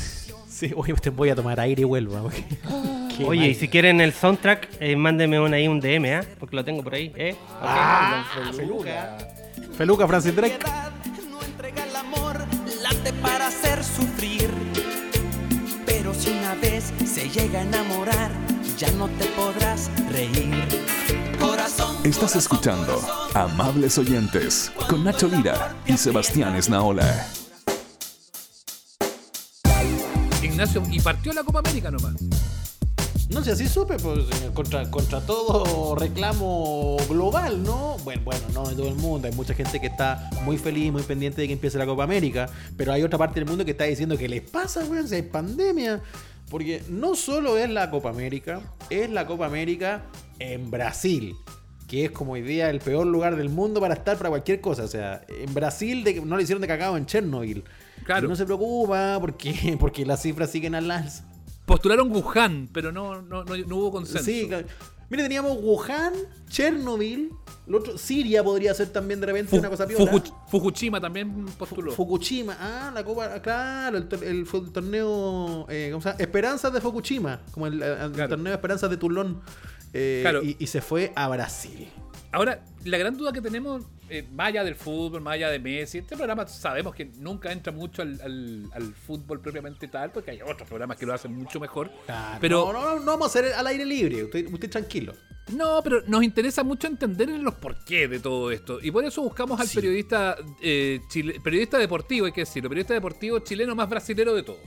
sí, 0.48 0.72
oye, 0.77 0.92
usted 0.92 1.12
voy 1.12 1.31
a 1.31 1.35
tomar 1.37 1.61
aire 1.61 1.83
y 1.83 1.85
porque- 2.22 2.44
Qué 3.16 3.24
Oye, 3.24 3.40
mal. 3.42 3.50
y 3.50 3.55
si 3.55 3.68
quieren 3.68 4.00
el 4.00 4.12
soundtrack, 4.12 4.68
eh, 4.81 4.96
mándenme 4.96 5.38
un, 5.38 5.55
ahí 5.55 5.68
un 5.68 5.79
DM, 5.81 6.05
¿ah? 6.16 6.24
Porque 6.40 6.57
lo 6.57 6.64
tengo 6.64 6.83
por 6.83 6.94
ahí, 6.94 7.12
¿eh? 7.14 7.37
Ah, 7.62 8.24
Feluca. 8.57 9.18
Feluca, 9.79 10.09
Francis 10.09 10.35
Drake. 10.35 10.59
no 11.31 11.40
entrega 11.42 11.85
el 11.85 11.94
amor, 11.94 12.38
late 12.83 13.12
para 13.22 13.46
hacer 13.46 13.85
sufrir. 13.85 14.50
Si 16.24 16.30
una 16.30 16.54
vez 16.54 16.90
se 17.04 17.28
llega 17.28 17.58
a 17.58 17.62
enamorar, 17.64 18.30
ya 18.78 18.90
no 18.92 19.08
te 19.08 19.26
podrás 19.37 19.90
reír. 20.10 20.54
Corazón. 21.38 21.98
Estás 22.02 22.34
escuchando 22.34 22.98
Amables 23.34 23.98
Oyentes 23.98 24.72
con 24.88 25.04
Nacho 25.04 25.28
Lira 25.28 25.76
y 25.84 25.98
Sebastián 25.98 26.56
Esnaola. 26.56 27.26
Ignacio, 30.42 30.82
y 30.90 30.98
partió 30.98 31.34
la 31.34 31.44
Copa 31.44 31.58
América 31.58 31.90
nomás. 31.90 32.14
No 33.30 33.42
sé, 33.42 33.52
así 33.52 33.66
supe, 33.68 33.96
pues, 33.98 34.20
contra, 34.52 34.88
contra 34.90 35.20
todo 35.20 35.94
reclamo 35.96 36.96
global, 37.08 37.62
¿no? 37.62 37.96
Bueno, 38.04 38.22
bueno, 38.24 38.42
no 38.52 38.68
de 38.68 38.76
todo 38.76 38.88
el 38.88 38.94
mundo. 38.96 39.26
Hay 39.26 39.34
mucha 39.34 39.54
gente 39.54 39.80
que 39.80 39.87
está 39.87 40.28
muy 40.44 40.58
feliz, 40.58 40.92
muy 40.92 41.02
pendiente 41.02 41.40
de 41.40 41.46
que 41.48 41.54
empiece 41.54 41.78
la 41.78 41.87
Copa 41.87 42.04
América. 42.04 42.48
Pero 42.76 42.92
hay 42.92 43.02
otra 43.02 43.18
parte 43.18 43.40
del 43.40 43.48
mundo 43.48 43.64
que 43.64 43.70
está 43.72 43.84
diciendo 43.84 44.16
que 44.18 44.28
les 44.28 44.42
pasa, 44.42 44.84
weón, 44.84 45.08
si 45.08 45.16
hay 45.16 45.22
pandemia. 45.22 46.02
Porque 46.50 46.82
no 46.90 47.16
solo 47.16 47.56
es 47.56 47.70
la 47.70 47.90
Copa 47.90 48.10
América, 48.10 48.60
es 48.90 49.08
la 49.10 49.26
Copa 49.26 49.46
América 49.46 50.02
en 50.38 50.70
Brasil. 50.70 51.34
Que 51.88 52.04
es 52.04 52.10
como 52.10 52.32
hoy 52.32 52.42
día 52.42 52.68
el 52.70 52.80
peor 52.80 53.06
lugar 53.06 53.37
del 53.37 53.48
mundo 53.48 53.80
para 53.80 53.94
estar 53.94 54.16
para 54.18 54.28
cualquier 54.28 54.60
cosa. 54.60 54.84
O 54.84 54.88
sea, 54.88 55.22
en 55.28 55.52
Brasil 55.54 56.04
de- 56.04 56.20
no 56.20 56.37
le 56.37 56.42
hicieron 56.42 56.60
de 56.60 56.68
cacao 56.68 56.96
en 56.96 57.06
Chernobyl. 57.06 57.64
Claro. 58.04 58.26
Y 58.26 58.28
no 58.28 58.37
se 58.37 58.44
preocupa 58.44 59.16
porque, 59.20 59.76
porque 59.80 60.04
las 60.04 60.20
cifras 60.22 60.50
siguen 60.50 60.74
al 60.74 60.90
alza. 60.90 61.24
Postularon 61.66 62.11
Wuhan, 62.12 62.68
pero 62.72 62.92
no, 62.92 63.22
no, 63.22 63.44
no, 63.44 63.57
no 63.57 63.77
hubo 63.77 63.90
consenso. 63.92 64.24
Sí, 64.24 64.46
claro. 64.48 64.66
Mire, 65.11 65.22
teníamos 65.22 65.59
Wuhan, 65.62 66.12
Chernobyl, 66.48 67.31
lo 67.66 67.79
otro, 67.79 67.96
Siria 67.98 68.42
podría 68.42 68.72
ser 68.74 68.88
también 68.88 69.20
de 69.20 69.27
repente 69.27 69.50
Fu- 69.50 69.59
una 69.59 69.68
cosa 69.70 69.87
piola. 69.87 70.11
Fuku- 70.11 70.35
Fukushima 70.48 71.00
también 71.00 71.46
postuló. 71.59 71.92
Fukushima, 71.92 72.57
ah, 72.59 72.90
la 72.92 73.05
copa, 73.05 73.40
claro, 73.40 73.98
el, 73.98 74.09
el 74.22 74.46
torneo, 74.72 75.66
eh, 75.68 75.88
¿cómo 75.92 76.03
se 76.03 76.09
llama? 76.11 76.20
Esperanzas 76.20 76.72
de 76.72 76.81
Fukushima, 76.81 77.40
como 77.53 77.66
el, 77.66 77.83
el 77.83 78.12
Claro. 78.12 78.29
torneo 78.31 78.53
Esperanzas 78.55 78.90
de 78.90 78.96
Toulon. 78.96 79.40
eh, 79.92 80.20
Claro. 80.22 80.42
y, 80.42 80.57
y 80.59 80.66
se 80.66 80.81
fue 80.81 81.12
a 81.14 81.29
Brasil. 81.29 81.88
Ahora, 82.33 82.64
la 82.85 82.98
gran 82.98 83.16
duda 83.16 83.33
que 83.33 83.40
tenemos, 83.40 83.85
eh, 84.14 84.27
más 84.33 84.48
allá 84.48 84.64
del 84.64 84.74
fútbol, 84.74 85.20
más 85.20 85.35
allá 85.35 85.50
de 85.50 85.59
Messi, 85.59 85.98
este 85.98 86.16
programa 86.16 86.46
sabemos 86.46 86.94
que 86.94 87.07
nunca 87.18 87.50
entra 87.53 87.72
mucho 87.72 88.03
al, 88.03 88.20
al- 88.22 88.70
al 88.72 88.94
fútbol 88.94 89.40
propiamente 89.40 89.88
tal, 89.88 90.11
porque 90.12 90.31
hay 90.33 90.40
otros 90.42 90.68
programas 90.68 90.96
que 90.96 91.07
lo 91.07 91.12
hacen 91.14 91.35
mucho 91.35 91.59
mejor. 91.61 91.90
Claro, 92.07 92.38
Pero 92.40 92.72
no, 92.72 92.83
no, 92.83 93.00
no 93.00 93.05
vamos 93.07 93.27
a 93.27 93.38
hacer 93.40 93.53
al 93.53 93.66
aire 93.66 93.85
libre, 93.85 94.24
usted, 94.24 94.46
usted 94.53 94.70
tranquilo. 94.70 95.14
No, 95.53 95.83
pero 95.83 96.00
nos 96.07 96.22
interesa 96.22 96.62
mucho 96.64 96.87
entender 96.87 97.29
los 97.29 97.55
porqués 97.57 98.09
de 98.09 98.18
todo 98.18 98.50
esto. 98.50 98.79
Y 98.81 98.90
por 98.90 99.05
eso 99.05 99.20
buscamos 99.22 99.61
al 99.61 99.68
Sí. 99.68 99.74
periodista 99.77 100.37
eh, 100.62 101.00
chile- 101.11 101.38
periodista 101.44 101.77
deportivo, 101.77 102.24
hay 102.27 102.33
que 102.33 102.40
decirlo, 102.42 102.70
periodista 102.70 102.94
deportivo 102.94 103.38
chileno 103.40 103.74
más 103.74 103.88
brasilero 103.90 104.35
de 104.35 104.42
todos. 104.42 104.61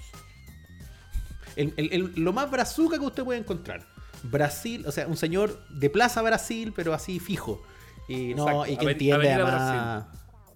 El- 1.56 1.74
el- 1.78 1.90
el- 1.94 2.12
lo 2.24 2.34
más 2.34 2.52
brazuca 2.52 3.00
que 3.00 3.06
usted 3.06 3.24
puede 3.24 3.40
encontrar. 3.40 3.88
Brasil, 4.24 4.84
o 4.88 4.92
sea, 4.92 5.08
un 5.08 5.18
señor 5.18 5.60
de 5.70 5.90
Plaza 5.90 6.22
Brasil, 6.22 6.74
pero 6.76 6.94
así 6.94 7.20
fijo. 7.20 7.64
Y 8.08 8.34
no, 8.36 8.48
Exacto, 8.48 8.72
y 8.72 8.78
que 8.78 8.92
entiende 8.92 9.34
además. 9.34 10.06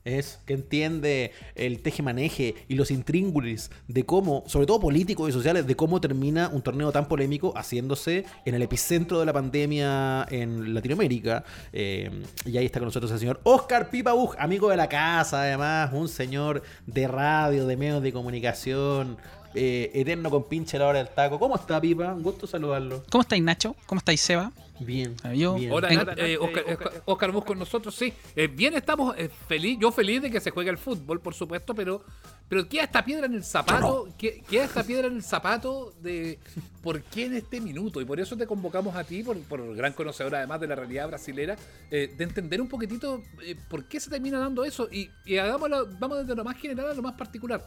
Es 0.03 0.39
que 0.47 0.53
entiende 0.53 1.31
el 1.53 1.83
teje-maneje 1.83 2.55
y 2.67 2.73
los 2.73 2.89
intríngulis 2.89 3.69
de 3.87 4.03
cómo, 4.03 4.43
sobre 4.47 4.65
todo 4.65 4.79
políticos 4.79 5.29
y 5.29 5.31
sociales, 5.31 5.67
de 5.67 5.75
cómo 5.75 6.01
termina 6.01 6.49
un 6.51 6.63
torneo 6.63 6.91
tan 6.91 7.07
polémico 7.07 7.53
haciéndose 7.55 8.25
en 8.45 8.55
el 8.55 8.63
epicentro 8.63 9.19
de 9.19 9.27
la 9.27 9.33
pandemia 9.33 10.25
en 10.31 10.73
Latinoamérica. 10.73 11.43
Eh, 11.71 12.23
y 12.45 12.57
ahí 12.57 12.65
está 12.65 12.79
con 12.79 12.87
nosotros 12.87 13.11
el 13.11 13.19
señor 13.19 13.41
Oscar 13.43 13.91
Pipa 13.91 14.13
Buch, 14.13 14.35
amigo 14.39 14.69
de 14.69 14.77
la 14.77 14.89
casa, 14.89 15.43
además, 15.43 15.91
un 15.93 16.07
señor 16.07 16.63
de 16.87 17.07
radio, 17.07 17.67
de 17.67 17.77
medios 17.77 18.01
de 18.01 18.11
comunicación, 18.11 19.17
eh, 19.53 19.91
eterno 19.93 20.31
con 20.31 20.45
pinche 20.45 20.77
a 20.77 20.79
la 20.79 20.87
hora 20.87 20.97
del 20.97 21.09
taco. 21.09 21.37
¿Cómo 21.37 21.55
está, 21.55 21.79
Pipa? 21.79 22.11
Un 22.11 22.23
gusto 22.23 22.47
saludarlo. 22.47 23.03
¿Cómo 23.11 23.21
estáis, 23.21 23.43
Nacho? 23.43 23.75
¿Cómo 23.85 23.99
estáis, 23.99 24.21
Seba? 24.21 24.51
Bien. 24.85 25.15
Ah, 25.23 25.33
yo- 25.33 25.55
bien. 25.55 25.71
Hola, 25.71 25.89
Nat, 25.91 26.17
eh, 26.17 26.37
Oscar, 26.37 26.63
Oscar- 26.67 27.03
Oscar 27.05 27.31
Bus 27.31 27.45
con 27.45 27.59
nosotros, 27.59 27.93
sí. 27.95 28.13
Eh, 28.35 28.47
bien, 28.47 28.73
estamos 28.75 29.15
eh, 29.17 29.29
feliz, 29.47 29.77
yo 29.79 29.91
feliz 29.91 30.21
de 30.21 30.31
que 30.31 30.39
se 30.39 30.51
juegue 30.51 30.69
el 30.69 30.77
fútbol, 30.77 31.19
por 31.21 31.33
supuesto, 31.33 31.73
pero, 31.75 32.03
pero 32.49 32.67
queda 32.67 32.83
esta 32.83 33.03
piedra 33.05 33.25
en 33.27 33.33
el 33.35 33.43
zapato, 33.43 34.09
que- 34.17 34.41
queda 34.49 34.65
esta 34.65 34.83
piedra 34.83 35.07
en 35.07 35.15
el 35.15 35.23
zapato 35.23 35.93
de 36.01 36.39
por 36.81 37.01
qué 37.03 37.25
en 37.25 37.35
este 37.35 37.61
minuto, 37.61 38.01
y 38.01 38.05
por 38.05 38.19
eso 38.19 38.35
te 38.35 38.47
convocamos 38.47 38.95
a 38.95 39.03
ti, 39.03 39.23
por, 39.23 39.37
por 39.43 39.75
gran 39.75 39.93
conocedor 39.93 40.35
además 40.35 40.59
de 40.59 40.67
la 40.67 40.75
realidad 40.75 41.07
brasilera, 41.07 41.55
eh, 41.91 42.13
de 42.17 42.23
entender 42.23 42.59
un 42.61 42.67
poquitito 42.67 43.21
eh, 43.43 43.55
por 43.69 43.85
qué 43.87 43.99
se 43.99 44.09
termina 44.09 44.39
dando 44.39 44.63
eso, 44.65 44.87
y, 44.91 45.09
y 45.25 45.37
hagámoslo, 45.37 45.87
vamos 45.99 46.19
desde 46.19 46.35
lo 46.35 46.43
más 46.43 46.57
general 46.57 46.89
a 46.91 46.93
lo 46.93 47.01
más 47.01 47.13
particular. 47.13 47.63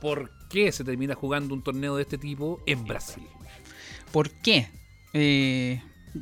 ¿Por 0.00 0.30
qué 0.50 0.70
se 0.72 0.84
termina 0.84 1.14
jugando 1.14 1.54
un 1.54 1.62
torneo 1.62 1.96
de 1.96 2.02
este 2.02 2.18
tipo 2.18 2.62
en 2.66 2.84
Brasil? 2.84 3.26
¿Por 4.12 4.30
qué? 4.30 4.68
Eh, 5.12 5.80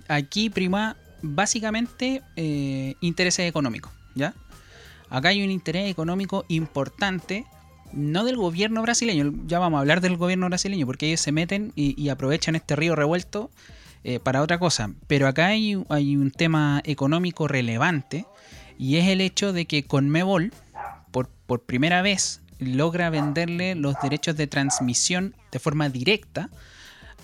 aquí 0.09 0.51
prima 0.51 0.97
básicamente 1.23 2.23
eh, 2.37 2.95
intereses 3.01 3.49
económicos, 3.49 3.93
¿ya? 4.15 4.35
Acá 5.09 5.29
hay 5.29 5.45
un 5.45 5.51
interés 5.51 5.91
económico 5.91 6.45
importante, 6.49 7.45
no 7.93 8.25
del 8.25 8.37
gobierno 8.37 8.81
brasileño, 8.83 9.33
ya 9.47 9.59
vamos 9.59 9.77
a 9.77 9.81
hablar 9.81 10.01
del 10.01 10.17
gobierno 10.17 10.47
brasileño, 10.47 10.87
porque 10.87 11.09
ellos 11.09 11.21
se 11.21 11.33
meten 11.33 11.73
y, 11.77 12.09
aprovechan 12.09 12.57
este 12.57 12.77
río 12.77 12.97
revuelto 12.97 13.51
eh, 14.05 14.21
para 14.21 14.41
otra 14.41 14.59
cosa. 14.59 14.91
Pero 15.07 15.29
acá 15.29 15.49
hay, 15.49 15.75
un 15.75 16.31
tema 16.31 16.81
económico 16.85 17.47
relevante 17.47 18.25
y 18.79 18.97
es 18.97 19.09
el 19.09 19.21
hecho 19.21 19.53
de 19.53 19.67
que 19.67 19.85
Conmebol, 19.85 20.51
por, 21.11 21.29
por 21.29 21.63
primera 21.63 22.01
vez, 22.01 22.41
logra 22.59 23.11
venderle 23.11 23.75
los 23.75 23.95
derechos 24.03 24.37
de 24.37 24.47
transmisión 24.47 25.37
de 25.51 25.59
forma 25.59 25.91
directa 25.91 26.49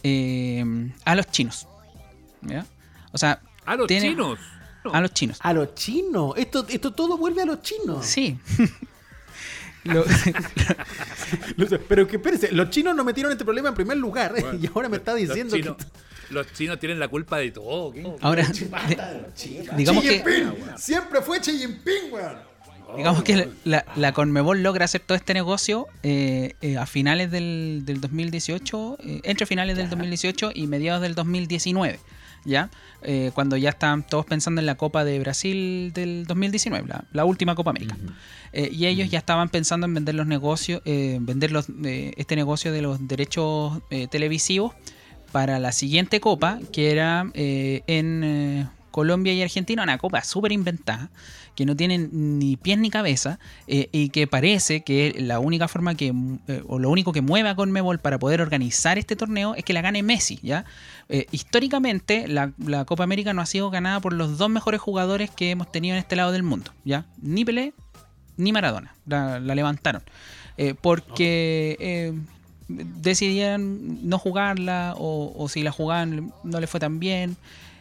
eh, 0.03 0.93
a 1.05 1.15
los 1.15 1.27
chinos. 1.31 1.67
¿Ya? 2.43 2.67
O 3.13 3.19
sea, 3.19 3.41
¡A 3.65 3.77
los 3.77 3.87
tiene- 3.87 4.09
chinos! 4.11 4.39
A 4.93 5.01
los 5.01 5.13
chinos. 5.13 5.39
A 5.43 5.53
los 5.53 5.75
chinos. 5.75 6.33
Esto, 6.37 6.65
esto 6.69 6.93
todo 6.93 7.19
vuelve 7.19 7.43
a 7.43 7.45
los 7.47 7.61
chinos. 7.63 8.07
Sí. 8.07 8.39
Lo- 9.85 10.05
Pero 11.89 12.07
que 12.07 12.17
espérese, 12.17 12.53
los 12.53 12.71
chinos 12.71 12.95
nos 12.97 13.05
metieron 13.07 13.33
este 13.33 13.45
problema 13.45 13.69
en 13.71 13.75
primer 13.75 13.97
lugar. 13.97 14.35
y 14.61 14.67
ahora 14.67 14.89
me 14.89 14.97
está 14.99 15.15
diciendo 15.15 15.57
los 15.57 15.65
chinos, 15.65 15.77
que. 15.77 16.35
los 16.35 16.53
chinos 16.53 16.79
tienen 16.79 16.99
la 16.99 17.09
culpa 17.09 17.39
de 17.39 17.51
todo. 17.51 17.93
¿qué? 17.93 18.05
ahora, 18.21 18.43
de 18.47 18.53
digamos 19.77 20.05
Xi 20.05 20.09
que-. 20.23 20.45
Siempre 20.77 21.23
fue 21.23 21.41
Xi 21.41 21.59
Jinping, 21.59 22.13
weón. 22.13 22.37
digamos 22.97 23.23
que 23.23 23.49
la, 23.65 23.85
la 23.97 24.13
Conmebol 24.13 24.63
logra 24.63 24.85
hacer 24.85 25.01
todo 25.03 25.17
este 25.17 25.33
negocio 25.35 25.87
eh, 26.03 26.55
eh, 26.61 26.77
a 26.77 26.85
finales 26.87 27.31
del, 27.31 27.83
del 27.85 28.01
2018, 28.01 28.99
eh, 29.01 29.21
entre 29.25 29.47
finales 29.47 29.77
del 29.77 29.89
2018 29.91 30.51
y 30.55 30.67
mediados 30.67 31.03
del 31.03 31.15
2019, 31.15 31.99
¿ya? 32.45 32.71
Eh, 33.03 33.31
cuando 33.35 33.57
ya 33.57 33.71
estaban 33.71 34.07
todos 34.07 34.27
pensando 34.27 34.61
en 34.61 34.67
la 34.67 34.77
Copa 34.77 35.05
de 35.05 35.19
Brasil 35.19 35.93
del 35.93 36.27
2019, 36.27 36.89
la, 36.89 37.05
la 37.13 37.25
última 37.25 37.55
Copa 37.55 37.71
América. 37.71 37.97
Eh, 38.53 38.71
y 38.73 38.87
ellos 38.87 39.11
ya 39.11 39.19
estaban 39.19 39.49
pensando 39.49 39.87
en 39.87 39.95
vender 39.95 40.15
los 40.15 40.27
negocios, 40.27 40.83
eh, 40.85 41.19
vender 41.21 41.53
los, 41.53 41.67
eh, 41.85 42.13
este 42.17 42.37
negocio 42.37 42.73
de 42.73 42.83
los 42.83 43.07
derechos 43.07 43.81
televisivos 44.11 44.75
para 45.33 45.59
la 45.59 45.73
siguiente 45.73 46.21
copa, 46.21 46.59
que 46.73 46.91
era 46.91 47.31
en 47.35 48.69
Colombia 48.91 49.33
y 49.33 49.43
Argentina, 49.43 49.83
una 49.83 49.99
copa 49.99 50.23
súper 50.25 50.53
inventada, 50.53 51.11
que 51.59 51.67
no 51.67 51.75
tiene 51.75 51.99
ni 51.99 52.57
pies 52.57 52.79
ni 52.79 52.89
cabeza, 52.89 53.41
eh, 53.67 53.89
y 53.91 54.11
que 54.11 54.29
parece 54.29 54.83
que 54.83 55.17
la 55.19 55.41
única 55.41 55.67
forma 55.67 55.97
que, 55.97 56.15
eh, 56.47 56.63
o 56.69 56.79
lo 56.79 56.89
único 56.89 57.13
que 57.13 57.21
mueve 57.21 57.49
a 57.49 57.57
Conmebol 57.57 57.99
para 57.99 58.17
poder 58.17 58.41
organizar 58.41 58.97
este 58.97 59.17
torneo 59.17 59.57
es 59.57 59.65
que 59.65 59.73
la 59.73 59.81
gane 59.81 60.05
Messi, 60.05 60.39
¿ya? 60.41 60.65
Eh, 61.09 61.27
históricamente, 61.33 62.29
la, 62.29 62.53
la 62.65 62.85
Copa 62.85 63.03
América 63.03 63.33
no 63.33 63.43
ha 63.43 63.47
sido 63.47 63.71
ganada 63.71 63.99
por 63.99 64.13
los 64.13 64.39
dos 64.39 64.49
mejores 64.49 64.81
jugadores 64.81 65.31
que 65.31 65.51
hemos 65.51 65.73
tenido 65.73 65.97
en 65.97 65.99
este 65.99 66.15
lado 66.15 66.31
del 66.31 66.45
mundo, 66.45 66.71
¿ya? 66.85 67.07
Ni 67.21 67.45
Pelé 67.45 67.73
ni 68.37 68.53
Maradona, 68.53 68.95
la, 69.05 69.41
levantaron. 69.41 70.05
Porque 70.81 72.15
decidían 72.69 74.09
no 74.09 74.21
jugarla 74.21 74.95
o, 74.97 75.33
o 75.37 75.49
si 75.49 75.65
la 75.65 75.73
jugaban 75.73 76.33
no 76.45 76.61
le 76.61 76.69
fue 76.69 76.79
tan 76.79 77.01
bien. 77.01 77.37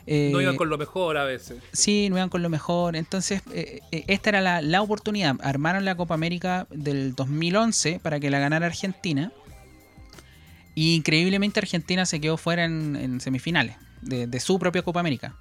Eh, 0.08 0.30
No 0.32 0.42
iban 0.42 0.56
con 0.56 0.70
lo 0.70 0.78
mejor 0.78 1.18
a 1.18 1.26
veces. 1.26 1.62
Sí, 1.74 2.08
no 2.10 2.16
iban 2.16 2.30
con 2.30 2.42
lo 2.42 2.50
mejor. 2.50 2.96
Entonces, 2.96 3.42
eh, 3.54 3.82
eh, 3.92 4.06
esta 4.08 4.30
era 4.30 4.42
la, 4.42 4.62
la 4.62 4.82
oportunidad. 4.82 5.36
Armaron 5.44 5.84
la 5.84 5.96
Copa 5.96 6.14
América 6.14 6.66
del 6.72 7.14
2011 7.14 8.00
para 8.02 8.20
que 8.20 8.30
la 8.30 8.40
ganara 8.40 8.66
Argentina. 8.66 9.32
Y 10.76 10.96
increíblemente 10.96 11.60
Argentina 11.60 12.06
se 12.06 12.22
quedó 12.22 12.38
fuera 12.38 12.64
en, 12.64 12.96
en 12.96 13.20
semifinales 13.20 13.76
de, 14.02 14.28
de 14.28 14.40
su 14.40 14.58
propia 14.60 14.82
Copa 14.82 15.00
América. 15.02 15.36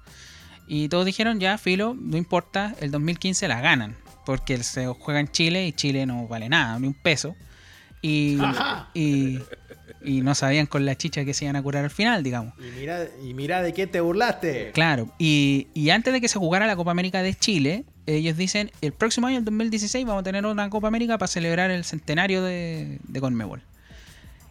Y 0.67 0.89
todos 0.89 1.05
dijeron, 1.05 1.39
ya, 1.39 1.57
filo, 1.57 1.95
no 1.97 2.17
importa, 2.17 2.75
el 2.81 2.91
2015 2.91 3.47
la 3.47 3.61
ganan. 3.61 3.95
Porque 4.25 4.61
se 4.63 4.87
juega 4.87 5.21
en 5.21 5.29
Chile 5.29 5.65
y 5.65 5.71
Chile 5.71 6.05
no 6.05 6.27
vale 6.27 6.49
nada, 6.49 6.77
ni 6.77 6.87
un 6.87 6.93
peso. 6.93 7.35
Y, 8.01 8.37
y, 8.93 9.39
y 10.07 10.21
no 10.21 10.33
sabían 10.35 10.67
con 10.67 10.85
la 10.85 10.95
chicha 10.95 11.25
que 11.25 11.33
se 11.33 11.43
iban 11.45 11.57
a 11.57 11.61
curar 11.61 11.83
al 11.83 11.89
final, 11.89 12.23
digamos. 12.23 12.53
Y 12.57 12.79
mira, 12.79 13.07
y 13.21 13.33
mira 13.33 13.61
de 13.61 13.73
qué 13.73 13.87
te 13.87 13.99
burlaste. 13.99 14.71
Claro, 14.71 15.09
y, 15.19 15.67
y 15.73 15.89
antes 15.89 16.13
de 16.13 16.21
que 16.21 16.29
se 16.29 16.39
jugara 16.39 16.65
la 16.65 16.77
Copa 16.77 16.91
América 16.91 17.21
de 17.21 17.35
Chile, 17.35 17.83
ellos 18.05 18.37
dicen, 18.37 18.71
el 18.79 18.93
próximo 18.93 19.27
año, 19.27 19.39
el 19.39 19.45
2016, 19.45 20.05
vamos 20.05 20.21
a 20.21 20.23
tener 20.23 20.45
una 20.45 20.69
Copa 20.69 20.87
América 20.87 21.17
para 21.17 21.27
celebrar 21.27 21.71
el 21.71 21.83
centenario 21.83 22.41
de, 22.41 22.99
de 23.03 23.19
Conmebol. 23.19 23.61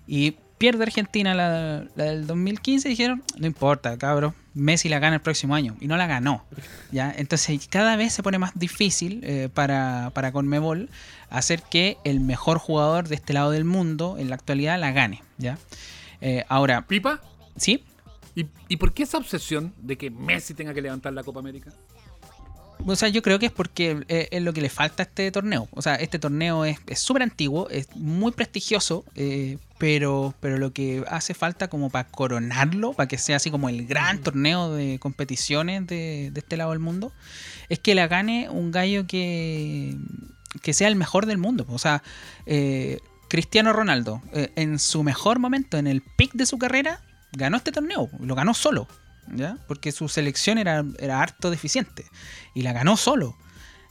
Y 0.07 0.37
pierde 0.59 0.85
Argentina 0.85 1.35
la, 1.35 1.85
la 1.95 2.05
del 2.05 2.27
2015 2.27 2.89
y 2.89 2.91
dijeron, 2.91 3.23
no 3.39 3.47
importa, 3.47 3.97
cabros, 3.99 4.35
Messi 4.55 4.89
la 4.89 4.99
gana 4.99 5.17
el 5.17 5.23
próximo 5.23 5.55
año. 5.55 5.77
Y 5.81 5.87
no 5.87 5.97
la 5.97 6.07
ganó. 6.07 6.45
¿ya? 6.91 7.15
Entonces 7.17 7.69
cada 7.69 7.97
vez 7.97 8.15
se 8.15 8.23
pone 8.23 8.39
más 8.39 8.59
difícil 8.59 9.21
eh, 9.23 9.49
para, 9.53 10.11
para 10.15 10.33
Conmebol 10.33 10.89
hacer 11.29 11.63
que 11.63 11.99
el 12.05 12.21
mejor 12.21 12.59
jugador 12.59 13.09
de 13.09 13.17
este 13.17 13.35
lado 13.35 13.51
del 13.51 13.65
mundo 13.65 14.17
en 14.19 14.31
la 14.31 14.37
actualidad 14.37 14.81
la 14.81 14.93
gane. 14.93 15.23
¿ya? 15.37 15.59
Eh, 16.21 16.45
ahora, 16.49 16.87
¿Pipa? 16.87 17.21
¿sí? 17.57 17.85
¿Y, 18.35 18.47
¿Y 18.69 18.77
por 18.77 18.95
qué 18.95 19.03
esa 19.03 19.19
obsesión 19.19 19.75
de 19.79 19.99
que 19.99 20.11
Messi 20.11 20.55
tenga 20.55 20.73
que 20.73 20.81
levantar 20.81 21.13
la 21.13 21.23
Copa 21.23 21.41
América? 21.41 21.73
O 22.85 22.97
sea, 22.97 23.09
yo 23.09 23.23
creo 23.23 23.39
que 23.39 23.47
es 23.47 23.53
porque 23.53 24.05
eh, 24.09 24.29
es 24.31 24.43
lo 24.43 24.53
que 24.53 24.61
le 24.61 24.69
falta 24.69 25.03
a 25.03 25.07
este 25.07 25.31
torneo. 25.31 25.69
O 25.73 25.83
sea, 25.83 25.95
este 25.97 26.19
torneo 26.19 26.65
es 26.65 26.79
es 26.87 27.01
súper 27.01 27.23
antiguo, 27.23 27.69
es 27.71 27.95
muy 27.97 28.33
prestigioso, 28.33 29.05
eh, 29.15 29.59
pero, 29.79 30.35
pero 30.41 30.59
lo 30.59 30.73
que 30.73 31.05
hace 31.09 31.35
falta 31.35 31.69
como 31.69 31.91
para 31.91 32.09
coronarlo, 32.09 32.93
para 32.93 33.09
que 33.09 33.19
sea 33.19 33.37
así 33.37 33.51
como 33.51 33.69
el 33.69 33.87
gran 33.87 34.21
torneo 34.21 34.73
de 34.73 34.99
competiciones 34.99 35.87
de, 35.87 36.31
de 36.33 36.41
este 36.41 36.57
lado 36.57 36.71
del 36.71 36.81
mundo, 36.81 37.13
es 37.69 37.79
que 37.79 37.95
la 37.95 38.07
gane 38.07 38.49
un 38.49 38.71
gallo 38.71 39.07
que, 39.07 39.97
que 40.63 40.73
sea 40.73 40.89
el 40.89 40.97
mejor 40.97 41.27
del 41.27 41.39
mundo. 41.39 41.67
O 41.69 41.79
sea, 41.79 42.03
eh, 42.47 43.01
Cristiano 43.29 43.73
Ronaldo, 43.73 44.23
eh, 44.33 44.53
en 44.57 44.79
su 44.79 45.03
mejor 45.03 45.39
momento, 45.39 45.77
en 45.79 45.87
el 45.87 46.03
pic 46.17 46.33
de 46.33 46.47
su 46.47 46.59
carrera, 46.59 47.01
ganó 47.33 47.57
este 47.57 47.73
torneo, 47.73 48.09
lo 48.21 48.35
ganó 48.35 48.55
solo. 48.55 48.89
¿Ya? 49.35 49.59
Porque 49.67 49.91
su 49.91 50.09
selección 50.09 50.57
era, 50.57 50.85
era 51.01 51.21
harto 51.21 51.51
deficiente 51.51 52.07
y 52.55 52.63
la 52.63 52.73
ganó 52.73 52.97
solo. 52.97 53.37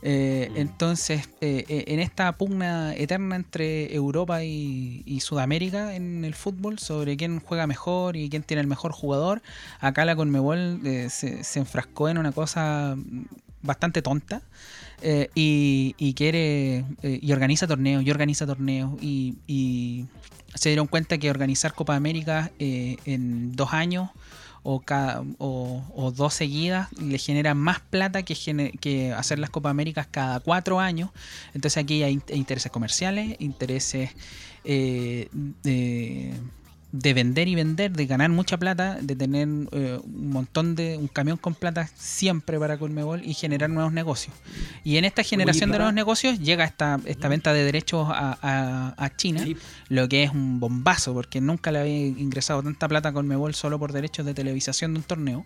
Eh, 0.08 0.52
entonces, 0.54 1.28
eh, 1.41 1.65
eh, 1.68 1.86
en 1.88 2.00
esta 2.00 2.32
pugna 2.34 2.94
eterna 2.94 3.36
entre 3.36 3.91
Europa 3.91 4.44
y, 4.44 5.02
y 5.04 5.22
Sudamérica 5.22 5.96
en 5.96 6.24
el 6.24 6.36
fútbol 6.36 6.78
sobre 6.78 7.18
quién 7.18 7.39
juega 7.39 7.65
mejor 7.65 8.15
y 8.15 8.30
quién 8.30 8.44
tiene 8.44 8.62
el 8.62 8.68
mejor 8.68 8.91
jugador, 8.91 9.41
acá 9.80 10.06
la 10.06 10.15
Conmebol 10.15 10.80
eh, 10.86 11.10
se, 11.10 11.44
se 11.44 11.58
enfrascó 11.58 12.08
en 12.08 12.20
una 12.20 12.32
cosa 12.32 12.96
bastante 13.63 14.04
tonta 14.04 14.44
eh, 15.02 15.32
y, 15.34 15.96
y 15.98 16.13
quiere 16.13 16.86
y 17.02 17.32
organiza 17.32 17.65
torneos 17.65 18.04
y 18.04 18.12
organiza 18.12 18.46
torneos 18.46 18.91
y, 19.02 19.38
y 19.48 20.06
se 20.54 20.70
dieron 20.70 20.86
cuenta 20.86 21.18
que 21.18 21.32
organizar 21.32 21.74
Copa 21.74 21.96
América 21.96 22.52
en 22.60 23.54
dos 23.54 23.74
años 23.74 24.12
o, 24.67 24.80
cada, 24.82 25.23
o, 25.38 26.12
dos 26.12 26.34
seguidas 26.34 26.91
le 26.99 27.17
genera 27.19 27.54
más 27.54 27.80
plata 27.80 28.23
que, 28.23 28.34
gene- 28.34 28.71
que 28.82 29.13
hacer 29.13 29.38
las 29.39 29.51
Copa 29.51 29.69
Américas 29.69 30.08
cada 30.10 30.39
cuatro 30.39 30.80
años. 30.80 31.12
Entonces 31.54 31.78
aquí 31.84 32.01
hay 32.04 32.13
in- 32.13 32.23
intereses 32.34 32.71
comerciales, 32.71 33.36
intereses 33.39 34.10
eh, 34.63 35.30
de 36.97 37.13
vender 37.13 37.47
y 37.47 37.55
vender, 37.55 37.91
de 37.91 38.05
ganar 38.05 38.29
mucha 38.29 38.58
plata, 38.58 38.97
de 39.01 39.15
tener 39.15 39.47
eh, 39.71 39.99
un 40.03 40.29
montón 40.29 40.75
de, 40.75 40.97
un 40.97 41.08
camión 41.08 41.38
con 41.38 41.53
plata 41.53 41.89
siempre 41.95 42.58
para 42.58 42.77
Colmebol 42.77 43.21
y 43.25 43.34
generar 43.34 43.69
nuevos 43.69 43.91
negocios. 43.91 44.34
Y 44.84 44.97
en 44.97 45.05
esta 45.05 45.23
generación 45.23 45.71
de 45.71 45.77
nuevos 45.77 45.93
negocios 45.93 46.39
llega 46.39 46.63
esta, 46.63 46.99
esta 47.05 47.27
venta 47.27 47.53
de 47.53 47.63
derechos 47.63 48.08
a, 48.10 48.38
a- 48.41 48.93
a 48.97 49.15
China 49.15 49.41
Sí. 49.43 49.58
lo 49.89 50.08
que 50.08 50.23
es 50.23 50.31
un 50.31 50.60
bombazo, 50.60 51.13
porque 51.13 51.41
nunca 51.41 51.71
le 51.71 51.79
había 51.79 51.97
ingresado 52.08 52.63
tanta 52.63 52.88
plata 52.88 53.12
con 53.12 53.27
Mebol 53.27 53.53
solo 53.55 53.77
por 53.77 53.91
derechos 53.91 54.25
de 54.25 54.34
televisación 54.34 54.93
de 54.93 54.99
un 54.99 55.03
torneo. 55.03 55.45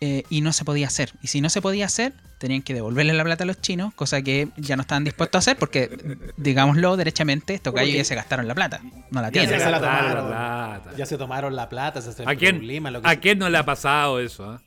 Eh, 0.00 0.22
y 0.30 0.40
no 0.40 0.52
se 0.52 0.64
podía 0.64 0.86
hacer. 0.86 1.12
Y 1.22 1.26
si 1.28 1.40
no 1.40 1.48
se 1.50 1.60
podía 1.60 1.86
hacer, 1.86 2.12
tenían 2.38 2.62
que 2.62 2.72
devolverle 2.74 3.12
la 3.14 3.24
plata 3.24 3.42
a 3.44 3.46
los 3.46 3.60
chinos, 3.60 3.92
cosa 3.94 4.22
que 4.22 4.48
ya 4.56 4.76
no 4.76 4.82
estaban 4.82 5.02
dispuestos 5.04 5.36
a 5.36 5.40
hacer, 5.40 5.56
porque, 5.58 6.16
digámoslo 6.36 6.96
derechamente, 6.96 7.54
estos 7.54 7.74
gallos 7.74 7.96
ya 7.96 8.04
se 8.04 8.14
gastaron 8.14 8.46
la 8.46 8.54
plata. 8.54 8.80
No 9.10 9.20
la 9.20 9.28
Ya 9.28 9.32
tienen. 9.42 9.58
se 9.60 9.70
la 9.70 9.80
tomaron. 9.80 10.26
plata. 10.28 10.90
Ya 10.96 11.06
se 11.06 11.18
tomaron 11.18 11.56
la 11.56 11.68
plata, 11.68 12.00
se 12.00 12.22
¿A 12.24 12.34
quién, 12.36 12.58
problema, 12.58 12.90
lo 12.90 13.00
que 13.02 13.08
¿A 13.08 13.10
sea. 13.12 13.20
quién 13.20 13.38
no 13.38 13.48
le 13.48 13.58
ha 13.58 13.64
pasado 13.64 14.20
eso? 14.20 14.44
ah? 14.50 14.62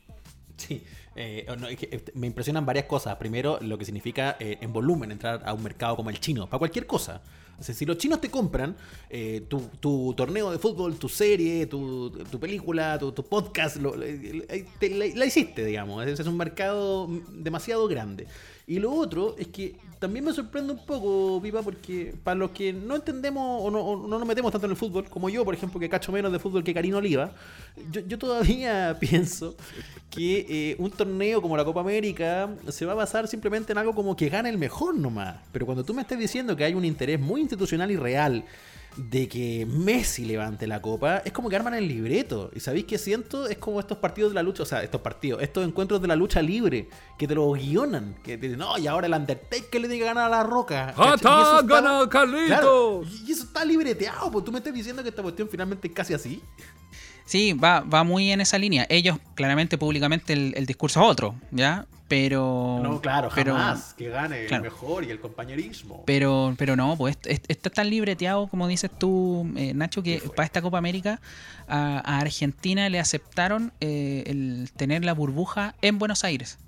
Sí. 0.58 0.82
eh, 1.16 1.46
no, 1.58 1.66
es 1.68 1.78
que, 1.78 1.88
eh, 1.90 2.04
me 2.14 2.26
impresionan 2.26 2.66
varias 2.66 2.84
cosas. 2.84 3.16
Primero, 3.16 3.58
lo 3.62 3.78
que 3.78 3.84
significa 3.86 4.36
eh, 4.38 4.58
en 4.60 4.72
volumen 4.72 5.10
entrar 5.10 5.42
a 5.46 5.54
un 5.54 5.62
mercado 5.62 5.96
como 5.96 6.10
el 6.10 6.20
chino, 6.20 6.46
para 6.46 6.58
cualquier 6.58 6.86
cosa. 6.86 7.22
Si 7.62 7.84
los 7.86 7.96
chinos 7.98 8.20
te 8.20 8.30
compran 8.30 8.76
eh, 9.10 9.44
tu, 9.48 9.60
tu 9.80 10.14
torneo 10.16 10.50
de 10.50 10.58
fútbol, 10.58 10.96
tu 10.98 11.08
serie, 11.08 11.66
tu, 11.66 12.10
tu 12.10 12.38
película, 12.40 12.98
tu, 12.98 13.12
tu 13.12 13.22
podcast, 13.24 13.76
lo- 13.76 13.94
eh, 14.02 14.44
eh, 14.48 14.66
te- 14.78 14.90
la, 14.90 15.06
la 15.14 15.26
hiciste, 15.26 15.64
digamos. 15.64 16.06
Ese 16.06 16.22
es 16.22 16.28
un 16.28 16.36
mercado 16.36 17.08
demasiado 17.32 17.86
grande. 17.88 18.26
Y 18.66 18.78
lo 18.78 18.92
otro 18.92 19.34
es 19.38 19.48
que 19.48 19.76
también 19.98 20.24
me 20.24 20.32
sorprende 20.32 20.72
un 20.72 20.84
poco, 20.84 21.40
Pipa, 21.42 21.62
porque 21.62 22.14
para 22.24 22.34
los 22.34 22.50
que 22.50 22.72
no 22.72 22.96
entendemos 22.96 23.62
o 23.62 23.70
no, 23.70 24.08
no 24.08 24.18
nos 24.18 24.26
metemos 24.26 24.50
tanto 24.50 24.66
en 24.66 24.72
el 24.72 24.76
fútbol, 24.76 25.08
como 25.08 25.28
yo, 25.28 25.44
por 25.44 25.54
ejemplo, 25.54 25.78
que 25.78 25.88
cacho 25.88 26.10
menos 26.10 26.32
de 26.32 26.38
fútbol 26.38 26.64
que 26.64 26.74
Karina 26.74 26.96
Oliva, 26.96 27.32
yo, 27.90 28.00
yo 28.00 28.18
todavía 28.18 28.96
pienso 29.00 29.56
que 30.10 30.46
eh, 30.48 30.76
un 30.78 30.90
torneo 30.90 31.40
como 31.40 31.56
la 31.56 31.64
Copa 31.64 31.80
América 31.80 32.50
se 32.68 32.84
va 32.84 32.92
a 32.92 32.96
basar 32.96 33.28
simplemente 33.28 33.72
en 33.72 33.78
algo 33.78 33.94
como 33.94 34.16
que 34.16 34.28
gane 34.28 34.48
el 34.48 34.58
mejor 34.58 34.96
nomás. 34.96 35.36
Pero 35.52 35.66
cuando 35.66 35.84
tú 35.84 35.94
me 35.94 36.02
estás 36.02 36.18
diciendo 36.18 36.56
que 36.56 36.64
hay 36.64 36.74
un 36.74 36.84
interés 36.84 37.20
muy 37.20 37.40
institucional 37.40 37.90
y 37.90 37.96
real 37.96 38.44
de 38.96 39.28
que 39.28 39.66
Messi 39.66 40.24
levante 40.24 40.66
la 40.66 40.82
copa, 40.82 41.18
es 41.24 41.32
como 41.32 41.48
que 41.48 41.56
arman 41.56 41.74
el 41.74 41.88
libreto. 41.88 42.50
¿Y 42.54 42.60
sabéis 42.60 42.84
qué 42.84 42.98
siento? 42.98 43.46
Es 43.46 43.58
como 43.58 43.80
estos 43.80 43.98
partidos 43.98 44.30
de 44.32 44.34
la 44.34 44.42
lucha, 44.42 44.62
o 44.62 44.66
sea, 44.66 44.82
estos 44.82 45.00
partidos, 45.00 45.42
estos 45.42 45.66
encuentros 45.66 46.00
de 46.02 46.08
la 46.08 46.16
lucha 46.16 46.42
libre, 46.42 46.88
que 47.18 47.26
te 47.26 47.34
lo 47.34 47.50
guionan, 47.52 48.14
que 48.22 48.36
te 48.36 48.46
dicen, 48.46 48.58
no, 48.58 48.76
y 48.78 48.86
ahora 48.86 49.06
el 49.06 49.14
Undertaker 49.14 49.80
le 49.80 49.88
tiene 49.88 49.98
que 49.98 50.04
ganar 50.04 50.26
a 50.26 50.28
la 50.28 50.42
roca. 50.42 50.94
¿cachai? 50.96 51.06
Y 51.10 51.14
eso 51.14 51.28
¡Jata, 51.28 51.60
está- 51.60 51.62
gana 51.80 52.08
Carlitos! 52.08 52.46
Claro, 52.46 53.02
y 53.26 53.32
eso 53.32 53.44
está 53.44 53.64
libreteado, 53.64 54.30
pues 54.30 54.44
tú 54.44 54.52
me 54.52 54.58
estás 54.58 54.74
diciendo 54.74 55.02
que 55.02 55.08
esta 55.08 55.22
cuestión 55.22 55.48
finalmente 55.48 55.88
es 55.88 55.94
casi 55.94 56.14
así. 56.14 56.42
Sí, 57.24 57.52
va, 57.52 57.80
va 57.80 58.04
muy 58.04 58.30
en 58.32 58.40
esa 58.40 58.58
línea. 58.58 58.86
Ellos, 58.88 59.18
claramente, 59.34 59.78
públicamente, 59.78 60.32
el, 60.32 60.54
el 60.56 60.66
discurso 60.66 61.00
es 61.00 61.06
otro, 61.10 61.34
¿ya? 61.50 61.86
Pero. 62.08 62.80
No, 62.82 63.00
claro, 63.00 63.30
pero- 63.34 63.54
jamás 63.56 63.94
que 63.94 64.08
gane 64.10 64.44
claro. 64.46 64.64
el 64.64 64.70
mejor 64.70 65.04
y 65.04 65.10
el 65.10 65.18
compañerismo. 65.18 66.02
Pero, 66.04 66.54
pero 66.58 66.76
no, 66.76 66.94
pues 66.96 67.16
est- 67.16 67.26
est- 67.26 67.44
está 67.50 67.70
tan 67.70 67.88
libreteado, 67.88 68.48
como 68.48 68.68
dices 68.68 68.90
tú, 68.98 69.50
eh, 69.56 69.72
Nacho, 69.72 70.02
que 70.02 70.20
para 70.36 70.44
esta 70.44 70.60
Copa 70.60 70.76
América 70.76 71.20
a, 71.68 72.02
a 72.04 72.18
Argentina 72.18 72.88
le 72.90 73.00
aceptaron 73.00 73.72
eh, 73.80 74.24
el 74.26 74.70
tener 74.76 75.04
la 75.06 75.14
burbuja 75.14 75.74
en 75.80 75.98
Buenos 75.98 76.22
Aires. 76.24 76.58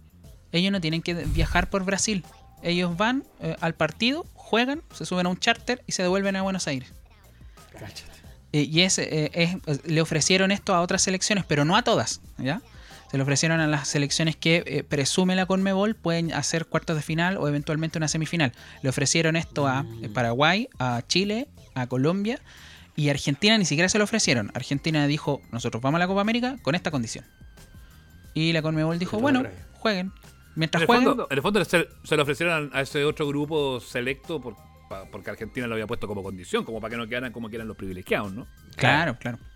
Ellos 0.52 0.72
no 0.72 0.80
tienen 0.80 1.02
que 1.02 1.12
viajar 1.12 1.68
por 1.68 1.84
Brasil. 1.84 2.24
Ellos 2.62 2.96
van 2.96 3.24
eh, 3.40 3.54
al 3.60 3.74
partido, 3.74 4.24
juegan, 4.32 4.80
se 4.94 5.04
suben 5.04 5.26
a 5.26 5.28
un 5.28 5.36
charter 5.38 5.82
y 5.86 5.92
se 5.92 6.02
devuelven 6.02 6.36
a 6.36 6.42
Buenos 6.42 6.66
Aires. 6.68 6.90
Cáchate. 7.72 8.14
Eh, 8.54 8.68
y 8.70 8.82
es, 8.82 8.98
eh, 8.98 9.30
es- 9.66 9.84
le 9.84 10.00
ofrecieron 10.00 10.52
esto 10.52 10.74
a 10.74 10.80
otras 10.80 11.02
selecciones, 11.02 11.44
pero 11.44 11.64
no 11.64 11.76
a 11.76 11.82
todas, 11.82 12.20
¿ya? 12.38 12.60
Se 13.10 13.16
le 13.16 13.22
ofrecieron 13.22 13.60
a 13.60 13.66
las 13.66 13.88
selecciones 13.88 14.36
que 14.36 14.62
eh, 14.66 14.84
presume 14.84 15.34
la 15.36 15.46
Conmebol 15.46 15.94
pueden 15.96 16.32
hacer 16.32 16.66
cuartos 16.66 16.94
de 16.96 17.02
final 17.02 17.36
o 17.36 17.48
eventualmente 17.48 17.98
una 17.98 18.06
semifinal. 18.08 18.52
Le 18.82 18.88
ofrecieron 18.90 19.34
esto 19.36 19.66
a 19.66 19.84
eh, 20.02 20.08
Paraguay, 20.08 20.68
a 20.78 21.02
Chile, 21.06 21.48
a 21.74 21.86
Colombia 21.88 22.38
Y 22.96 23.08
Argentina 23.08 23.58
ni 23.58 23.64
siquiera 23.64 23.88
se 23.88 23.98
lo 23.98 24.04
ofrecieron. 24.04 24.52
Argentina 24.54 25.06
dijo, 25.08 25.40
nosotros 25.50 25.82
vamos 25.82 25.98
a 25.98 26.00
la 26.00 26.06
Copa 26.06 26.20
América 26.20 26.56
con 26.62 26.74
esta 26.76 26.90
condición. 26.92 27.24
Y 28.34 28.52
la 28.52 28.62
Conmebol 28.62 28.98
dijo, 29.00 29.18
bueno, 29.18 29.42
jueguen. 29.74 30.06
En 30.06 30.12
Mientras 30.54 30.82
el, 30.82 30.86
jueguen, 30.86 31.04
fondo, 31.08 31.26
en 31.30 31.36
el 31.36 31.42
fondo 31.42 31.64
se, 31.64 31.88
se 32.04 32.16
lo 32.16 32.22
ofrecieron 32.22 32.70
a 32.72 32.80
ese 32.82 33.04
otro 33.04 33.26
grupo 33.26 33.80
selecto 33.80 34.40
por- 34.40 34.56
porque 35.10 35.30
Argentina 35.30 35.66
lo 35.66 35.74
había 35.74 35.86
puesto 35.86 36.06
como 36.06 36.22
condición, 36.22 36.64
como 36.64 36.80
para 36.80 36.92
que 36.92 36.96
no 36.96 37.06
quedaran 37.06 37.32
como 37.32 37.48
que 37.48 37.56
eran 37.56 37.68
los 37.68 37.76
privilegiados, 37.76 38.32
¿no? 38.32 38.46
claro, 38.76 39.16
claro, 39.18 39.38
claro. 39.38 39.53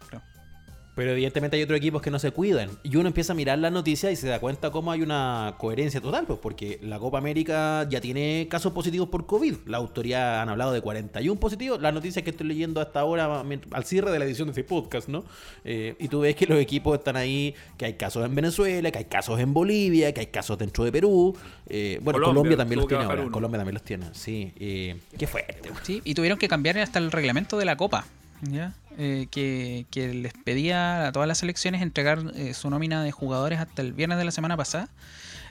Pero 0.98 1.12
evidentemente 1.12 1.56
hay 1.56 1.62
otros 1.62 1.76
equipos 1.76 2.02
que 2.02 2.10
no 2.10 2.18
se 2.18 2.32
cuidan. 2.32 2.70
Y 2.82 2.96
uno 2.96 3.06
empieza 3.06 3.32
a 3.32 3.36
mirar 3.36 3.56
las 3.60 3.70
noticias 3.70 4.12
y 4.12 4.16
se 4.16 4.26
da 4.26 4.40
cuenta 4.40 4.72
cómo 4.72 4.90
hay 4.90 5.00
una 5.00 5.54
coherencia 5.56 6.00
total, 6.00 6.26
pues 6.26 6.40
porque 6.40 6.80
la 6.82 6.98
Copa 6.98 7.18
América 7.18 7.86
ya 7.88 8.00
tiene 8.00 8.48
casos 8.50 8.72
positivos 8.72 9.08
por 9.08 9.24
COVID. 9.24 9.58
La 9.66 9.76
autoridad 9.76 10.42
han 10.42 10.48
hablado 10.48 10.72
de 10.72 10.80
41 10.80 11.38
positivos. 11.38 11.80
Las 11.80 11.94
noticias 11.94 12.24
que 12.24 12.30
estoy 12.30 12.48
leyendo 12.48 12.80
hasta 12.80 12.98
ahora, 12.98 13.44
al 13.70 13.84
cierre 13.84 14.10
de 14.10 14.18
la 14.18 14.24
edición 14.24 14.48
de 14.48 14.50
este 14.50 14.64
podcast, 14.64 15.06
¿no? 15.06 15.24
Eh, 15.64 15.94
y 16.00 16.08
tú 16.08 16.18
ves 16.18 16.34
que 16.34 16.46
los 16.46 16.58
equipos 16.58 16.98
están 16.98 17.14
ahí, 17.14 17.54
que 17.76 17.84
hay 17.84 17.94
casos 17.94 18.26
en 18.26 18.34
Venezuela, 18.34 18.90
que 18.90 18.98
hay 18.98 19.04
casos 19.04 19.38
en 19.38 19.54
Bolivia, 19.54 20.12
que 20.12 20.18
hay 20.18 20.26
casos 20.26 20.58
dentro 20.58 20.82
de 20.82 20.90
Perú. 20.90 21.32
Eh, 21.68 22.00
bueno, 22.02 22.18
Colombia, 22.18 22.32
Colombia, 22.32 22.56
también 22.56 22.80
los 22.80 22.88
tiene 22.88 23.04
ahora. 23.04 23.22
uno. 23.22 23.30
Colombia 23.30 23.58
también 23.58 23.74
los 23.74 23.84
tiene, 23.84 24.06
sí. 24.14 24.52
Eh, 24.58 24.96
qué 25.16 25.28
fuerte, 25.28 25.68
güey. 25.68 25.80
Sí, 25.84 26.02
y 26.02 26.14
tuvieron 26.14 26.40
que 26.40 26.48
cambiar 26.48 26.76
hasta 26.78 26.98
el 26.98 27.12
reglamento 27.12 27.56
de 27.56 27.66
la 27.66 27.76
Copa, 27.76 28.04
¿ya? 28.42 28.74
Eh, 29.00 29.28
que, 29.30 29.86
que 29.92 30.12
les 30.12 30.32
pedía 30.32 31.06
a 31.06 31.12
todas 31.12 31.28
las 31.28 31.38
selecciones 31.38 31.82
entregar 31.82 32.20
eh, 32.34 32.52
su 32.52 32.68
nómina 32.68 33.04
de 33.04 33.12
jugadores 33.12 33.60
hasta 33.60 33.80
el 33.80 33.92
viernes 33.92 34.18
de 34.18 34.24
la 34.24 34.32
semana 34.32 34.56
pasada. 34.56 34.88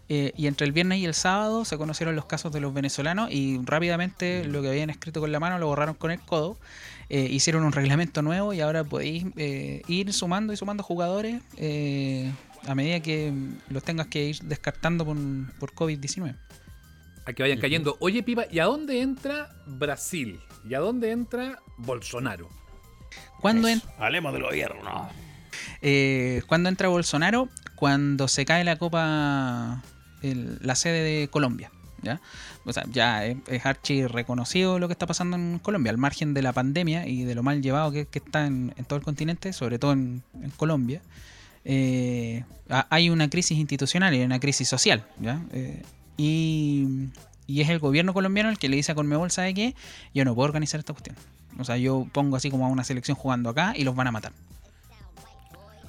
Eh, 0.10 0.32
y 0.38 0.48
entre 0.48 0.66
el 0.66 0.72
viernes 0.72 1.00
y 1.00 1.06
el 1.06 1.14
sábado 1.14 1.66
se 1.66 1.78
conocieron 1.78 2.16
los 2.16 2.26
casos 2.26 2.54
de 2.54 2.62
los 2.62 2.74
venezolanos 2.74 3.30
y 3.30 3.60
rápidamente 3.66 4.46
lo 4.46 4.62
que 4.62 4.70
habían 4.70 4.90
escrito 4.90 5.20
con 5.20 5.34
la 5.34 5.40
mano 5.40 5.60
lo 5.60 5.68
borraron 5.68 5.96
con 5.96 6.12
el 6.12 6.20
codo. 6.20 6.58
Eh, 7.10 7.28
hicieron 7.30 7.64
un 7.64 7.72
reglamento 7.72 8.22
nuevo 8.22 8.54
y 8.54 8.62
ahora 8.62 8.84
podéis 8.84 9.26
eh, 9.38 9.82
ir 9.88 10.12
sumando 10.14 10.54
y 10.54 10.58
sumando 10.58 10.84
jugadores 10.84 11.42
eh, 11.58 12.32
a 12.68 12.76
medida 12.76 13.00
que 13.02 13.34
los 13.70 13.84
tengas 13.84 14.08
que 14.08 14.26
ir 14.26 14.40
descartando 14.44 15.06
por, 15.06 15.18
por 15.60 15.74
COVID-19. 15.74 16.36
A 17.26 17.34
que 17.34 17.44
vayan 17.44 17.60
cayendo. 17.60 17.98
Oye, 18.00 18.24
Pipa, 18.24 18.46
¿y 18.50 18.60
a 18.60 18.66
dónde 18.66 19.02
entra 19.02 19.50
Brasil? 19.66 20.40
¿Y 20.68 20.74
a 20.74 20.80
dónde 20.80 21.12
entra 21.12 21.60
Bolsonaro? 21.78 22.50
¿Cuándo, 23.40 23.68
en- 23.68 23.82
Hablemos 24.00 24.34
del 24.34 24.44
gobierno. 24.44 25.10
Eh, 25.82 26.42
¿Cuándo 26.48 26.70
entra 26.70 26.88
Bolsonaro? 26.88 27.50
Cuando 27.76 28.28
se 28.28 28.46
cae 28.46 28.64
la 28.64 28.78
Copa, 28.78 29.84
el- 30.22 30.58
la 30.62 30.76
sede 30.76 31.02
de 31.04 31.28
Colombia. 31.28 31.72
¿ya? 32.04 32.22
O 32.66 32.74
sea, 32.74 32.84
ya 32.92 33.26
es, 33.26 33.38
es 33.48 33.66
archi 33.66 34.06
reconocido 34.06 34.78
lo 34.80 34.88
que 34.88 34.92
está 34.94 35.08
pasando 35.08 35.36
en 35.36 35.60
Colombia, 35.60 35.90
al 35.92 35.98
margen 35.98 36.34
de 36.34 36.42
la 36.42 36.54
pandemia 36.54 37.08
y 37.08 37.24
de 37.24 37.34
lo 37.36 37.42
mal 37.44 37.62
llevado 37.62 37.92
que, 37.92 38.06
que 38.06 38.20
está 38.20 38.46
en, 38.46 38.74
en 38.78 38.86
todo 38.86 39.00
el 39.00 39.06
continente, 39.06 39.52
sobre 39.54 39.80
todo 39.80 39.94
en, 39.94 40.22
en 40.42 40.50
Colombia. 40.52 41.02
eh, 41.66 42.44
ha- 42.70 42.88
hay 42.90 43.10
una 43.10 43.30
crisis 43.30 43.58
institucional 43.58 44.14
y 44.16 44.22
una 44.22 44.40
crisis 44.40 44.68
social. 44.70 45.06
¿ya? 45.20 45.42
Eh, 45.52 45.84
y, 46.18 46.88
y 47.46 47.62
es 47.62 47.70
el 47.70 47.80
gobierno 47.80 48.14
colombiano 48.14 48.50
el 48.50 48.58
que 48.58 48.70
le 48.70 48.76
dice 48.78 48.92
a 48.92 48.96
Conmebol, 48.96 49.32
¿sabe 49.32 49.54
qué? 49.54 49.76
Yo 50.14 50.24
no 50.26 50.34
puedo 50.36 50.46
organizar 50.46 50.80
esta 50.80 50.94
cuestión. 50.94 51.16
O 51.60 51.64
sea, 51.64 51.78
yo 51.78 52.08
pongo 52.12 52.36
así 52.36 52.50
como 52.52 52.66
a 52.66 52.70
una 52.70 52.84
selección 52.84 53.16
jugando 53.18 53.50
acá 53.50 53.74
y 53.76 53.84
los 53.84 53.96
van 53.96 54.08
a 54.08 54.12
matar. 54.12 54.32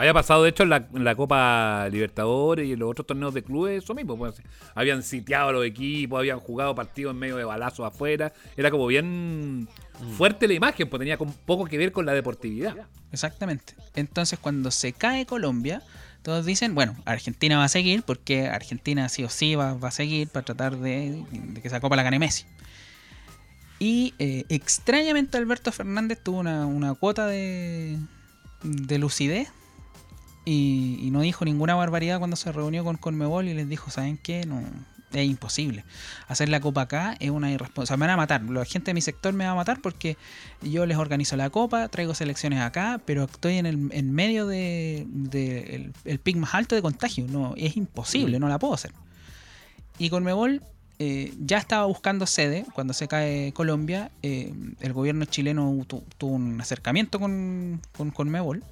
Había 0.01 0.15
pasado, 0.15 0.45
de 0.45 0.51
hecho, 0.51 0.63
en 0.63 0.69
la, 0.71 0.87
en 0.95 1.03
la 1.03 1.17
Copa 1.17 1.89
Libertadores 1.91 2.69
y 2.69 2.73
en 2.75 2.79
los 2.79 2.89
otros 2.89 3.05
torneos 3.05 3.35
de 3.35 3.43
clubes, 3.43 3.83
eso 3.83 3.95
mismo. 3.95 4.17
pues, 4.17 4.37
habían 4.77 5.03
sitiado 5.03 5.49
a 5.49 5.53
los 5.53 5.65
equipos, 5.67 6.21
habían 6.21 6.39
jugado 6.39 6.73
partidos 6.77 7.13
en 7.15 7.19
medio 7.19 7.37
de 7.37 7.43
balazos 7.43 7.85
afuera. 7.85 8.33
Era 8.57 8.71
como 8.71 8.87
bien 8.87 9.67
fuerte 10.17 10.47
la 10.47 10.55
imagen, 10.55 10.89
pues 10.89 11.01
tenía 11.01 11.19
con- 11.19 11.33
poco 11.33 11.65
que 11.65 11.77
ver 11.77 11.91
con 11.91 12.07
la 12.07 12.13
deportividad. 12.13 12.77
Exactamente. 13.11 13.75
Entonces, 13.97 14.39
cuando 14.39 14.71
se 14.71 14.93
cae 14.93 15.27
Colombia, 15.27 15.83
todos 16.23 16.47
dicen, 16.47 16.77
bueno, 16.77 16.95
Argentina 17.05 17.59
va 17.59 17.65
a 17.65 17.69
seguir 17.69 18.05
porque 18.05 18.47
Argentina 18.47 19.09
sí 19.09 19.25
o 19.25 19.29
sí 19.29 19.57
va, 19.57 19.75
va 19.75 19.89
a 19.89 19.93
seguir 19.93 20.29
para 20.29 20.45
tratar 20.45 20.77
de, 20.77 21.25
de 21.33 21.61
que 21.61 21.67
esa 21.67 21.81
copa 21.81 21.97
la 21.97 22.05
gane 22.05 22.21
Messi. 22.21 22.45
Y 23.79 24.15
eh, 24.19 24.45
extrañamente 24.49 25.39
Alberto 25.39 25.71
Fernández 25.71 26.19
tuvo 26.23 26.39
una, 26.39 26.67
una 26.67 26.95
cuota 26.95 27.27
de, 27.27 27.99
de 28.63 28.99
lucidez 28.99 29.49
y, 30.45 30.99
y 31.01 31.11
no 31.11 31.21
dijo 31.21 31.45
ninguna 31.45 31.75
barbaridad 31.75 32.19
cuando 32.19 32.37
se 32.37 32.51
reunió 32.51 32.83
con 32.83 32.97
Conmebol 32.97 33.47
y 33.49 33.55
les 33.55 33.69
dijo, 33.69 33.91
¿saben 33.91 34.19
qué? 34.19 34.45
No, 34.47 34.63
es 35.13 35.27
imposible. 35.27 35.85
Hacer 36.27 36.49
la 36.49 36.61
copa 36.61 36.83
acá 36.83 37.17
es 37.21 37.31
una 37.31 37.51
irresponsabilidad. 37.51 37.99
me 37.99 38.07
van 38.07 38.15
a 38.15 38.17
matar. 38.17 38.43
La 38.51 38.65
gente 38.65 38.91
de 38.91 38.95
mi 38.95 39.01
sector 39.01 39.33
me 39.33 39.45
va 39.45 39.53
a 39.53 39.55
matar 39.55 39.81
porque 39.81 40.17
yo 40.63 40.87
les 40.87 40.97
organizo 40.99 41.37
la 41.37 41.51
copa, 41.51 41.89
traigo 41.89 42.15
selecciones 42.15 42.61
acá, 42.61 43.01
pero 43.05 43.25
estoy 43.25 43.57
en 43.57 43.67
el 43.67 43.89
en 43.93 44.13
medio 44.13 44.47
de, 44.47 45.07
de 45.09 45.77
el, 45.77 45.93
el 46.05 46.19
pic 46.19 46.37
más 46.37 46.55
alto 46.55 46.75
de 46.75 46.83
contagio. 46.83 47.27
No, 47.29 47.55
es 47.57 47.77
imposible, 47.77 48.39
no 48.39 48.49
la 48.49 48.59
puedo 48.59 48.75
hacer. 48.75 48.93
Y 49.99 50.11
Conmebol 50.11 50.63
eh, 50.99 51.33
ya 51.45 51.59
estaba 51.59 51.87
buscando 51.87 52.27
sede 52.27 52.65
cuando 52.75 52.93
se 52.93 53.07
cae 53.09 53.53
Colombia. 53.53 54.11
eh, 54.23 54.53
el 54.81 54.93
gobierno 54.93 55.25
chileno 55.27 55.85
tu- 55.87 56.03
tuvo 56.19 56.33
un 56.35 56.61
acercamiento 56.61 57.21
con, 57.21 57.81
con 57.97 58.11
Conmebol 58.11 58.63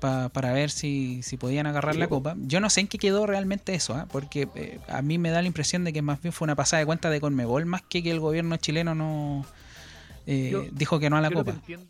pa- 0.00 0.28
para 0.30 0.52
ver 0.52 0.70
si, 0.70 1.22
si 1.22 1.36
podían 1.36 1.66
agarrar 1.66 1.96
la 1.96 2.08
copa. 2.08 2.34
Yo 2.38 2.60
no 2.60 2.68
sé 2.70 2.80
en 2.80 2.88
qué 2.88 2.98
quedó 2.98 3.26
realmente 3.26 3.74
eso, 3.74 3.94
¿ah? 3.94 4.06
porque 4.10 4.48
eh, 4.54 4.78
a 4.88 5.00
mí 5.02 5.18
me 5.18 5.30
da 5.30 5.40
la 5.42 5.48
impresión 5.48 5.84
de 5.84 5.92
que 5.92 6.02
más 6.02 6.20
bien 6.22 6.32
fue 6.32 6.44
una 6.46 6.54
pasada 6.56 6.80
de 6.80 6.86
cuenta 6.86 7.08
de 7.10 7.20
Conmebol 7.20 7.64
más 7.66 7.82
que 7.82 8.02
que 8.02 8.10
el 8.10 8.20
gobierno 8.20 8.56
chileno 8.56 8.94
no 8.94 9.44
eh, 10.26 10.50
Yo- 10.52 10.64
dijo 10.72 10.98
que 11.00 11.08
no 11.10 11.16
a 11.16 11.20
la 11.20 11.28
Yo 11.30 11.34
lo 11.36 11.44
que 11.44 11.50
copa. 11.52 11.60
entiendo- 11.60 11.86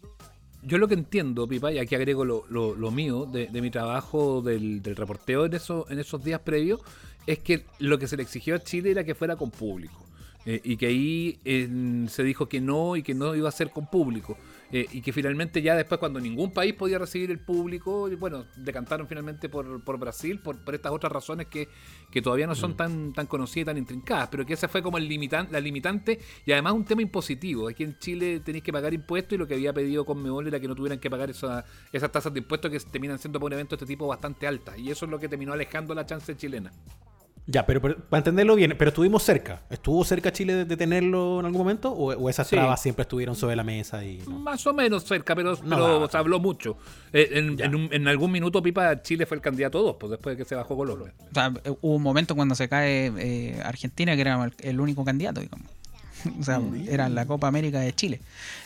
Yo 0.63 0.77
lo 0.79 0.89
que 0.89 0.95
entiendo, 0.95 1.49
Pipa, 1.49 1.73
y 1.73 1.79
aquí 1.79 1.95
agrego 1.95 2.25
lo, 2.25 2.45
lo- 2.51 2.75
lo 2.75 2.91
mío 2.91 3.25
de, 3.27 3.47
de 3.47 3.61
mi 3.63 3.71
trabajo 3.71 4.43
del, 4.43 4.83
del 4.83 4.95
reporteo 4.95 5.47
en, 5.47 5.55
eso, 5.55 5.87
en 5.89 5.99
esos 5.99 6.23
días 6.23 6.41
previos, 6.45 6.81
es 7.27 7.39
que 7.41 7.67
lo 7.79 7.99
que 7.99 8.07
se 8.07 8.17
le 8.17 8.23
exigió 8.23 8.55
a 8.55 8.59
Chile 8.61 8.91
era 8.91 9.05
que 9.05 9.15
fuera 9.15 9.37
con 9.37 9.51
público. 9.51 10.07
Eh, 10.47 10.59
y 10.65 10.79
que 10.79 10.87
ahí 10.87 11.39
eh, 11.45 12.07
se 12.09 12.23
dijo 12.25 12.49
que 12.49 12.63
no 12.63 12.97
y 12.97 13.03
que 13.03 13.13
no 13.15 13.35
iba 13.35 13.47
a 13.49 13.53
ser 13.53 13.71
con 13.71 13.87
público. 13.87 14.39
Eh, 14.73 14.87
y 14.93 15.03
que 15.03 15.13
finalmente 15.13 15.61
ya 15.61 15.75
después 15.75 15.99
cuando 15.99 16.19
ningún 16.21 16.53
país 16.53 16.73
podía 16.75 16.97
recibir 16.99 17.31
el 17.31 17.41
público, 17.41 18.09
bueno, 18.19 18.47
decantaron 18.57 19.07
finalmente 19.09 19.49
por, 19.49 19.83
por 19.83 19.99
Brasil 19.99 20.39
por, 20.39 20.65
por 20.65 20.75
estas 20.77 20.93
otras 20.93 21.13
razones 21.13 21.49
que, 21.49 21.69
que 22.11 22.23
todavía 22.23 22.47
no 22.47 22.55
son 22.55 22.77
tan, 22.77 23.13
tan 23.13 23.27
conocidas 23.27 23.63
y 23.63 23.67
tan 23.67 23.79
intrincadas, 23.79 24.29
pero 24.31 24.47
que 24.47 24.55
esa 24.55 24.69
fue 24.69 24.81
como 24.81 24.97
el 24.97 25.09
limitan, 25.09 25.49
la 25.51 25.59
limitante 25.61 26.21
y 26.47 26.53
además 26.53 26.73
un 26.75 26.85
tema 26.85 27.03
impositivo. 27.03 27.69
Aquí 27.69 27.83
en 27.83 27.99
Chile 27.99 28.41
tenéis 28.41 28.63
que 28.65 28.73
pagar 28.73 28.95
impuestos 28.95 29.35
y 29.35 29.39
lo 29.39 29.47
que 29.49 29.55
había 29.55 29.73
pedido 29.75 30.07
Conmebol 30.07 30.47
era 30.47 30.59
que 30.61 30.69
no 30.69 30.75
tuvieran 30.77 31.01
que 31.01 31.11
pagar 31.11 31.29
esa- 31.31 31.65
esas 31.93 32.11
tasas 32.13 32.33
de 32.33 32.39
impuestos 32.39 32.71
que 32.71 32.79
terminan 32.79 33.19
siendo 33.19 33.39
para 33.41 33.49
un 33.49 33.53
evento 33.55 33.77
de 33.77 33.83
este 33.85 33.93
tipo 33.93 34.07
bastante 34.07 34.47
altas. 34.47 34.79
Y 34.79 34.91
eso 34.91 35.05
es 35.05 35.11
lo 35.11 35.19
que 35.19 35.29
terminó 35.29 35.53
alejando 35.53 35.95
la 35.95 36.07
chance 36.07 36.35
chilena. 36.37 36.73
Ya, 37.47 37.67
pero, 37.67 37.81
pero 37.83 37.97
para 37.99 38.19
entenderlo 38.19 38.55
bien, 38.55 38.75
pero 38.79 38.91
estuvimos 38.91 39.25
cerca. 39.25 39.61
¿Estuvo 39.71 40.05
cerca 40.05 40.31
Chile 40.31 40.55
de, 40.55 40.65
de 40.67 40.77
tenerlo 40.77 41.41
en 41.41 41.47
algún 41.47 41.61
momento? 41.63 41.91
¿O, 41.91 42.13
o 42.15 42.29
esas 42.31 42.47
Sí. 42.47 42.55
trabas 42.55 42.81
siempre 42.81 43.03
estuvieron 43.03 43.35
sobre 43.35 43.57
la 43.57 43.65
mesa? 43.65 44.05
y 44.05 44.19
no? 44.29 44.39
Más 44.39 44.65
o 44.67 44.73
menos 44.75 45.03
cerca, 45.05 45.35
pero, 45.35 45.57
No 45.65 45.77
pero 45.77 46.09
se 46.09 46.17
habló 46.17 46.39
mucho. 46.39 46.77
Eh, 47.13 47.29
en, 47.33 47.57
Ya. 47.57 47.65
en 47.65 47.75
un- 47.75 47.89
en 47.93 48.07
algún 48.07 48.31
minuto, 48.31 48.63
Pipa, 48.63 49.03
Chile 49.03 49.27
fue 49.27 49.37
el 49.37 49.41
candidato 49.43 49.79
a 49.79 49.83
dos, 49.83 49.97
pues 49.99 50.11
después 50.13 50.37
de 50.37 50.43
que 50.45 50.49
se 50.49 50.55
bajó 50.55 50.77
Colombia. 50.77 51.13
O 51.31 51.35
sea, 51.35 51.53
eh, 51.65 51.71
hubo 51.81 51.97
un 51.97 52.03
momento 52.03 52.37
cuando 52.37 52.55
se 52.55 52.69
cae 52.69 53.13
eh, 53.19 53.61
Argentina 53.65 54.15
que 54.15 54.21
era 54.21 54.45
el, 54.45 54.53
el 54.61 54.81
único 54.81 55.05
candidato, 55.05 55.41
digamos. 55.41 55.67
O 56.39 56.45
sea, 56.45 56.61
era 56.87 57.09
la 57.09 57.25
Copa 57.27 57.49
América 57.49 57.81
de 57.81 57.95
Chile. 57.95 58.21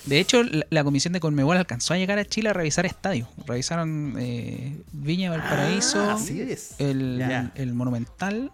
De 0.06 0.18
hecho, 0.18 0.42
la, 0.42 0.66
la 0.70 0.82
comisión 0.84 1.12
de 1.12 1.20
Conmebol 1.20 1.56
alcanzó 1.56 1.94
a 1.94 1.96
llegar 1.96 2.18
a 2.18 2.24
Chile 2.24 2.48
a 2.48 2.52
revisar 2.52 2.84
estadios. 2.84 3.28
Revisaron 3.46 4.16
eh, 4.18 4.76
Viña 4.92 5.30
Valparaíso, 5.30 6.00
Ah, 6.00 6.14
así 6.14 6.40
es. 6.40 6.74
el, 6.80 7.22
el 7.54 7.72
Monumental, 7.74 8.50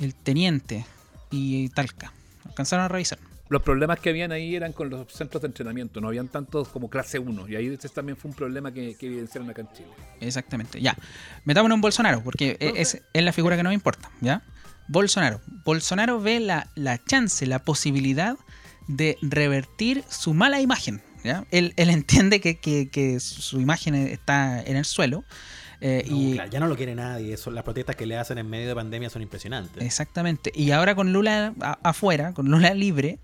el 0.00 0.14
Teniente 0.14 0.84
y 1.30 1.68
Talca. 1.70 2.12
Alcanzaron 2.46 2.84
a 2.84 2.88
revisar. 2.88 3.18
Los 3.50 3.62
problemas 3.62 3.98
que 4.00 4.10
habían 4.10 4.30
ahí 4.30 4.54
eran 4.56 4.72
con 4.74 4.90
los 4.90 5.10
centros 5.10 5.40
de 5.40 5.48
entrenamiento, 5.48 6.02
no 6.02 6.08
habían 6.08 6.28
tantos 6.28 6.68
como 6.68 6.90
clase 6.90 7.18
1. 7.18 7.48
Y 7.48 7.56
ahí 7.56 7.66
ese 7.68 7.88
también 7.88 8.16
fue 8.18 8.30
un 8.30 8.36
problema 8.36 8.72
que, 8.72 8.94
que 8.94 9.06
evidenciaron 9.06 9.48
acá 9.48 9.62
en 9.62 9.68
Chile. 9.72 9.88
Exactamente, 10.20 10.80
ya. 10.82 10.94
Metámonos 11.44 11.76
en 11.76 11.80
Bolsonaro, 11.80 12.22
porque 12.22 12.58
e- 12.60 12.74
es, 12.76 13.00
es 13.12 13.22
la 13.22 13.32
figura 13.32 13.56
que 13.56 13.62
nos 13.62 13.72
importa, 13.72 14.10
¿ya? 14.20 14.42
Bolsonaro. 14.86 15.40
Bolsonaro 15.64 16.20
ve 16.20 16.40
la, 16.40 16.68
la 16.74 17.02
chance, 17.02 17.46
la 17.46 17.58
posibilidad 17.60 18.36
de 18.86 19.16
revertir 19.22 20.04
su 20.10 20.34
mala 20.34 20.60
imagen, 20.60 21.00
¿ya? 21.24 21.46
Él, 21.50 21.72
él 21.76 21.88
entiende 21.88 22.40
que, 22.42 22.58
que- 22.58 22.90
que 22.90 23.18
su 23.18 23.60
imagen 23.60 23.94
está 23.94 24.62
en 24.62 24.76
el 24.76 24.84
suelo. 24.84 25.24
Eh, 25.80 26.04
No, 26.08 26.16
y, 26.16 26.32
claro, 26.34 26.50
ya 26.50 26.60
no 26.60 26.66
lo 26.66 26.76
quiere 26.76 26.94
nadie. 26.94 27.34
Eso, 27.34 27.50
las 27.50 27.64
protestas 27.64 27.96
que 27.96 28.06
le 28.06 28.16
hacen 28.16 28.38
en 28.38 28.48
medio 28.48 28.68
de 28.68 28.74
pandemia 28.74 29.10
son 29.10 29.22
impresionantes. 29.22 29.82
Exactamente. 29.82 30.50
Y 30.54 30.70
ahora 30.72 30.94
con 30.94 31.12
Lula 31.12 31.54
a- 31.60 31.78
afuera, 31.82 32.32
con 32.34 32.50
Lula 32.50 32.74
libre, 32.74 33.18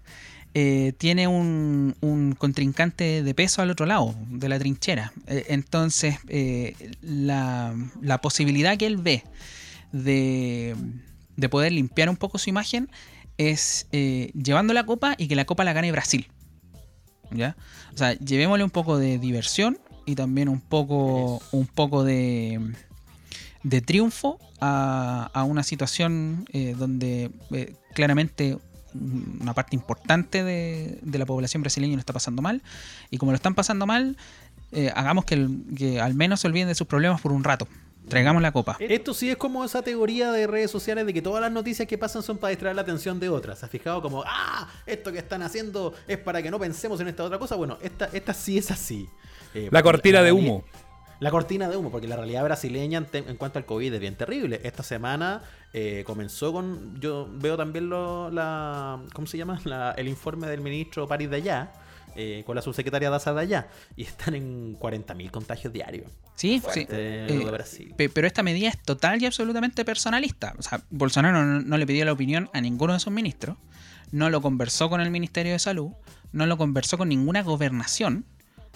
eh, 0.54 0.92
tiene 0.98 1.26
un, 1.26 1.96
un 2.00 2.34
contrincante 2.34 3.22
de 3.24 3.34
peso 3.34 3.60
al 3.60 3.70
otro 3.70 3.86
lado 3.86 4.14
de 4.28 4.48
la 4.48 4.58
trinchera. 4.58 5.12
Eh, 5.26 5.46
entonces, 5.48 6.16
la, 7.02 7.74
la 8.00 8.20
posibilidad 8.20 8.76
que 8.76 8.86
él 8.86 8.96
ve 8.98 9.24
de, 9.92 10.76
de 11.36 11.48
poder 11.48 11.72
limpiar 11.72 12.08
un 12.08 12.16
poco 12.16 12.38
su 12.38 12.50
imagen 12.50 12.88
es 13.36 13.88
llevando 13.90 14.74
la 14.74 14.86
copa 14.86 15.14
y 15.18 15.26
que 15.26 15.34
la 15.34 15.44
copa 15.44 15.64
la 15.64 15.72
gane 15.72 15.90
Brasil. 15.90 16.28
¿ya? 17.32 17.56
O 17.92 17.96
sea, 17.98 18.12
llevémosle 18.12 18.62
un 18.62 18.70
poco 18.70 18.96
de 18.98 19.18
diversión 19.18 19.78
y 20.06 20.14
también 20.14 20.48
un 20.48 20.60
poco, 20.60 21.40
un 21.52 21.66
poco 21.66 22.04
de, 22.04 22.60
de 23.62 23.80
triunfo 23.80 24.38
a, 24.60 25.30
a 25.32 25.44
una 25.44 25.62
situación 25.62 26.46
eh, 26.52 26.74
donde 26.76 27.30
eh, 27.52 27.74
claramente 27.94 28.58
una 29.40 29.54
parte 29.54 29.74
importante 29.74 30.44
de, 30.44 30.98
de 31.02 31.18
la 31.18 31.26
población 31.26 31.62
brasileña 31.62 31.94
lo 31.94 32.00
está 32.00 32.12
pasando 32.12 32.42
mal. 32.42 32.62
Y 33.10 33.18
como 33.18 33.32
lo 33.32 33.36
están 33.36 33.54
pasando 33.54 33.86
mal, 33.86 34.16
eh, 34.72 34.92
hagamos 34.94 35.24
que, 35.24 36.00
al 36.00 36.14
menos 36.14 36.40
se 36.40 36.46
olviden 36.48 36.68
de 36.68 36.74
sus 36.74 36.86
problemas 36.86 37.20
por 37.20 37.32
un 37.32 37.44
rato. 37.44 37.68
Traigamos 38.08 38.42
la 38.42 38.52
copa. 38.52 38.76
Esto 38.80 39.14
sí 39.14 39.30
es 39.30 39.36
como 39.38 39.64
esa 39.64 39.80
teoría 39.80 40.30
de 40.30 40.46
redes 40.46 40.70
sociales 40.70 41.06
de 41.06 41.14
que 41.14 41.22
todas 41.22 41.40
las 41.40 41.50
noticias 41.50 41.88
que 41.88 41.96
pasan 41.96 42.22
son 42.22 42.36
para 42.36 42.50
distraer 42.50 42.76
la 42.76 42.82
atención 42.82 43.18
de 43.18 43.30
otras. 43.30 43.64
¿Has 43.64 43.70
fijado 43.70 44.02
como, 44.02 44.22
ah, 44.26 44.68
esto 44.84 45.10
que 45.10 45.18
están 45.18 45.40
haciendo 45.42 45.94
es 46.06 46.18
para 46.18 46.42
que 46.42 46.50
no 46.50 46.58
pensemos 46.58 47.00
en 47.00 47.08
esta 47.08 47.24
otra 47.24 47.38
cosa? 47.38 47.56
Bueno, 47.56 47.78
esta, 47.80 48.06
esta 48.12 48.34
sí 48.34 48.58
es 48.58 48.70
así. 48.70 49.08
Eh, 49.54 49.68
La 49.70 49.82
cortina 49.82 50.22
de 50.22 50.32
humo. 50.32 50.64
La 51.20 51.30
cortina 51.30 51.68
de 51.68 51.76
humo, 51.76 51.90
porque 51.90 52.08
la 52.08 52.16
realidad 52.16 52.42
brasileña 52.44 52.98
en, 52.98 53.06
te- 53.06 53.18
en 53.18 53.36
cuanto 53.36 53.58
al 53.58 53.64
COVID 53.64 53.94
es 53.94 54.00
bien 54.00 54.16
terrible. 54.16 54.60
Esta 54.64 54.82
semana 54.82 55.42
eh, 55.72 56.02
comenzó 56.06 56.52
con. 56.52 57.00
Yo 57.00 57.28
veo 57.32 57.56
también 57.56 57.88
lo, 57.88 58.30
la. 58.30 59.00
¿Cómo 59.14 59.26
se 59.26 59.38
llama? 59.38 59.60
La- 59.64 59.92
el 59.92 60.08
informe 60.08 60.48
del 60.48 60.60
ministro 60.60 61.06
París 61.06 61.30
de 61.30 61.36
allá, 61.36 61.72
eh, 62.16 62.42
con 62.44 62.56
la 62.56 62.62
subsecretaria 62.62 63.10
Daza 63.10 63.32
de 63.32 63.40
allá, 63.40 63.68
y 63.96 64.02
están 64.02 64.34
en 64.34 64.76
40.000 64.78 65.30
contagios 65.30 65.72
diarios. 65.72 66.10
Sí, 66.34 66.60
sí. 66.72 66.84
Eh, 66.90 67.26
Pero 68.12 68.26
esta 68.26 68.42
medida 68.42 68.68
es 68.68 68.82
total 68.82 69.22
y 69.22 69.26
absolutamente 69.26 69.84
personalista. 69.84 70.52
O 70.58 70.62
sea, 70.62 70.82
Bolsonaro 70.90 71.44
no, 71.44 71.60
no 71.60 71.78
le 71.78 71.86
pidió 71.86 72.04
la 72.04 72.12
opinión 72.12 72.50
a 72.52 72.60
ninguno 72.60 72.92
de 72.92 72.98
sus 72.98 73.12
ministros, 73.12 73.56
no 74.10 74.30
lo 74.30 74.42
conversó 74.42 74.90
con 74.90 75.00
el 75.00 75.12
Ministerio 75.12 75.52
de 75.52 75.60
Salud, 75.60 75.92
no 76.32 76.46
lo 76.46 76.58
conversó 76.58 76.98
con 76.98 77.08
ninguna 77.08 77.42
gobernación, 77.44 78.26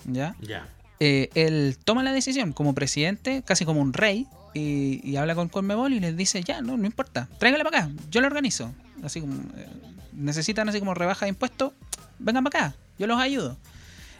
¿ya? 0.04 0.34
Ya. 0.40 0.68
Eh, 1.00 1.30
él 1.34 1.78
toma 1.84 2.02
la 2.02 2.12
decisión 2.12 2.52
como 2.52 2.74
presidente, 2.74 3.42
casi 3.44 3.64
como 3.64 3.80
un 3.80 3.92
rey, 3.92 4.26
y, 4.54 5.00
y 5.08 5.16
habla 5.16 5.34
con 5.34 5.48
Conmebol 5.48 5.92
y 5.92 6.00
les 6.00 6.16
dice, 6.16 6.42
ya, 6.42 6.60
no, 6.60 6.76
no 6.76 6.86
importa, 6.86 7.28
tráigale 7.38 7.64
para 7.64 7.78
acá, 7.78 7.90
yo 8.10 8.20
lo 8.20 8.26
organizo. 8.26 8.72
Así 9.02 9.20
como, 9.20 9.34
eh, 9.56 9.68
necesitan 10.12 10.68
así 10.68 10.78
como 10.80 10.94
rebaja 10.94 11.26
de 11.26 11.30
impuestos, 11.30 11.72
vengan 12.18 12.44
para 12.44 12.66
acá, 12.66 12.76
yo 12.98 13.06
los 13.06 13.20
ayudo. 13.20 13.56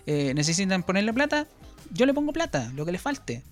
Eh, 0.07 0.33
necesitan 0.35 0.83
ponerle 0.83 1.13
plata, 1.13 1.47
yo 1.93 2.07
le 2.07 2.15
pongo 2.15 2.33
plata, 2.33 2.71
lo 2.75 2.87
que 2.87 2.93
les 2.93 3.01
falte. 3.01 3.43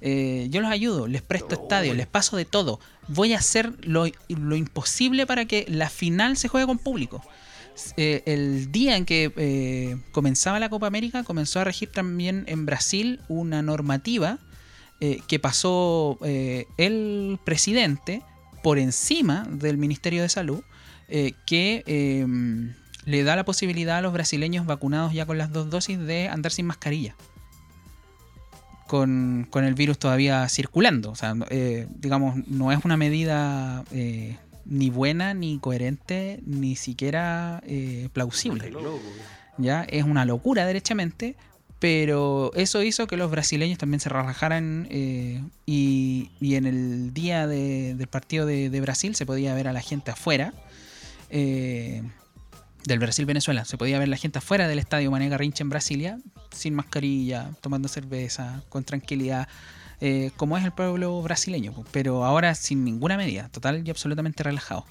Eh, 0.00 0.48
yo 0.50 0.60
los 0.60 0.70
ayudo, 0.70 1.06
les 1.06 1.22
presto 1.22 1.54
estadios, 1.54 1.96
les 1.96 2.06
paso 2.06 2.36
de 2.36 2.44
todo. 2.44 2.78
Voy 3.08 3.32
a 3.32 3.38
hacer 3.38 3.72
lo, 3.84 4.06
lo 4.28 4.56
imposible 4.56 5.26
para 5.26 5.46
que 5.46 5.66
la 5.68 5.88
final 5.88 6.36
se 6.36 6.48
juegue 6.48 6.66
con 6.66 6.78
público. 6.78 7.22
Eh, 7.96 8.22
el 8.26 8.72
día 8.72 8.96
en 8.96 9.04
que 9.04 9.32
eh, 9.36 9.96
comenzaba 10.12 10.58
la 10.58 10.68
Copa 10.68 10.86
América, 10.86 11.24
comenzó 11.24 11.60
a 11.60 11.64
regir 11.64 11.90
también 11.90 12.44
en 12.46 12.66
Brasil 12.66 13.20
una 13.28 13.62
normativa 13.62 14.38
eh, 15.00 15.20
que 15.28 15.38
pasó 15.38 16.18
el 16.22 17.38
presidente 17.44 18.22
por 18.62 18.78
encima 18.78 19.46
del 19.50 19.76
Ministerio 19.76 20.22
de 20.22 20.28
Salud, 20.28 20.62
que 21.08 21.84
eh, 21.86 22.26
le 23.04 23.22
da 23.22 23.36
la 23.36 23.44
posibilidad 23.44 23.98
a 23.98 24.00
los 24.00 24.12
brasileños 24.12 24.66
vacunados 24.66 25.12
ya 25.12 25.26
con 25.26 25.38
las 25.38 25.52
dos 25.52 25.70
dosis 25.70 25.98
de 25.98 26.28
andar 26.28 26.52
sin 26.52 26.66
mascarilla. 26.66 27.14
Con, 28.88 29.48
con 29.50 29.64
el 29.64 29.74
virus 29.74 29.98
todavía 29.98 30.48
circulando. 30.48 31.10
O 31.10 31.16
sea, 31.16 31.34
digamos, 31.88 32.36
no 32.46 32.70
es 32.70 32.84
una 32.84 32.96
medida 32.96 33.84
ni 34.68 34.90
buena, 34.90 35.32
ni 35.34 35.58
coherente, 35.58 36.40
ni 36.44 36.76
siquiera 36.76 37.62
eh, 37.66 38.08
plausible. 38.12 38.70
¿ya? 39.58 39.84
Es 39.84 40.04
una 40.04 40.24
locura, 40.24 40.66
derechamente, 40.66 41.36
pero 41.78 42.50
eso 42.54 42.82
hizo 42.82 43.06
que 43.06 43.16
los 43.16 43.30
brasileños 43.30 43.78
también 43.78 44.00
se 44.00 44.08
relajaran 44.08 44.86
eh, 44.90 45.42
y, 45.66 46.30
y 46.40 46.54
en 46.56 46.66
el 46.66 47.12
día 47.14 47.46
de- 47.46 47.94
del 47.94 48.06
partido 48.08 48.46
de, 48.46 48.70
de 48.70 48.80
Brasil 48.80 49.14
se 49.14 49.24
podía 49.26 49.54
ver 49.54 49.68
a 49.68 49.72
la 49.72 49.80
gente 49.80 50.10
afuera. 50.10 50.52
eh, 51.30 52.02
del 52.84 53.00
Brasil-Venezuela, 53.00 53.64
se 53.64 53.76
podía 53.76 53.98
ver 53.98 54.06
la 54.06 54.16
gente 54.16 54.38
afuera 54.38 54.68
del 54.68 54.78
estadio 54.78 55.10
Mané 55.10 55.28
Garrincha 55.28 55.64
en 55.64 55.70
Brasilia, 55.70 56.18
sin 56.52 56.72
mascarilla, 56.74 57.50
tomando 57.60 57.88
cerveza, 57.88 58.62
con 58.68 58.84
tranquilidad, 58.84 59.48
eh, 60.00 60.30
como 60.36 60.58
es 60.58 60.64
el 60.64 60.72
pueblo 60.72 61.22
brasileño, 61.22 61.72
pero 61.92 62.24
ahora 62.24 62.54
sin 62.54 62.84
ninguna 62.84 63.16
medida, 63.16 63.48
total 63.48 63.82
y 63.86 63.90
absolutamente 63.90 64.42
relajado. 64.42 64.84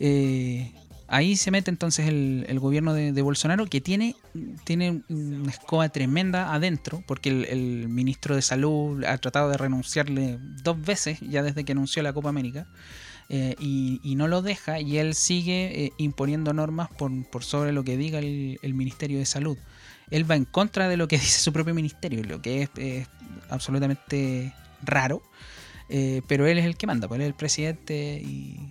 Eh, 0.00 0.72
ahí 1.06 1.36
se 1.36 1.50
mete 1.50 1.70
entonces 1.70 2.08
el, 2.08 2.58
gobierno 2.58 2.94
de, 2.94 3.22
Bolsonaro 3.22 3.66
que 3.66 3.80
tiene, 3.80 4.16
tiene 4.64 5.02
una 5.08 5.50
escoba 5.50 5.88
tremenda 5.88 6.52
adentro, 6.52 7.02
porque 7.06 7.28
el, 7.28 7.88
ministro 7.88 8.34
de 8.34 8.42
Salud 8.42 9.04
ha 9.04 9.18
tratado 9.18 9.50
de 9.50 9.56
renunciarle 9.56 10.38
dos 10.62 10.80
veces 10.80 11.20
ya 11.20 11.42
desde 11.42 11.64
que 11.64 11.72
anunció 11.72 12.02
la 12.02 12.12
Copa 12.12 12.28
América. 12.28 12.66
eh, 13.28 13.54
y, 13.58 14.14
no 14.16 14.28
lo 14.28 14.42
deja 14.42 14.80
y 14.80 14.98
él 14.98 15.14
sigue 15.14 15.86
eh, 15.86 15.92
imponiendo 15.96 16.52
normas 16.52 16.88
por, 16.90 17.44
sobre 17.44 17.72
lo 17.72 17.82
que 17.84 17.96
diga 17.96 18.18
el 18.18 18.74
Ministerio 18.74 19.18
de 19.18 19.26
Salud. 19.26 19.56
Él 20.10 20.30
va 20.30 20.36
en 20.36 20.44
contra 20.44 20.88
de 20.88 20.96
lo 20.96 21.08
que 21.08 21.18
dice 21.18 21.40
su 21.40 21.52
propio 21.52 21.74
ministerio, 21.74 22.22
lo 22.22 22.40
que 22.40 22.62
es, 22.62 23.08
absolutamente 23.48 24.52
raro, 24.82 25.22
eh, 25.88 26.22
pero 26.26 26.46
él 26.46 26.58
es 26.58 26.64
el 26.64 26.76
que 26.76 26.86
manda, 26.86 27.08
pues 27.08 27.18
él 27.18 27.22
es 27.22 27.28
el 27.28 27.34
presidente 27.34 28.20
y, 28.22 28.70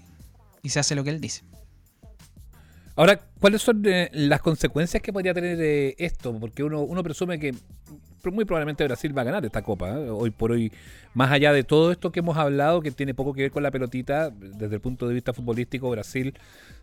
se 0.69 0.79
hace 0.79 0.95
lo 0.95 1.03
que 1.03 1.09
él 1.09 1.19
dice. 1.19 1.43
Ahora, 2.95 3.19
¿cuáles 3.39 3.61
son 3.61 3.83
eh, 3.85 4.09
las 4.13 4.41
consecuencias 4.41 5.01
que 5.01 5.11
podría 5.11 5.33
tener 5.33 5.59
eh, 5.59 5.95
esto? 5.97 6.39
Porque 6.39 6.63
uno, 6.63 6.81
uno 6.81 7.03
presume 7.03 7.39
que 7.39 7.53
muy 8.31 8.45
probablemente 8.45 8.83
Brasil 8.85 9.15
va 9.17 9.21
a 9.23 9.25
ganar 9.25 9.43
esta 9.43 9.61
copa. 9.61 9.89
¿eh? 9.89 10.09
Hoy 10.09 10.29
por 10.31 10.51
hoy, 10.51 10.71
más 11.13 11.31
allá 11.31 11.51
de 11.51 11.63
todo 11.63 11.91
esto 11.91 12.11
que 12.11 12.19
hemos 12.21 12.37
hablado, 12.37 12.81
que 12.81 12.91
tiene 12.91 13.13
poco 13.13 13.33
que 13.33 13.41
ver 13.43 13.51
con 13.51 13.63
la 13.63 13.71
pelotita, 13.71 14.29
desde 14.29 14.75
el 14.75 14.81
punto 14.81 15.07
de 15.07 15.13
vista 15.13 15.33
futbolístico, 15.33 15.89
Brasil, 15.89 16.33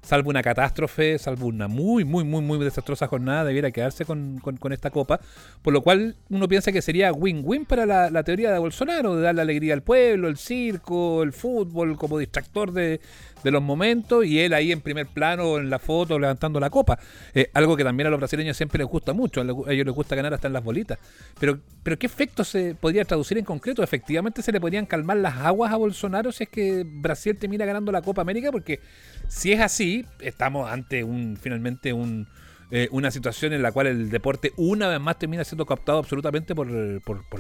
salvo 0.03 0.31
una 0.31 0.43
catástrofe, 0.43 1.19
salvo 1.19 1.47
una 1.47 1.69
muy, 1.69 2.05
muy, 2.05 2.25
muy, 2.25 2.43
muy 2.43 2.59
desastrosa 2.59 3.07
jornada, 3.07 3.45
debiera 3.45 3.71
quedarse 3.71 4.05
con, 4.05 4.39
con- 4.39 4.57
con 4.57 4.73
esta 4.73 4.91
copa. 4.91 5.21
Por 5.63 5.73
lo 5.73 5.83
cual 5.83 6.17
uno 6.29 6.47
piensa 6.49 6.73
que 6.73 6.83
sería 6.83 7.13
win-win 7.13 7.65
para 7.65 7.87
la, 7.87 8.11
la 8.11 8.23
teoría 8.23 8.53
de 8.53 8.59
Bolsonaro, 8.59 9.17
de 9.17 9.23
darle 9.23 9.43
alegría 9.43 9.75
al 9.75 9.83
pueblo, 9.83 10.29
el 10.29 10.37
circo, 10.37 11.23
el 11.23 11.33
fútbol 11.33 11.97
como 11.97 12.19
distractor 12.19 12.73
de, 12.73 13.01
de 13.43 13.51
los 13.51 13.63
momentos 13.63 14.25
y 14.27 14.41
él 14.41 14.53
ahí 14.53 14.73
en 14.73 14.81
primer 14.81 15.07
plano 15.07 15.59
en 15.59 15.71
la 15.71 15.79
foto 15.79 16.19
levantando 16.19 16.61
la 16.61 16.71
copa. 16.71 16.99
Eh, 17.35 17.51
algo 17.55 17.77
que 17.77 17.85
también 17.85 18.07
a 18.07 18.11
los 18.11 18.19
brasileños 18.19 18.57
siempre 18.57 18.79
les 18.79 18.89
gusta 18.89 19.13
mucho, 19.13 19.41
a 19.41 19.73
ellos 19.73 19.87
les 19.87 19.95
gusta 19.95 20.15
ganar 20.17 20.35
hasta 20.35 20.47
en 20.47 20.53
las 20.53 20.65
bolitas. 20.65 20.99
Pero, 21.39 21.61
pero 21.83 21.99
¿qué 21.99 22.07
efecto 22.07 22.45
se 22.45 22.75
podría 22.75 23.05
traducir 23.05 23.39
en 23.39 23.45
concreto? 23.45 23.83
¿Efectivamente 23.83 24.43
se 24.43 24.53
le 24.53 24.61
podrían 24.61 24.87
calmar 24.87 25.17
las 25.17 25.37
aguas 25.39 25.73
a 25.73 25.77
Bolsonaro 25.77 26.33
si 26.33 26.45
es 26.45 26.51
que 26.51 26.85
Brasil 26.87 27.37
termina 27.39 27.65
ganando 27.65 27.93
la 27.93 28.03
Copa 28.03 28.23
América? 28.23 28.53
Porque 28.53 28.81
si 29.29 29.53
es 29.53 29.61
así, 29.61 30.05
estamos 30.21 30.71
ante 30.71 31.05
un 31.05 31.39
finalmente 31.41 31.93
un, 31.93 32.27
eh, 32.71 32.89
una 32.91 33.11
situación 33.11 33.53
en 33.53 33.63
la 33.63 33.73
cual 33.73 33.87
el 33.87 34.11
deporte 34.11 34.53
una 34.57 34.89
vez 34.89 35.01
más 35.01 35.19
termina 35.19 35.45
siendo 35.45 35.65
captado 35.67 35.99
absolutamente 35.99 36.55
por, 36.55 36.71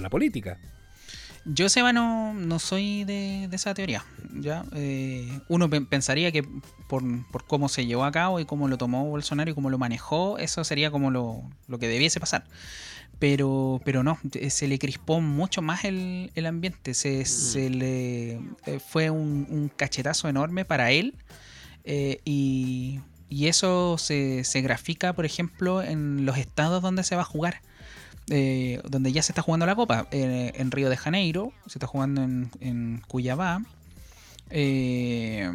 la 0.00 0.08
política. 0.08 0.58
Yo, 1.46 1.70
Seba, 1.70 1.92
no, 1.92 2.58
soy 2.58 3.04
de, 3.04 3.46
de 3.48 3.56
esa 3.56 3.72
teoría. 3.72 4.04
¿ya? 4.34 4.64
Eh, 4.74 5.40
uno 5.48 5.70
pe- 5.70 5.80
pensaría 5.80 6.32
que 6.32 6.44
por, 6.86 7.02
por 7.30 7.46
cómo 7.46 7.68
se 7.70 7.86
llevó 7.86 8.04
a 8.04 8.12
cabo 8.12 8.40
y 8.40 8.44
cómo 8.44 8.68
lo 8.68 8.76
tomó 8.76 9.06
Bolsonaro 9.06 9.50
y 9.50 9.54
cómo 9.54 9.70
lo 9.70 9.78
manejó, 9.78 10.36
eso 10.38 10.64
sería 10.64 10.90
como 10.90 11.10
lo, 11.10 11.42
lo 11.66 11.78
que 11.78 11.88
debiese 11.88 12.20
pasar. 12.20 12.44
Pero, 13.20 13.80
pero 13.84 14.02
no, 14.02 14.18
se 14.48 14.66
le 14.66 14.78
crispó 14.78 15.20
mucho 15.20 15.62
más 15.62 15.84
el, 15.84 16.32
el 16.34 16.46
ambiente. 16.46 16.94
Se, 16.94 17.24
se 17.26 17.70
le 17.70 18.32
eh, 18.66 18.80
fue 18.84 19.10
un, 19.10 19.46
un 19.50 19.70
cachetazo 19.76 20.28
enorme 20.28 20.64
para 20.64 20.90
él. 20.90 21.14
eh, 21.84 22.20
y, 22.24 23.00
y 23.28 23.46
eso 23.46 23.96
se, 23.98 24.42
se 24.44 24.60
grafica, 24.62 25.12
por 25.12 25.24
ejemplo, 25.24 25.82
en 25.82 26.26
los 26.26 26.36
estados 26.38 26.82
donde 26.82 27.04
se 27.04 27.14
va 27.14 27.22
a 27.22 27.24
jugar 27.24 27.60
eh, 28.30 28.80
donde 28.88 29.12
ya 29.12 29.22
se 29.22 29.32
está 29.32 29.42
jugando 29.42 29.66
la 29.66 29.74
Copa. 29.76 30.06
Eh, 30.10 30.52
en 30.56 30.70
Río 30.70 30.88
de 30.88 30.96
Janeiro, 30.96 31.52
se 31.66 31.78
está 31.78 31.86
jugando 31.86 32.22
en, 32.22 32.50
en 32.60 33.02
Cuyabá, 33.08 33.62
eh, 34.50 35.50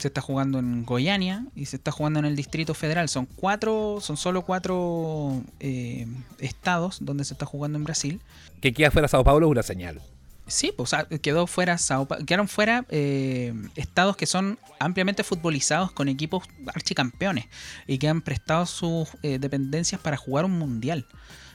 se 0.00 0.08
está 0.08 0.20
jugando 0.20 0.58
en 0.58 0.84
Goiânia 0.84 1.46
y 1.54 1.66
se 1.66 1.76
está 1.76 1.92
jugando 1.92 2.18
en 2.18 2.24
el 2.24 2.34
Distrito 2.36 2.74
Federal. 2.74 3.08
Son 3.08 3.26
cuatro, 3.26 3.98
son 4.00 4.16
solo 4.16 4.42
cuatro 4.42 5.42
eh, 5.60 6.06
estados 6.38 6.98
donde 7.00 7.24
se 7.24 7.34
está 7.34 7.46
jugando 7.46 7.78
en 7.78 7.84
Brasil. 7.84 8.20
Que 8.60 8.72
queda 8.72 8.90
fuera 8.90 9.08
Sao 9.08 9.22
Paulo 9.24 9.46
es 9.46 9.50
una 9.52 9.62
señal. 9.62 10.00
Sí, 10.46 10.72
pues 10.76 10.90
quedó 11.22 11.46
fuera 11.46 11.78
Sao 11.78 12.06
Pa- 12.06 12.18
quedaron 12.24 12.48
fuera 12.48 12.84
eh, 12.88 13.54
estados 13.76 14.16
que 14.16 14.26
son 14.26 14.58
ampliamente 14.80 15.22
futbolizados 15.22 15.92
con 15.92 16.08
equipos 16.08 16.42
archicampeones 16.74 17.44
y 17.86 17.98
que 17.98 18.08
han 18.08 18.20
prestado 18.20 18.66
sus 18.66 19.08
eh, 19.22 19.38
dependencias 19.38 20.00
para 20.00 20.16
jugar 20.16 20.44
un 20.46 20.58
mundial, 20.58 21.06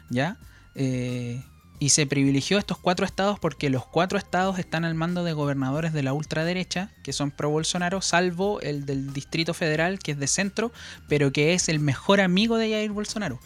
¿ya? 0.09 0.37
Eh, 0.75 1.43
y 1.79 1.89
se 1.89 2.05
privilegió 2.07 2.57
estos 2.57 2.77
cuatro 2.77 3.05
estados 3.05 3.39
porque 3.39 3.69
los 3.69 3.85
cuatro 3.85 4.17
estados 4.17 4.59
están 4.59 4.85
al 4.85 4.95
mando 4.95 5.23
de 5.23 5.33
gobernadores 5.33 5.91
de 5.93 6.03
la 6.03 6.13
ultraderecha, 6.13 6.89
que 7.03 7.11
son 7.13 7.31
pro 7.31 7.49
Bolsonaro, 7.49 8.01
salvo 8.01 8.61
el 8.61 8.85
del 8.85 9.11
Distrito 9.13 9.53
Federal, 9.53 9.99
que 9.99 10.11
es 10.11 10.17
de 10.19 10.27
centro, 10.27 10.71
pero 11.09 11.31
que 11.31 11.53
es 11.53 11.67
el 11.69 11.79
mejor 11.79 12.21
amigo 12.21 12.57
de 12.57 12.69
Jair 12.71 12.91
Bolsonaro. 12.91 13.39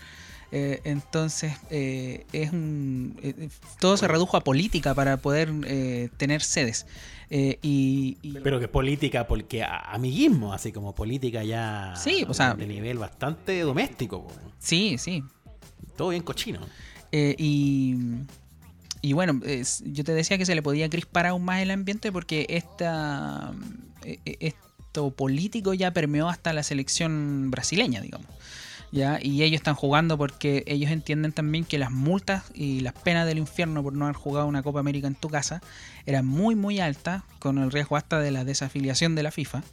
Eh, 0.52 0.82
entonces, 0.84 1.54
eh, 1.70 2.26
es 2.34 2.52
un, 2.52 3.20
eh, 3.22 3.50
todo 3.80 3.98
se 3.98 4.08
redujo 4.08 4.36
a 4.36 4.44
política 4.44 4.96
para 4.96 5.18
poder 5.18 5.52
eh, 5.66 6.10
tener 6.18 6.42
sedes. 6.42 6.86
Y, 7.32 8.18
y- 8.24 8.34
Pero 8.44 8.60
que 8.60 8.68
política, 8.68 9.28
porque 9.28 9.64
amiguismo, 9.64 10.52
así 10.52 10.72
como 10.72 10.96
política 10.96 11.44
ya 11.44 11.94
Sí, 11.96 12.26
o 12.28 12.34
sea- 12.34 12.56
de 12.56 12.66
nivel 12.66 12.98
bastante 12.98 13.60
doméstico. 13.62 14.28
sí, 14.58 14.98
sí. 14.98 15.24
Todo 15.96 16.10
bien 16.10 16.24
cochino. 16.24 16.60
Eh, 17.12 17.36
y, 17.38 17.96
y 19.02 19.14
bueno, 19.14 19.40
yo 19.86 20.04
te 20.04 20.14
decía 20.14 20.38
que 20.38 20.46
se 20.46 20.56
le 20.56 20.62
podía 20.62 20.90
crispar 20.90 21.26
aún 21.26 21.46
más 21.46 21.62
el 21.62 21.72
ambiente 21.72 22.12
porque 22.12 22.46
esta, 22.50 23.54
eh, 24.04 24.20
eh, 24.26 24.38
esto 24.40 25.12
político 25.12 25.74
ya 25.74 25.92
permeó 25.92 26.28
hasta 26.28 26.52
la 26.52 26.64
selección 26.64 27.50
brasileña, 27.50 28.02
digamos. 28.02 28.28
¿ya? 28.92 29.20
Y 29.22 29.44
ellos 29.44 29.58
están 29.58 29.76
jugando 29.76 30.18
porque 30.18 30.64
ellos 30.68 30.92
entienden 30.92 31.32
también 31.32 31.64
que 31.64 31.78
las 31.78 31.92
multas 31.92 32.44
y 32.54 32.82
las 32.82 32.94
penas 32.94 33.26
del 33.26 33.38
infierno 33.38 33.84
por 33.84 33.94
no 33.94 34.06
haber 34.06 34.18
jugado 34.18 34.48
una 34.48 34.64
Copa 34.64 34.80
América 34.82 35.08
en 35.08 35.16
tu 35.16 35.30
casa 35.30 35.62
eran 36.06 36.26
muy, 36.26 36.56
muy 36.56 36.80
altas, 36.80 37.24
con 37.38 37.58
el 37.60 37.72
riesgo 37.72 37.96
hasta 37.96 38.20
de 38.20 38.32
la 38.32 38.44
desafiliación 38.44 39.16
de 39.16 39.24
la 39.24 39.32
FIFA. 39.32 39.64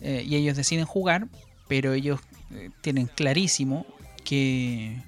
Eh, 0.00 0.24
y 0.26 0.36
ellos 0.36 0.56
deciden 0.56 0.84
jugar, 0.84 1.26
pero 1.68 1.92
ellos 1.92 2.20
tienen 2.82 3.06
clarísimo 3.06 3.86
que, 4.24 5.02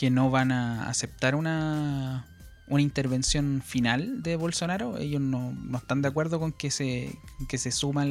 que 0.00 0.08
no 0.08 0.30
van 0.30 0.50
a 0.50 0.88
aceptar 0.88 1.34
una, 1.34 2.24
una 2.68 2.80
intervención 2.80 3.60
final 3.62 4.22
de 4.22 4.36
Bolsonaro. 4.36 4.96
Ellos 4.96 5.20
no, 5.20 5.52
no 5.52 5.76
están 5.76 6.00
de 6.00 6.08
acuerdo 6.08 6.40
con 6.40 6.52
que 6.52 6.70
se, 6.70 7.18
que 7.50 7.58
se 7.58 7.70
suma 7.70 8.06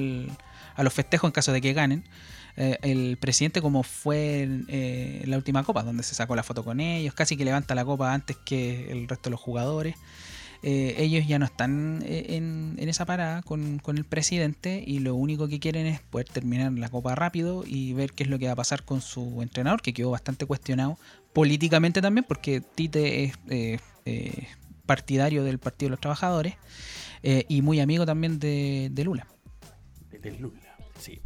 a 0.75 0.83
los 0.83 0.93
festejos 0.93 1.29
en 1.29 1.31
caso 1.31 1.51
de 1.51 1.61
que 1.61 1.73
ganen. 1.73 2.03
Eh, 2.57 2.77
el 2.83 3.17
presidente, 3.17 3.59
como 3.59 3.81
fue 3.81 4.47
eh, 4.67 5.21
en 5.23 5.31
la 5.31 5.37
última 5.37 5.63
copa, 5.63 5.81
donde 5.81 6.03
se 6.03 6.13
sacó 6.13 6.35
la 6.35 6.43
foto 6.43 6.63
con 6.63 6.79
ellos, 6.79 7.15
casi 7.15 7.35
que 7.35 7.43
levanta 7.43 7.73
la 7.73 7.83
copa 7.83 8.13
antes 8.13 8.37
que 8.37 8.91
el 8.91 9.07
resto 9.07 9.29
de 9.29 9.31
los 9.31 9.39
jugadores. 9.39 9.95
Eh, 10.61 10.93
ellos 10.99 11.25
ya 11.25 11.39
no 11.39 11.45
están 11.45 12.03
en, 12.05 12.75
en 12.77 12.89
esa 12.89 13.05
parada 13.05 13.41
con, 13.41 13.79
con 13.79 13.97
el 13.97 14.03
presidente 14.03 14.83
y 14.85 14.99
lo 14.99 15.15
único 15.15 15.47
que 15.47 15.59
quieren 15.59 15.87
es 15.87 16.01
poder 16.01 16.27
terminar 16.27 16.71
la 16.73 16.89
copa 16.89 17.15
rápido 17.15 17.63
y 17.65 17.93
ver 17.93 18.11
qué 18.11 18.23
es 18.23 18.29
lo 18.29 18.37
que 18.37 18.45
va 18.45 18.51
a 18.51 18.57
pasar 18.57 18.83
con 18.83 19.01
su 19.01 19.41
entrenador, 19.41 19.81
que 19.81 19.93
quedó 19.93 20.11
bastante 20.11 20.45
cuestionado 20.45 20.99
políticamente 21.39 22.01
también, 22.01 22.25
porque 22.27 22.59
Tite 22.59 23.23
es 23.23 23.33
eh, 23.49 23.79
eh, 24.03 24.47
partidario 24.85 25.45
del 25.45 25.57
Partido 25.57 25.87
de 25.87 25.91
los 25.91 26.01
Trabajadores 26.01 26.55
eh, 27.23 27.45
y 27.47 27.61
muy 27.61 27.79
amigo 27.79 28.05
también 28.05 28.39
de, 28.39 28.89
de 28.91 29.03
Lula. 29.05 29.25
De, 30.11 30.19
de 30.19 30.31
Lula, 30.37 30.75
sí. 30.99 31.21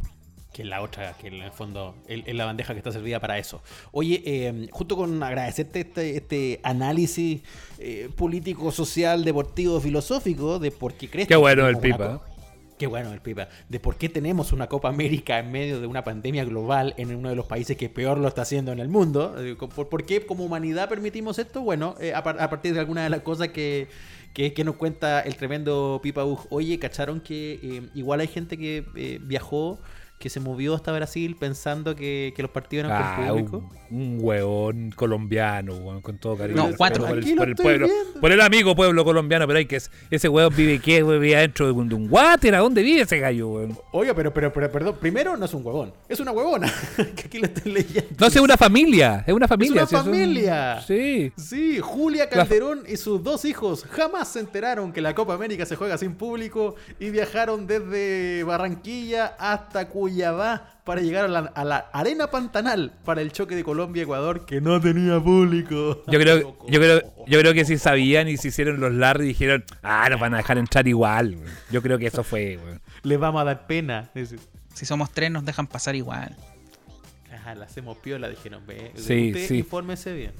Que 0.52 0.62
es 0.62 0.68
la 0.68 0.82
otra, 0.82 1.14
que 1.14 1.26
en 1.26 1.42
el 1.42 1.50
fondo 1.50 1.96
es 2.06 2.32
la 2.32 2.44
bandeja 2.44 2.74
que 2.74 2.78
está 2.78 2.92
servida 2.92 3.18
para 3.18 3.38
eso. 3.38 3.60
Oye, 3.90 4.22
eh, 4.24 4.68
junto 4.70 4.96
con 4.96 5.20
agradecerte 5.20 5.80
este, 5.80 6.16
este 6.16 6.60
análisis 6.62 7.42
eh, 7.80 8.08
político, 8.14 8.70
social, 8.70 9.24
deportivo, 9.24 9.80
filosófico 9.80 10.60
de 10.60 10.70
por 10.70 10.94
qué 10.94 11.10
crees 11.10 11.26
Qué 11.26 11.34
que 11.34 11.38
bueno 11.38 11.66
el 11.66 11.78
Pipa. 11.78 12.22
Qué 12.76 12.88
bueno 12.88 13.12
el 13.12 13.20
Pipa. 13.20 13.48
De 13.68 13.78
por 13.78 13.96
qué 13.96 14.08
tenemos 14.08 14.52
una 14.52 14.66
Copa 14.68 14.88
América 14.88 15.38
en 15.38 15.52
medio 15.52 15.80
de 15.80 15.86
una 15.86 16.02
pandemia 16.02 16.44
global 16.44 16.92
en 16.96 17.14
uno 17.14 17.28
de 17.28 17.36
los 17.36 17.46
países 17.46 17.76
que 17.76 17.88
peor 17.88 18.18
lo 18.18 18.26
está 18.26 18.42
haciendo 18.42 18.72
en 18.72 18.80
el 18.80 18.88
mundo. 18.88 19.36
Eh, 19.38 19.54
¿Por, 19.54 20.04
qué 20.04 20.26
como 20.26 20.44
humanidad 20.44 20.88
permitimos 20.88 21.38
esto? 21.38 21.60
Bueno, 21.62 21.94
eh, 22.00 22.12
a, 22.14 22.24
par- 22.24 22.40
a 22.42 22.50
partir 22.50 22.74
de 22.74 22.80
alguna 22.80 23.04
de 23.04 23.10
las 23.10 23.20
cosas 23.20 23.48
que, 23.48 23.86
que, 24.32 24.64
nos 24.64 24.74
cuenta 24.74 25.20
el 25.20 25.36
tremendo 25.36 26.00
Pipa 26.02 26.24
Ug. 26.24 26.40
Oye, 26.50 26.80
¿cacharon 26.80 27.20
que 27.20 27.60
eh, 27.62 27.82
igual 27.94 28.18
hay 28.18 28.26
gente 28.26 28.58
que 28.58 28.84
eh, 28.96 29.20
viajó, 29.22 29.78
que 30.24 30.30
se 30.30 30.40
movió 30.40 30.74
hasta 30.74 30.90
Brasil 30.90 31.36
pensando 31.38 31.94
que, 31.94 32.32
que 32.34 32.40
los 32.40 32.50
partidos 32.50 32.86
eran 32.86 32.96
Ah, 33.02 33.14
con 33.16 33.28
público? 33.28 33.70
un, 33.90 34.00
un 34.00 34.18
hueón 34.22 34.90
colombiano, 34.96 35.74
hueón, 35.76 36.00
con 36.00 36.16
todo 36.16 36.34
cariño. 36.38 36.66
No, 36.70 36.74
cuatro. 36.78 37.04
Por 37.06 37.18
el, 37.18 37.24
Aquí 37.24 37.30
lo 37.34 37.36
por 37.36 37.46
el 37.48 37.50
estoy 37.52 37.64
pueblo, 37.64 37.86
viendo. 37.88 38.20
por 38.22 38.32
el 38.32 38.40
amigo 38.40 38.74
pueblo 38.74 39.04
colombiano, 39.04 39.46
pero 39.46 39.58
hay 39.58 39.66
que 39.66 39.78
ese 40.10 40.28
hueón 40.30 40.54
vive 40.56 40.78
qué, 40.78 41.02
hueón, 41.02 41.20
vive 41.20 41.36
adentro 41.36 41.66
de 41.66 41.72
un, 41.72 41.88
de 41.90 41.94
un 41.94 42.08
water, 42.10 42.54
¿a 42.54 42.60
dónde 42.60 42.82
vive 42.82 43.02
ese 43.02 43.18
gallo, 43.18 43.48
hueón? 43.50 43.78
Oiga, 43.92 44.14
pero, 44.14 44.32
pero, 44.32 44.50
pero, 44.50 44.72
perdón, 44.72 44.96
primero 44.98 45.36
no 45.36 45.44
es 45.44 45.52
un 45.52 45.64
huevón, 45.66 45.92
es 46.08 46.18
una 46.20 46.32
huevona. 46.32 46.72
que 46.96 47.22
aquí 47.26 47.38
lo 47.38 47.44
estoy 47.46 47.70
leyendo. 47.72 48.08
No, 48.18 48.26
es 48.26 48.36
una 48.36 48.56
familia, 48.56 49.22
es 49.26 49.34
una 49.34 49.46
familia. 49.46 49.82
una 49.82 49.86
sí, 49.86 49.94
un- 49.94 50.02
familia. 50.04 50.80
Sí. 50.86 51.32
Sí, 51.36 51.78
Julia 51.80 52.30
Calderón 52.30 52.84
y 52.88 52.96
sus 52.96 53.22
dos 53.22 53.44
hijos 53.44 53.84
jamás 53.90 54.28
se 54.28 54.40
enteraron 54.40 54.90
que 54.90 55.02
la 55.02 55.14
Copa 55.14 55.34
América 55.34 55.66
se 55.66 55.76
juega 55.76 55.98
sin 55.98 56.14
público 56.14 56.76
y 56.98 57.10
viajaron 57.10 57.66
desde 57.66 58.42
Barranquilla 58.44 59.34
hasta 59.38 59.88
Cuyabá 60.18 60.78
para 60.84 61.00
llegar 61.00 61.24
a 61.24 61.28
la, 61.28 61.40
a 61.40 61.64
la 61.64 61.76
arena 61.92 62.28
Pantanal 62.28 62.92
para 63.04 63.20
el 63.20 63.32
choque 63.32 63.56
de 63.56 63.64
Colombia-Ecuador 63.64 64.46
que 64.46 64.60
no 64.60 64.80
tenía 64.80 65.18
público. 65.20 66.04
Yo 66.06 66.20
creo, 66.20 66.56
yo 66.68 66.78
creo, 66.80 67.02
yo 67.26 67.40
creo 67.40 67.52
que 67.52 67.64
si 67.64 67.78
sabían 67.78 68.28
y 68.28 68.36
se 68.36 68.48
hicieron 68.48 68.78
los 68.80 68.92
Larry 68.92 69.26
dijeron, 69.26 69.64
ah, 69.82 70.06
nos 70.08 70.20
van 70.20 70.34
a 70.34 70.36
dejar 70.36 70.58
entrar 70.58 70.86
igual. 70.86 71.34
hueón". 71.34 71.52
Yo 71.70 71.82
creo 71.82 71.98
que 71.98 72.06
eso 72.06 72.22
fue. 72.22 72.58
Les 73.02 73.18
vamos 73.18 73.40
a 73.40 73.44
dar 73.44 73.66
pena. 73.66 74.10
Si 74.74 74.86
somos 74.86 75.10
tres 75.10 75.30
nos 75.32 75.44
dejan 75.44 75.66
pasar 75.66 75.96
igual. 75.96 76.36
Ajá, 77.32 77.54
la 77.56 77.64
hacemos 77.64 77.96
piola, 77.98 78.28
dijeron. 78.28 78.62
Ve, 78.66 78.92
Sí, 78.94 79.28
usted 79.32 79.48
sí. 79.48 79.58
infórmese 79.58 80.12
bien. 80.14 80.32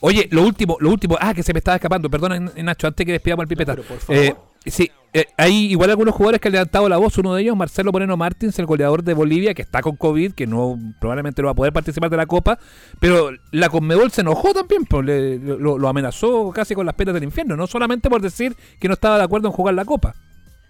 Oye, 0.00 0.26
lo 0.32 0.42
último, 0.42 0.76
lo 0.80 0.90
último, 0.90 1.16
ah, 1.20 1.32
que 1.32 1.44
se 1.44 1.52
me 1.52 1.58
estaba 1.58 1.76
escapando, 1.76 2.10
perdona 2.10 2.40
Nacho, 2.40 2.88
antes 2.88 3.06
que 3.06 3.12
despidamos 3.12 3.44
al 3.44 3.48
pipeta. 3.48 3.72
pero 3.76 3.86
por 3.86 3.98
favor. 3.98 4.22
Eh, 4.22 4.34
sí, 4.66 4.90
eh, 5.12 5.24
hay 5.36 5.66
igual 5.72 5.90
algunos 5.90 6.14
jugadores 6.14 6.40
que 6.40 6.48
han 6.48 6.52
levantado 6.52 6.88
la 6.88 6.96
voz, 6.96 7.18
uno 7.18 7.34
de 7.34 7.42
ellos, 7.42 7.56
Marcelo 7.56 7.90
Moreno 7.92 8.16
Martins, 8.16 8.58
el 8.58 8.66
goleador 8.66 9.02
de 9.02 9.14
Bolivia, 9.14 9.54
que 9.54 9.62
está 9.62 9.80
con 9.82 9.96
COVID, 9.96 10.32
que 10.34 10.46
no 10.46 10.78
probablemente 11.00 11.42
no 11.42 11.46
va 11.46 11.52
a 11.52 11.56
poder 11.56 11.72
participar 11.72 12.10
de 12.10 12.16
la 12.16 12.26
Copa, 12.26 12.58
pero 13.00 13.30
la 13.50 13.68
Conmebol 13.68 14.10
se 14.12 14.20
enojó 14.20 14.52
también, 14.54 14.84
pues, 14.84 15.04
lo 15.40 15.88
amenazó 15.88 16.50
casi 16.52 16.74
con 16.74 16.86
las 16.86 16.94
penas 16.94 17.14
del 17.14 17.24
infierno, 17.24 17.56
no 17.56 17.66
solamente 17.66 18.08
por 18.08 18.20
decir 18.22 18.56
que 18.78 18.86
no 18.88 18.94
estaba 18.94 19.18
de 19.18 19.24
acuerdo 19.24 19.48
en 19.48 19.52
jugar 19.54 19.74
la 19.74 19.84
Copa. 19.84 20.14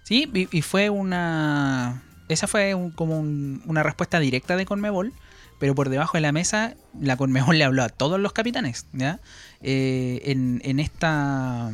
Sí, 0.03 0.27
y, 0.33 0.47
y 0.57 0.61
fue 0.63 0.89
una. 0.89 2.01
Esa 2.27 2.47
fue 2.47 2.73
un- 2.73 2.89
como 2.91 3.19
un- 3.19 3.61
una 3.67 3.83
respuesta 3.83 4.19
directa 4.19 4.55
de 4.55 4.65
Conmebol, 4.65 5.13
pero 5.59 5.75
por 5.75 5.89
debajo 5.89 6.17
de 6.17 6.21
la 6.21 6.31
mesa, 6.31 6.73
la 6.99 7.15
Conmebol 7.17 7.57
le 7.59 7.63
habló 7.65 7.83
a 7.83 7.89
todos 7.89 8.19
los 8.19 8.33
capitanes, 8.33 8.87
¿ya? 8.93 9.19
Eh, 9.61 10.21
en, 10.25 10.59
en 10.63 10.79
esta. 10.79 11.69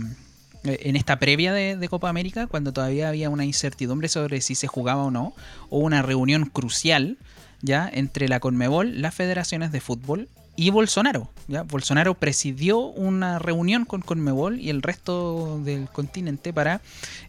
En 0.64 0.96
esta 0.96 1.20
previa 1.20 1.54
de, 1.54 1.88
Copa 1.90 2.10
América, 2.10 2.48
cuando 2.48 2.74
todavía 2.74 3.10
había 3.10 3.30
una 3.30 3.46
incertidumbre 3.46 4.10
sobre 4.10 4.42
si 4.42 4.56
se 4.56 4.68
jugaba 4.68 5.04
o 5.04 5.12
no, 5.12 5.34
hubo 5.70 5.86
una 5.86 6.02
reunión 6.02 6.46
crucial 6.46 7.18
ya 7.62 7.90
entre 7.92 8.28
la 8.28 8.40
Conmebol, 8.40 9.02
las 9.02 9.16
federaciones 9.16 9.72
de 9.72 9.82
fútbol 9.82 10.30
y 10.56 10.70
Bolsonaro. 10.72 11.30
¿ya? 11.48 11.64
Bolsonaro 11.64 12.16
presidió 12.16 12.80
una 12.80 13.40
reunión 13.40 13.86
con 13.86 14.02
Conmebol 14.02 14.60
y 14.60 14.70
el 14.70 14.82
resto 14.82 15.62
del 15.64 15.88
continente 15.88 16.52
para 16.52 16.82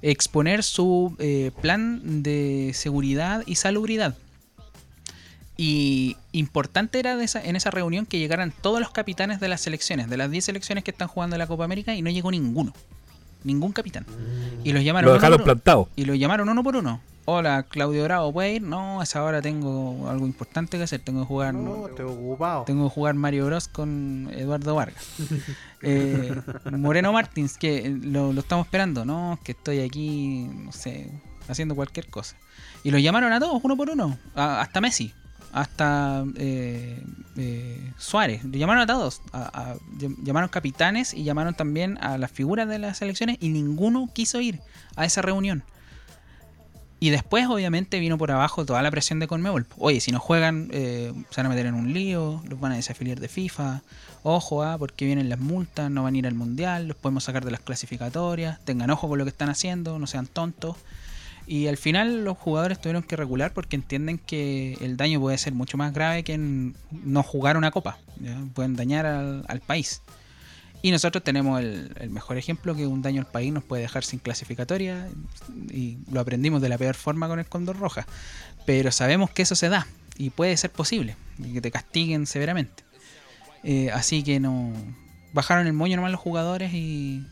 exponer 0.02 0.64
su 0.64 1.14
eh, 1.18 1.52
plan 1.62 2.22
de 2.22 2.72
seguridad 2.74 3.44
y 3.46 3.54
salubridad. 3.54 4.16
Y 5.60 6.16
importante 6.30 7.00
era 7.00 7.18
en 7.20 7.56
esa 7.56 7.70
reunión 7.70 8.06
que 8.06 8.18
llegaran 8.20 8.52
todos 8.62 8.80
los 8.80 8.90
capitanes 8.90 9.40
de 9.40 9.48
las 9.48 9.60
selecciones, 9.60 10.08
de 10.08 10.16
las 10.16 10.30
10 10.30 10.44
selecciones 10.44 10.84
que 10.84 10.92
están 10.92 11.08
jugando 11.08 11.36
la 11.36 11.48
Copa 11.48 11.64
América, 11.64 11.94
y 11.96 12.02
no 12.02 12.10
llegó 12.10 12.30
ninguno. 12.30 12.72
Ningún 13.44 13.72
capitán. 13.72 14.04
Y 14.64 14.72
los 14.72 14.82
llamaron 14.84 15.06
Lo 15.06 15.12
uno 15.12 15.20
dejaron 15.20 15.36
por 15.38 15.42
uno. 15.42 15.44
plantado. 15.54 15.88
Y 15.96 16.04
lo 16.04 16.14
llamaron 16.14 16.48
uno 16.48 16.62
por 16.62 16.76
uno. 16.76 17.00
Hola, 17.30 17.64
Claudio 17.64 18.04
Bravo, 18.04 18.32
¿puede 18.32 18.54
ir? 18.54 18.62
No, 18.62 19.00
a 19.00 19.04
esa 19.04 19.22
hora 19.22 19.42
tengo 19.42 20.08
algo 20.08 20.24
importante 20.26 20.78
que 20.78 20.84
hacer. 20.84 21.00
Tengo 21.00 21.20
que 21.20 21.26
jugar. 21.26 21.54
estoy 21.90 22.06
ocupado. 22.06 22.64
Tengo 22.64 22.88
que 22.88 22.94
jugar 22.94 23.14
Mario 23.16 23.44
Bros 23.46 23.68
con 23.68 24.30
Eduardo 24.34 24.74
Vargas. 24.74 25.04
Eh, 25.80 26.34
Moreno 26.72 27.12
Martins, 27.12 27.56
que 27.56 27.86
eh, 27.86 27.96
lo, 28.02 28.32
lo 28.32 28.40
estamos 28.40 28.66
esperando, 28.66 29.04
¿no? 29.04 29.38
Que 29.44 29.52
estoy 29.52 29.78
aquí, 29.78 30.48
no 30.52 30.72
sé, 30.72 31.08
haciendo 31.48 31.76
cualquier 31.76 32.08
cosa. 32.08 32.34
Y 32.82 32.90
los 32.90 33.00
llamaron 33.00 33.32
a 33.32 33.38
todos, 33.38 33.60
uno 33.62 33.76
por 33.76 33.88
uno. 33.90 34.18
a- 34.34 34.60
hasta 34.60 34.80
Messi, 34.80 35.14
hasta 35.52 36.24
eh, 36.36 37.02
eh, 37.36 37.92
Suárez. 37.98 38.42
Llamaron 38.44 38.82
a 38.82 38.86
todos. 38.86 39.20
a- 39.32 39.72
a- 39.72 39.74
llam- 39.98 40.16
llamaron 40.22 40.48
capitanes 40.48 41.14
y 41.14 41.24
llamaron 41.24 41.54
también 41.54 41.98
a 42.02 42.18
las 42.18 42.30
figuras 42.30 42.68
de 42.68 42.78
las 42.78 42.98
selecciones 42.98 43.36
y 43.40 43.48
ninguno 43.50 44.10
quiso 44.12 44.40
ir 44.40 44.60
a 44.96 45.04
esa 45.04 45.22
reunión. 45.22 45.62
Y 47.00 47.10
después, 47.10 47.46
obviamente, 47.46 48.00
vino 48.00 48.18
por 48.18 48.32
abajo 48.32 48.66
toda 48.66 48.82
la 48.82 48.90
presión 48.90 49.20
de 49.20 49.28
Conmebol. 49.28 49.66
Oye, 49.78 50.00
si 50.00 50.10
no 50.10 50.18
juegan, 50.18 50.68
eh, 50.72 51.12
se 51.30 51.40
van 51.40 51.46
a 51.46 51.48
meter 51.50 51.66
en 51.66 51.74
un 51.74 51.92
lío, 51.92 52.42
los 52.48 52.58
van 52.58 52.72
a 52.72 52.74
desafiliar 52.74 53.20
de 53.20 53.28
FIFA. 53.28 53.82
Ojo, 54.24 54.64
ah, 54.64 54.76
porque 54.78 55.04
vienen 55.04 55.28
las 55.28 55.38
multas, 55.38 55.92
no 55.92 56.02
van 56.02 56.14
a 56.16 56.18
ir 56.18 56.26
al 56.26 56.34
mundial, 56.34 56.88
los 56.88 56.96
podemos 56.96 57.22
sacar 57.22 57.44
de 57.44 57.52
las 57.52 57.60
clasificatorias. 57.60 58.58
Tengan 58.64 58.90
ojo 58.90 59.08
con 59.08 59.16
lo 59.16 59.24
que 59.24 59.30
están 59.30 59.48
haciendo, 59.48 59.96
no 60.00 60.08
sean 60.08 60.26
tontos. 60.26 60.76
Y 61.48 61.66
al 61.66 61.78
final, 61.78 62.24
los 62.24 62.36
jugadores 62.36 62.78
tuvieron 62.78 63.02
que 63.02 63.16
regular 63.16 63.54
porque 63.54 63.74
entienden 63.74 64.18
que 64.18 64.74
el 64.82 64.98
daño 64.98 65.18
puede 65.18 65.38
ser 65.38 65.54
mucho 65.54 65.78
más 65.78 65.94
grave 65.94 66.22
que 66.22 66.36
no 66.36 67.22
jugar 67.22 67.56
una 67.56 67.70
copa. 67.70 67.96
Pueden 68.52 68.76
dañar 68.76 69.06
al, 69.06 69.46
al 69.48 69.60
país. 69.60 70.02
Y 70.82 70.90
nosotros 70.90 71.24
tenemos 71.24 71.58
el, 71.60 72.10
mejor 72.10 72.36
ejemplo 72.36 72.76
que 72.76 72.86
un 72.86 73.00
daño 73.00 73.22
al 73.22 73.26
país 73.26 73.50
nos 73.50 73.64
puede 73.64 73.82
dejar 73.82 74.04
sin 74.04 74.18
clasificatoria 74.18 75.08
y 75.70 75.98
lo 76.12 76.20
aprendimos 76.20 76.60
de 76.60 76.68
la 76.68 76.78
peor 76.78 76.94
forma 76.94 77.28
con 77.28 77.38
el 77.38 77.46
Condor 77.46 77.78
Roja. 77.78 78.06
Pero 78.66 78.92
sabemos 78.92 79.30
que 79.30 79.42
eso 79.42 79.54
se 79.54 79.70
da 79.70 79.86
y 80.16 80.30
puede 80.30 80.54
ser 80.58 80.70
posible 80.70 81.16
que 81.52 81.60
te 81.60 81.70
castiguen 81.70 82.26
severamente. 82.26 82.84
Eh, 83.64 83.90
así 83.90 84.22
que 84.22 84.38
no. 84.38 84.72
Bajaron 85.32 85.66
el 85.66 85.72
moño 85.72 85.96
nomás 85.96 86.12
los 86.12 86.20
jugadores 86.20 86.72
y 86.74 87.24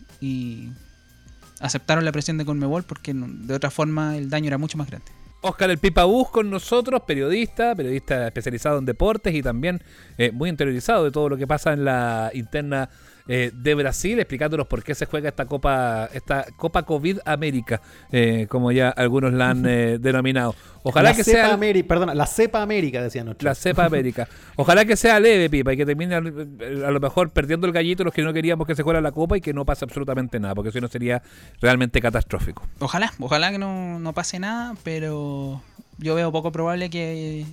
aceptaron 1.60 2.04
la 2.04 2.12
presión 2.12 2.38
de 2.38 2.44
Conmebol 2.44 2.84
porque 2.84 3.12
de 3.14 3.54
otra 3.54 3.70
forma 3.70 4.16
el 4.16 4.30
daño 4.30 4.48
era 4.48 4.58
mucho 4.58 4.78
más 4.78 4.88
grande. 4.88 5.10
Oscar 5.42 5.70
el 5.70 5.78
Pipa 5.78 6.04
Bus 6.04 6.28
con 6.30 6.50
nosotros, 6.50 7.02
periodista, 7.06 7.74
periodista 7.74 8.26
especializado 8.26 8.78
en 8.78 8.84
deportes 8.84 9.34
y 9.34 9.42
también 9.42 9.82
eh, 10.18 10.32
muy 10.32 10.48
interiorizado 10.48 11.04
de 11.04 11.10
todo 11.10 11.28
lo 11.28 11.36
que 11.36 11.46
pasa 11.46 11.72
en 11.72 11.84
la 11.84 12.30
interna 12.34 12.88
eh, 13.28 13.50
de 13.54 13.74
Brasil, 13.74 14.18
explicándonos 14.18 14.66
por 14.66 14.82
qué 14.82 14.94
se 14.94 15.06
juega 15.06 15.28
esta 15.28 15.46
Copa 15.46 16.08
esta 16.12 16.46
Copa 16.56 16.84
COVID 16.84 17.18
América, 17.24 17.80
eh, 18.12 18.46
como 18.48 18.72
ya 18.72 18.90
algunos 18.90 19.32
la 19.32 19.50
han 19.50 19.66
eh, 19.66 19.98
denominado. 19.98 20.54
Ojalá 20.82 21.10
la 21.10 21.16
que 21.16 21.24
cepa 21.24 21.38
sea 21.38 21.54
América, 21.54 21.88
perdona, 21.88 22.14
la 22.14 22.26
cepa 22.26 22.62
América, 22.62 23.02
decían 23.02 23.28
otros. 23.28 23.42
la 23.42 23.54
cepa 23.56 23.84
América. 23.86 24.28
Ojalá 24.54 24.84
que 24.84 24.96
sea 24.96 25.18
leve, 25.18 25.50
Pipa, 25.50 25.72
y 25.72 25.76
que 25.76 25.84
termine 25.84 26.14
eh, 26.14 26.84
a 26.86 26.90
lo 26.90 27.00
mejor 27.00 27.30
perdiendo 27.30 27.66
el 27.66 27.72
gallito 27.72 28.04
los 28.04 28.14
que 28.14 28.22
no 28.22 28.32
queríamos 28.32 28.66
que 28.66 28.76
se 28.76 28.84
fuera 28.84 29.00
la 29.00 29.10
Copa 29.10 29.36
y 29.36 29.40
que 29.40 29.52
no 29.52 29.64
pase 29.64 29.84
absolutamente 29.84 30.38
nada, 30.38 30.54
porque 30.54 30.70
si 30.70 30.80
no 30.80 30.86
sería 30.86 31.22
realmente 31.60 32.00
catastrófico. 32.00 32.62
Ojalá, 32.78 33.12
ojalá 33.18 33.50
que 33.50 33.58
no, 33.58 33.98
no 33.98 34.12
pase 34.12 34.38
nada, 34.38 34.74
pero 34.84 35.60
yo 35.98 36.14
veo 36.14 36.30
poco 36.30 36.52
probable 36.52 36.88
que, 36.88 37.44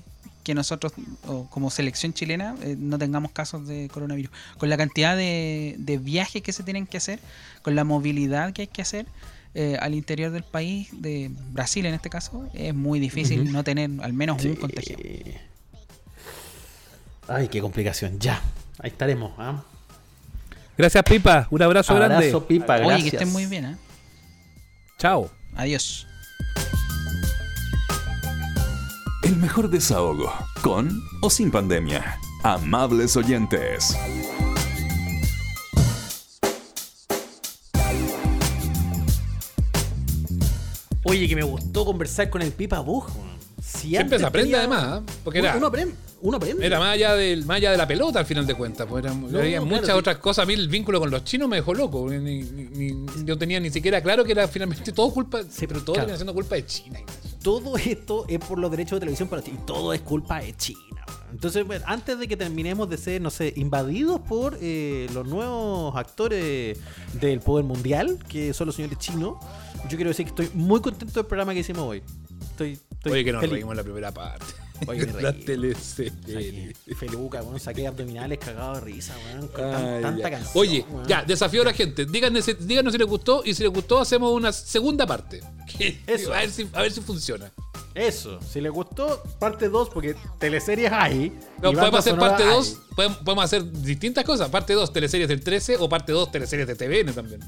que 0.43 0.53
nosotros, 0.53 0.93
o 1.27 1.49
como 1.49 1.69
selección 1.69 2.13
chilena, 2.13 2.55
eh, 2.61 2.75
no 2.77 2.97
tengamos 2.97 3.31
casos 3.31 3.67
de 3.67 3.89
coronavirus. 3.89 4.31
Con 4.57 4.69
la 4.69 4.77
cantidad 4.77 5.15
de, 5.15 5.75
de 5.77 5.97
viajes 5.97 6.41
que 6.41 6.51
se 6.51 6.63
tienen 6.63 6.85
que 6.85 6.97
hacer, 6.97 7.19
con 7.61 7.75
la 7.75 7.83
movilidad 7.83 8.53
que 8.53 8.63
hay 8.63 8.67
que 8.67 8.81
hacer 8.81 9.05
eh, 9.55 9.77
al 9.79 9.93
interior 9.93 10.31
del 10.31 10.43
país, 10.43 10.89
de 10.91 11.29
Brasil 11.51 11.85
en 11.85 11.93
este 11.93 12.09
caso, 12.09 12.49
es 12.53 12.73
muy 12.73 12.99
difícil 12.99 13.51
no 13.51 13.63
tener 13.63 13.89
al 14.01 14.11
menos 14.11 14.43
un 14.43 14.55
contagio. 14.55 14.97
Ay, 17.27 17.47
qué 17.47 17.61
complicación. 17.61 18.19
Ya, 18.19 18.41
ahí 18.79 18.89
estaremos. 18.89 19.31
¿ah? 19.37 19.63
Gracias, 20.77 21.03
Pipa. 21.03 21.47
Un 21.51 21.61
abrazo, 21.61 21.93
grande. 21.93 22.15
Abrazo, 22.15 22.47
Pipa, 22.47 22.77
Oye, 22.77 22.85
gracias. 22.85 23.11
que 23.11 23.17
estén 23.17 23.31
muy 23.31 23.45
bien, 23.45 23.65
¿eh? 23.65 23.77
Chao. 24.97 25.29
Adiós. 25.55 26.07
El 29.33 29.39
mejor 29.39 29.67
desahogo, 29.67 30.31
con 30.61 31.01
o 31.21 31.27
sin 31.27 31.49
pandemia. 31.49 32.19
Amables 32.43 33.17
oyentes. 33.17 33.95
Oye, 41.05 41.27
que 41.27 41.35
me 41.35 41.43
gustó 41.43 41.85
conversar 41.85 42.29
con 42.29 42.41
el 42.41 42.51
Pipa. 42.51 42.83
Si 43.61 43.89
Siempre 43.89 44.19
se 44.19 44.25
aprende 44.25 44.51
tenía- 44.51 44.59
además, 44.59 45.01
¿eh? 45.01 45.13
porque 45.23 45.39
uno, 45.39 45.47
era, 45.49 45.57
uno 45.57 45.67
aprende. 45.67 45.95
Uno 46.23 46.37
aprende. 46.37 46.65
era 46.65 46.79
más 46.79 46.93
allá, 46.93 47.13
del, 47.15 47.45
más 47.45 47.57
allá 47.57 47.71
de 47.71 47.77
la 47.77 47.85
pelota 47.87 48.19
al 48.19 48.25
final 48.25 48.47
de 48.47 48.55
cuentas. 48.55 48.87
Pues 48.89 49.03
era- 49.05 49.13
había 49.39 49.61
muchas 49.61 49.91
otras 49.91 50.17
cosas. 50.17 50.43
A 50.43 50.45
mí 50.47 50.53
el 50.53 50.67
vínculo 50.69 50.99
con 50.99 51.11
los 51.11 51.23
chinos 51.23 51.47
me 51.49 51.57
dejó 51.57 51.73
loco. 51.73 52.09
Ni- 52.09 52.43
ni- 52.43 52.65
ni- 52.93 53.05
yo 53.25 53.37
tenía 53.37 53.59
ni 53.59 53.69
siquiera 53.69 54.01
claro 54.01 54.23
que 54.23 54.31
era 54.31 54.47
finalmente 54.47 54.91
todo 54.91 55.11
culpa, 55.11 55.41
sí, 55.43 55.67
pero 55.67 55.81
todo 55.81 55.93
claro. 55.93 56.07
termina 56.07 56.17
siendo 56.17 56.33
culpa 56.33 56.55
de 56.55 56.65
China. 56.65 56.99
Todo 57.43 57.77
esto 57.77 58.25
es 58.27 58.39
por 58.39 58.57
los 58.57 58.71
derechos 58.71 58.95
de 58.95 58.99
televisión 59.01 59.27
para 59.27 59.41
ti. 59.41 59.51
Y 59.53 59.65
todo 59.65 59.93
es 59.93 60.01
culpa 60.01 60.39
de 60.39 60.55
China. 60.55 60.79
Entonces, 61.31 61.65
bueno, 61.65 61.83
antes 61.87 62.17
de 62.19 62.27
que 62.27 62.37
terminemos 62.37 62.89
de 62.89 62.95
ser, 62.97 63.19
no 63.19 63.29
sé, 63.31 63.51
invadidos 63.57 64.21
por 64.21 64.57
eh, 64.61 65.07
los 65.13 65.27
nuevos 65.27 65.93
actores 65.95 66.77
del 67.19 67.39
poder 67.39 67.65
mundial, 67.65 68.19
que 68.29 68.53
son 68.53 68.67
los 68.67 68.75
señores 68.75 68.97
chinos, 68.99 69.37
yo 69.89 69.97
quiero 69.97 70.09
decir 70.09 70.25
que 70.25 70.29
estoy 70.29 70.49
muy 70.53 70.79
contento 70.79 71.19
del 71.19 71.25
programa 71.25 71.53
que 71.53 71.61
hicimos 71.61 71.83
hoy. 71.85 72.03
Estoy, 72.51 72.79
estoy 72.91 73.11
Oye, 73.11 73.25
que 73.25 73.31
nos 73.33 73.41
feliz. 73.41 73.53
reímos 73.55 73.71
en 73.73 73.77
la 73.77 73.83
primera 73.83 74.11
parte. 74.13 74.45
Oye, 74.87 75.05
la 75.21 75.31
reí. 75.31 75.43
teleserie. 75.45 76.73
Saqué- 76.73 76.95
Feluca, 76.95 77.41
weón, 77.43 77.59
saqué 77.59 77.87
abdominales 77.87 78.37
cagados 78.39 78.79
de 78.79 78.85
risa, 78.85 79.15
weón, 79.25 79.47
con 79.49 79.65
Ay, 79.65 80.01
tanta 80.01 80.29
canción. 80.29 80.51
Oye, 80.55 80.85
weón. 80.89 81.07
ya, 81.07 81.23
desafío 81.23 81.61
a 81.61 81.65
la 81.65 81.73
gente. 81.73 82.05
Díganos, 82.05 82.45
si- 82.45 82.53
díganos 82.59 82.93
si 82.93 82.99
les 82.99 83.07
gustó 83.07 83.41
y 83.45 83.53
si 83.53 83.63
les 83.63 83.71
gustó 83.71 83.99
hacemos 83.99 84.31
una 84.33 84.51
segunda 84.51 85.05
parte. 85.05 85.41
Eso. 86.07 86.33
A 86.33 86.37
ver 86.39 86.51
si, 86.51 86.67
a 86.73 86.81
ver 86.81 86.91
si 86.91 87.01
funciona. 87.01 87.51
Eso, 87.95 88.39
si 88.41 88.59
les 88.59 88.71
gustó, 88.71 89.21
parte 89.39 89.69
2, 89.69 89.89
porque 89.89 90.15
teleseries 90.39 90.91
hay. 90.91 91.31
No, 91.61 91.73
podemos 91.73 91.99
hacer 91.99 92.17
parte 92.17 92.41
hay. 92.43 92.49
2, 92.49 92.77
podemos, 92.95 93.17
podemos 93.19 93.45
hacer 93.45 93.71
distintas 93.71 94.23
cosas. 94.25 94.49
Parte 94.49 94.73
2, 94.73 94.91
teleseries 94.91 95.29
del 95.29 95.41
13 95.43 95.77
o 95.77 95.87
parte 95.87 96.11
2, 96.11 96.31
teleseries 96.31 96.67
de 96.67 96.75
TVN 96.75 97.13
también. 97.13 97.39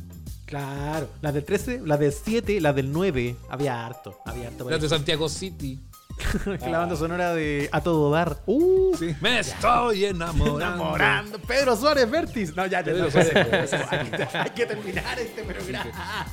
Claro, 0.45 1.09
las 1.23 1.33
del 1.33 1.43
13, 1.43 1.81
las 1.83 1.99
del 1.99 2.13
7, 2.13 2.61
las 2.61 2.75
del 2.75 2.91
9, 2.91 3.35
había 3.49 3.83
harto, 3.87 4.19
había 4.23 4.49
harto. 4.49 4.69
Las 4.69 4.79
de. 4.79 4.87
Santiago 4.89 5.27
City. 5.29 5.79
la 6.45 6.77
banda 6.79 6.95
sonora 6.95 7.33
de 7.33 7.69
A 7.71 7.81
Todo 7.81 8.09
Dar. 8.11 8.41
Uh, 8.45 8.95
Me 9.21 9.39
estoy 9.39 10.05
enamorando. 10.05 10.57
enamorando. 10.61 11.39
Pedro 11.39 11.75
Suárez 11.75 12.09
Vertis. 12.09 12.55
No, 12.55 12.65
ya, 12.67 12.81
ya, 12.83 12.93
no, 12.93 13.11
Suárez. 13.11 13.33
hay, 14.33 14.49
que, 14.51 14.65
terminar 14.65 15.19
este 15.19 15.43
programa. 15.43 15.91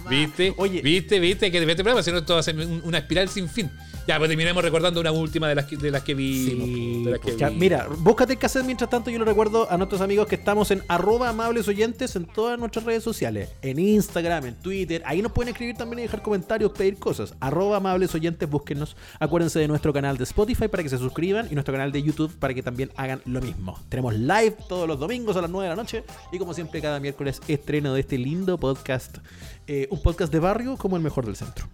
¿Viste? 0.08 0.54
Oye, 0.56 0.82
¿Viste? 0.82 1.18
¿Viste? 1.18 1.50
Que 1.50 1.58
este 1.58 1.74
programa, 1.76 2.02
si 2.02 2.12
no, 2.12 2.18
esto 2.18 2.34
va 2.34 2.40
a 2.40 2.42
ser 2.44 2.56
un- 2.56 2.82
una 2.84 2.98
espiral 2.98 3.28
sin 3.28 3.48
fin. 3.48 3.70
Ya, 4.06 4.18
pues 4.18 4.28
terminemos 4.28 4.62
recordando 4.64 5.00
una 5.00 5.12
última 5.12 5.48
de 5.48 5.54
las 5.54 5.66
que, 5.66 5.76
de 5.76 5.90
las 5.90 6.02
que 6.02 6.14
vimos. 6.14 6.64
Sí, 6.66 7.04
de 7.04 7.10
las 7.12 7.20
que 7.20 7.24
pues 7.28 7.36
ya, 7.36 7.48
vimos. 7.48 7.60
mira, 7.60 7.86
búscate 7.98 8.32
el 8.32 8.38
cassette 8.38 8.64
mientras 8.64 8.90
tanto. 8.90 9.10
Yo 9.10 9.18
le 9.18 9.24
recuerdo 9.24 9.70
a 9.70 9.76
nuestros 9.76 10.00
amigos 10.00 10.26
que 10.26 10.34
estamos 10.36 10.70
en 10.72 10.82
arroba 10.88 11.28
amables 11.28 11.66
oyentes 11.68 12.14
en 12.16 12.26
todas 12.26 12.58
nuestras 12.58 12.84
redes 12.84 13.02
sociales. 13.04 13.50
En 13.62 13.78
Instagram, 13.78 14.46
en 14.46 14.54
Twitter. 14.56 15.02
Ahí 15.06 15.22
nos 15.22 15.32
pueden 15.32 15.50
escribir 15.52 15.76
también 15.76 16.00
y 16.00 16.02
dejar 16.02 16.22
comentarios, 16.22 16.72
pedir 16.72 16.98
cosas. 16.98 17.34
Arroba 17.40 17.76
amables 17.76 18.12
oyentes, 18.14 18.48
búsquenos. 18.48 18.96
Acuérdense 19.20 19.61
de 19.62 19.68
nuestro 19.68 19.92
canal 19.92 20.16
de 20.18 20.24
Spotify 20.24 20.68
para 20.68 20.82
que 20.82 20.88
se 20.88 20.98
suscriban 20.98 21.46
y 21.50 21.54
nuestro 21.54 21.72
canal 21.72 21.92
de 21.92 22.02
YouTube 22.02 22.34
para 22.38 22.52
que 22.54 22.62
también 22.62 22.90
hagan 22.96 23.22
lo 23.24 23.40
mismo. 23.40 23.78
Tenemos 23.88 24.14
live 24.14 24.56
todos 24.68 24.86
los 24.88 24.98
domingos 24.98 25.36
a 25.36 25.40
las 25.40 25.50
9 25.50 25.68
de 25.68 25.76
la 25.76 25.82
noche 25.82 26.04
y 26.32 26.38
como 26.38 26.52
siempre 26.54 26.80
cada 26.82 27.00
miércoles 27.00 27.40
estreno 27.48 27.94
de 27.94 28.00
este 28.00 28.18
lindo 28.18 28.58
podcast. 28.58 29.18
Eh, 29.66 29.86
un 29.90 30.02
podcast 30.02 30.32
de 30.32 30.38
barrio 30.40 30.76
como 30.76 30.96
el 30.96 31.02
mejor 31.02 31.24
del 31.26 31.36
centro. 31.36 31.68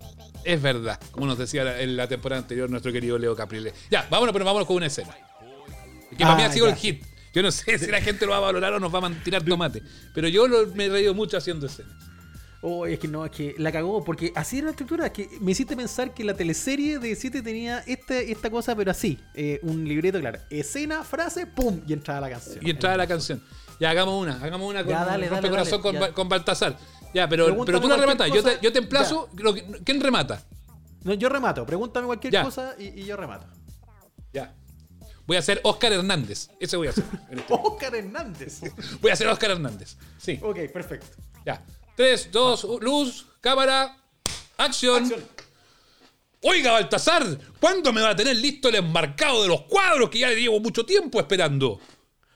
Es 0.44 0.60
verdad, 0.62 1.00
como 1.10 1.26
nos 1.26 1.38
decía 1.38 1.64
la- 1.64 1.80
en 1.80 1.96
la 1.96 2.06
temporada 2.06 2.40
anterior 2.42 2.70
nuestro 2.70 2.92
querido 2.92 3.18
Leo 3.18 3.34
Caprile. 3.34 3.72
Ya, 3.90 4.06
vámonos, 4.10 4.32
pero 4.32 4.44
vámonos 4.44 4.66
con 4.66 4.76
una 4.76 4.86
escena. 4.86 5.14
Que 6.10 6.24
para 6.24 6.36
mí 6.36 6.42
Ah, 6.42 6.46
ha 6.46 6.52
sido 6.52 6.66
ya. 6.66 6.72
el 6.72 6.78
hit. 6.78 7.04
Yo 7.34 7.42
no 7.42 7.50
sé 7.50 7.78
si 7.78 7.90
la 7.90 8.00
gente 8.00 8.24
lo 8.24 8.32
va 8.32 8.38
a 8.38 8.40
valorar 8.40 8.72
o 8.72 8.80
nos 8.80 8.94
va 8.94 9.06
a 9.06 9.10
tirar 9.22 9.42
tomate. 9.42 9.82
Pero 10.14 10.28
yo 10.28 10.46
lo- 10.48 10.66
me 10.68 10.86
he 10.86 10.88
reído 10.88 11.14
mucho 11.14 11.36
haciendo 11.36 11.66
escenas. 11.66 11.92
Oh, 12.60 12.86
es 12.86 12.98
que 12.98 13.06
no, 13.06 13.24
es 13.24 13.30
que 13.30 13.54
la 13.58 13.70
cagó, 13.70 14.02
porque 14.04 14.32
así 14.34 14.58
era 14.58 14.64
la 14.66 14.70
estructura, 14.72 15.06
es 15.06 15.12
que 15.12 15.28
me 15.40 15.52
hiciste 15.52 15.76
pensar 15.76 16.12
que 16.12 16.24
la 16.24 16.34
teleserie 16.34 16.98
de 16.98 17.14
7 17.14 17.40
tenía 17.40 17.78
este, 17.86 18.32
esta 18.32 18.50
cosa, 18.50 18.74
pero 18.74 18.90
así, 18.90 19.18
eh, 19.34 19.60
un 19.62 19.86
libreto, 19.86 20.18
claro, 20.18 20.40
escena, 20.50 21.04
frase, 21.04 21.46
pum, 21.46 21.80
y 21.86 21.92
entraba 21.92 22.20
la 22.22 22.30
canción. 22.30 22.58
Y 22.66 22.70
entraba 22.70 22.96
la 22.96 23.06
canción. 23.06 23.40
Ya, 23.78 23.90
hagamos 23.90 24.20
una, 24.20 24.42
hagamos 24.42 24.68
una 24.68 24.82
con 24.82 24.90
Ya, 24.90 25.04
dale, 25.04 25.28
dale, 25.28 25.50
corazón 25.50 25.80
dale, 25.82 26.12
con, 26.12 26.28
Baltasar. 26.28 26.76
Ya, 27.14 27.28
pero, 27.28 27.44
Pregúntame 27.46 27.66
pero 27.66 27.80
tú 27.80 27.88
la 27.88 27.96
rematas. 27.96 28.28
Yo 28.32 28.42
te, 28.42 28.58
yo 28.60 28.72
te 28.72 28.80
emplazo. 28.80 29.28
lo 29.36 29.54
que- 29.54 29.64
¿Quién 29.84 30.00
remata? 30.00 30.42
No, 31.04 31.14
yo 31.14 31.28
remato, 31.28 31.64
pregúntame 31.64 32.06
cualquier 32.06 32.32
Ya. 32.32 32.42
cosa 32.42 32.74
y, 32.76 32.86
y 33.00 33.04
yo 33.04 33.16
remato. 33.16 33.46
Ya. 34.32 34.52
Voy 35.26 35.36
a 35.36 35.40
hacer 35.40 35.60
Oscar 35.62 35.92
Hernández. 35.92 36.48
Ese 36.58 36.76
voy 36.76 36.88
a 36.88 36.90
hacer. 36.90 37.04
este. 37.30 37.44
Oscar 37.54 37.94
Hernández. 37.94 38.60
Voy 39.00 39.10
a 39.10 39.14
hacer 39.14 39.28
Oscar 39.28 39.52
Hernández. 39.52 39.96
Sí. 40.18 40.40
ok, 40.42 40.58
perfecto. 40.72 41.06
Ya. 41.46 41.62
3, 41.98 42.30
2, 42.30 42.66
luz, 42.80 43.26
cámara, 43.40 43.96
acción. 44.56 45.02
Acción. 45.02 45.24
Oiga, 46.42 46.70
Baltasar, 46.70 47.26
¿cuándo 47.58 47.92
me 47.92 48.00
va 48.00 48.10
a 48.10 48.14
tener 48.14 48.36
listo 48.36 48.68
el 48.68 48.76
enmarcado 48.76 49.42
de 49.42 49.48
los 49.48 49.62
cuadros 49.62 50.08
que 50.08 50.20
ya 50.20 50.28
le 50.28 50.40
llevo 50.40 50.60
mucho 50.60 50.86
tiempo 50.86 51.18
esperando? 51.18 51.80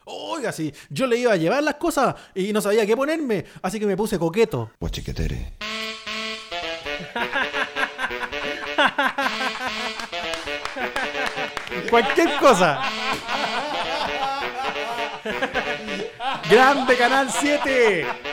Oiga, 0.03 0.51
sí, 0.51 0.73
yo 0.89 1.07
le 1.07 1.17
iba 1.17 1.31
a 1.31 1.37
llevar 1.37 1.63
las 1.63 1.75
cosas 1.75 2.13
y 2.35 2.51
no 2.51 2.59
sabía 2.59 2.85
qué 2.85 2.97
ponerme, 2.97 3.45
así 3.61 3.79
que 3.79 3.85
me 3.85 3.95
puse 3.95 4.19
coqueto. 4.19 4.71
Guachiquetere. 4.81 5.53
Cualquier 11.89 12.35
cosa. 12.35 12.81
Grande 16.49 16.97
Canal 16.97 17.31
7. 17.31 18.32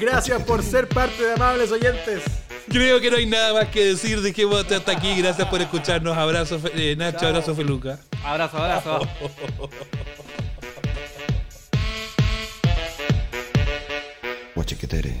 Gracias 0.00 0.42
por 0.44 0.62
ser 0.62 0.88
parte 0.88 1.22
de 1.22 1.34
Amables 1.34 1.70
Oyentes. 1.70 2.22
Creo 2.70 3.00
que 3.00 3.10
no 3.10 3.18
hay 3.18 3.26
nada 3.26 3.52
más 3.52 3.68
que 3.68 3.84
decir. 3.84 4.20
Dejemos 4.22 4.64
hasta 4.70 4.92
aquí. 4.92 5.14
Gracias 5.16 5.46
por 5.48 5.60
escucharnos. 5.60 6.16
Abrazo, 6.16 6.58
eh, 6.74 6.94
Nacho. 6.96 7.26
Abrazo, 7.26 7.54
Feluca. 7.54 7.98
Abrazo, 8.24 8.56
abrazo. 8.56 9.00
Guachiquetere. 14.54 15.20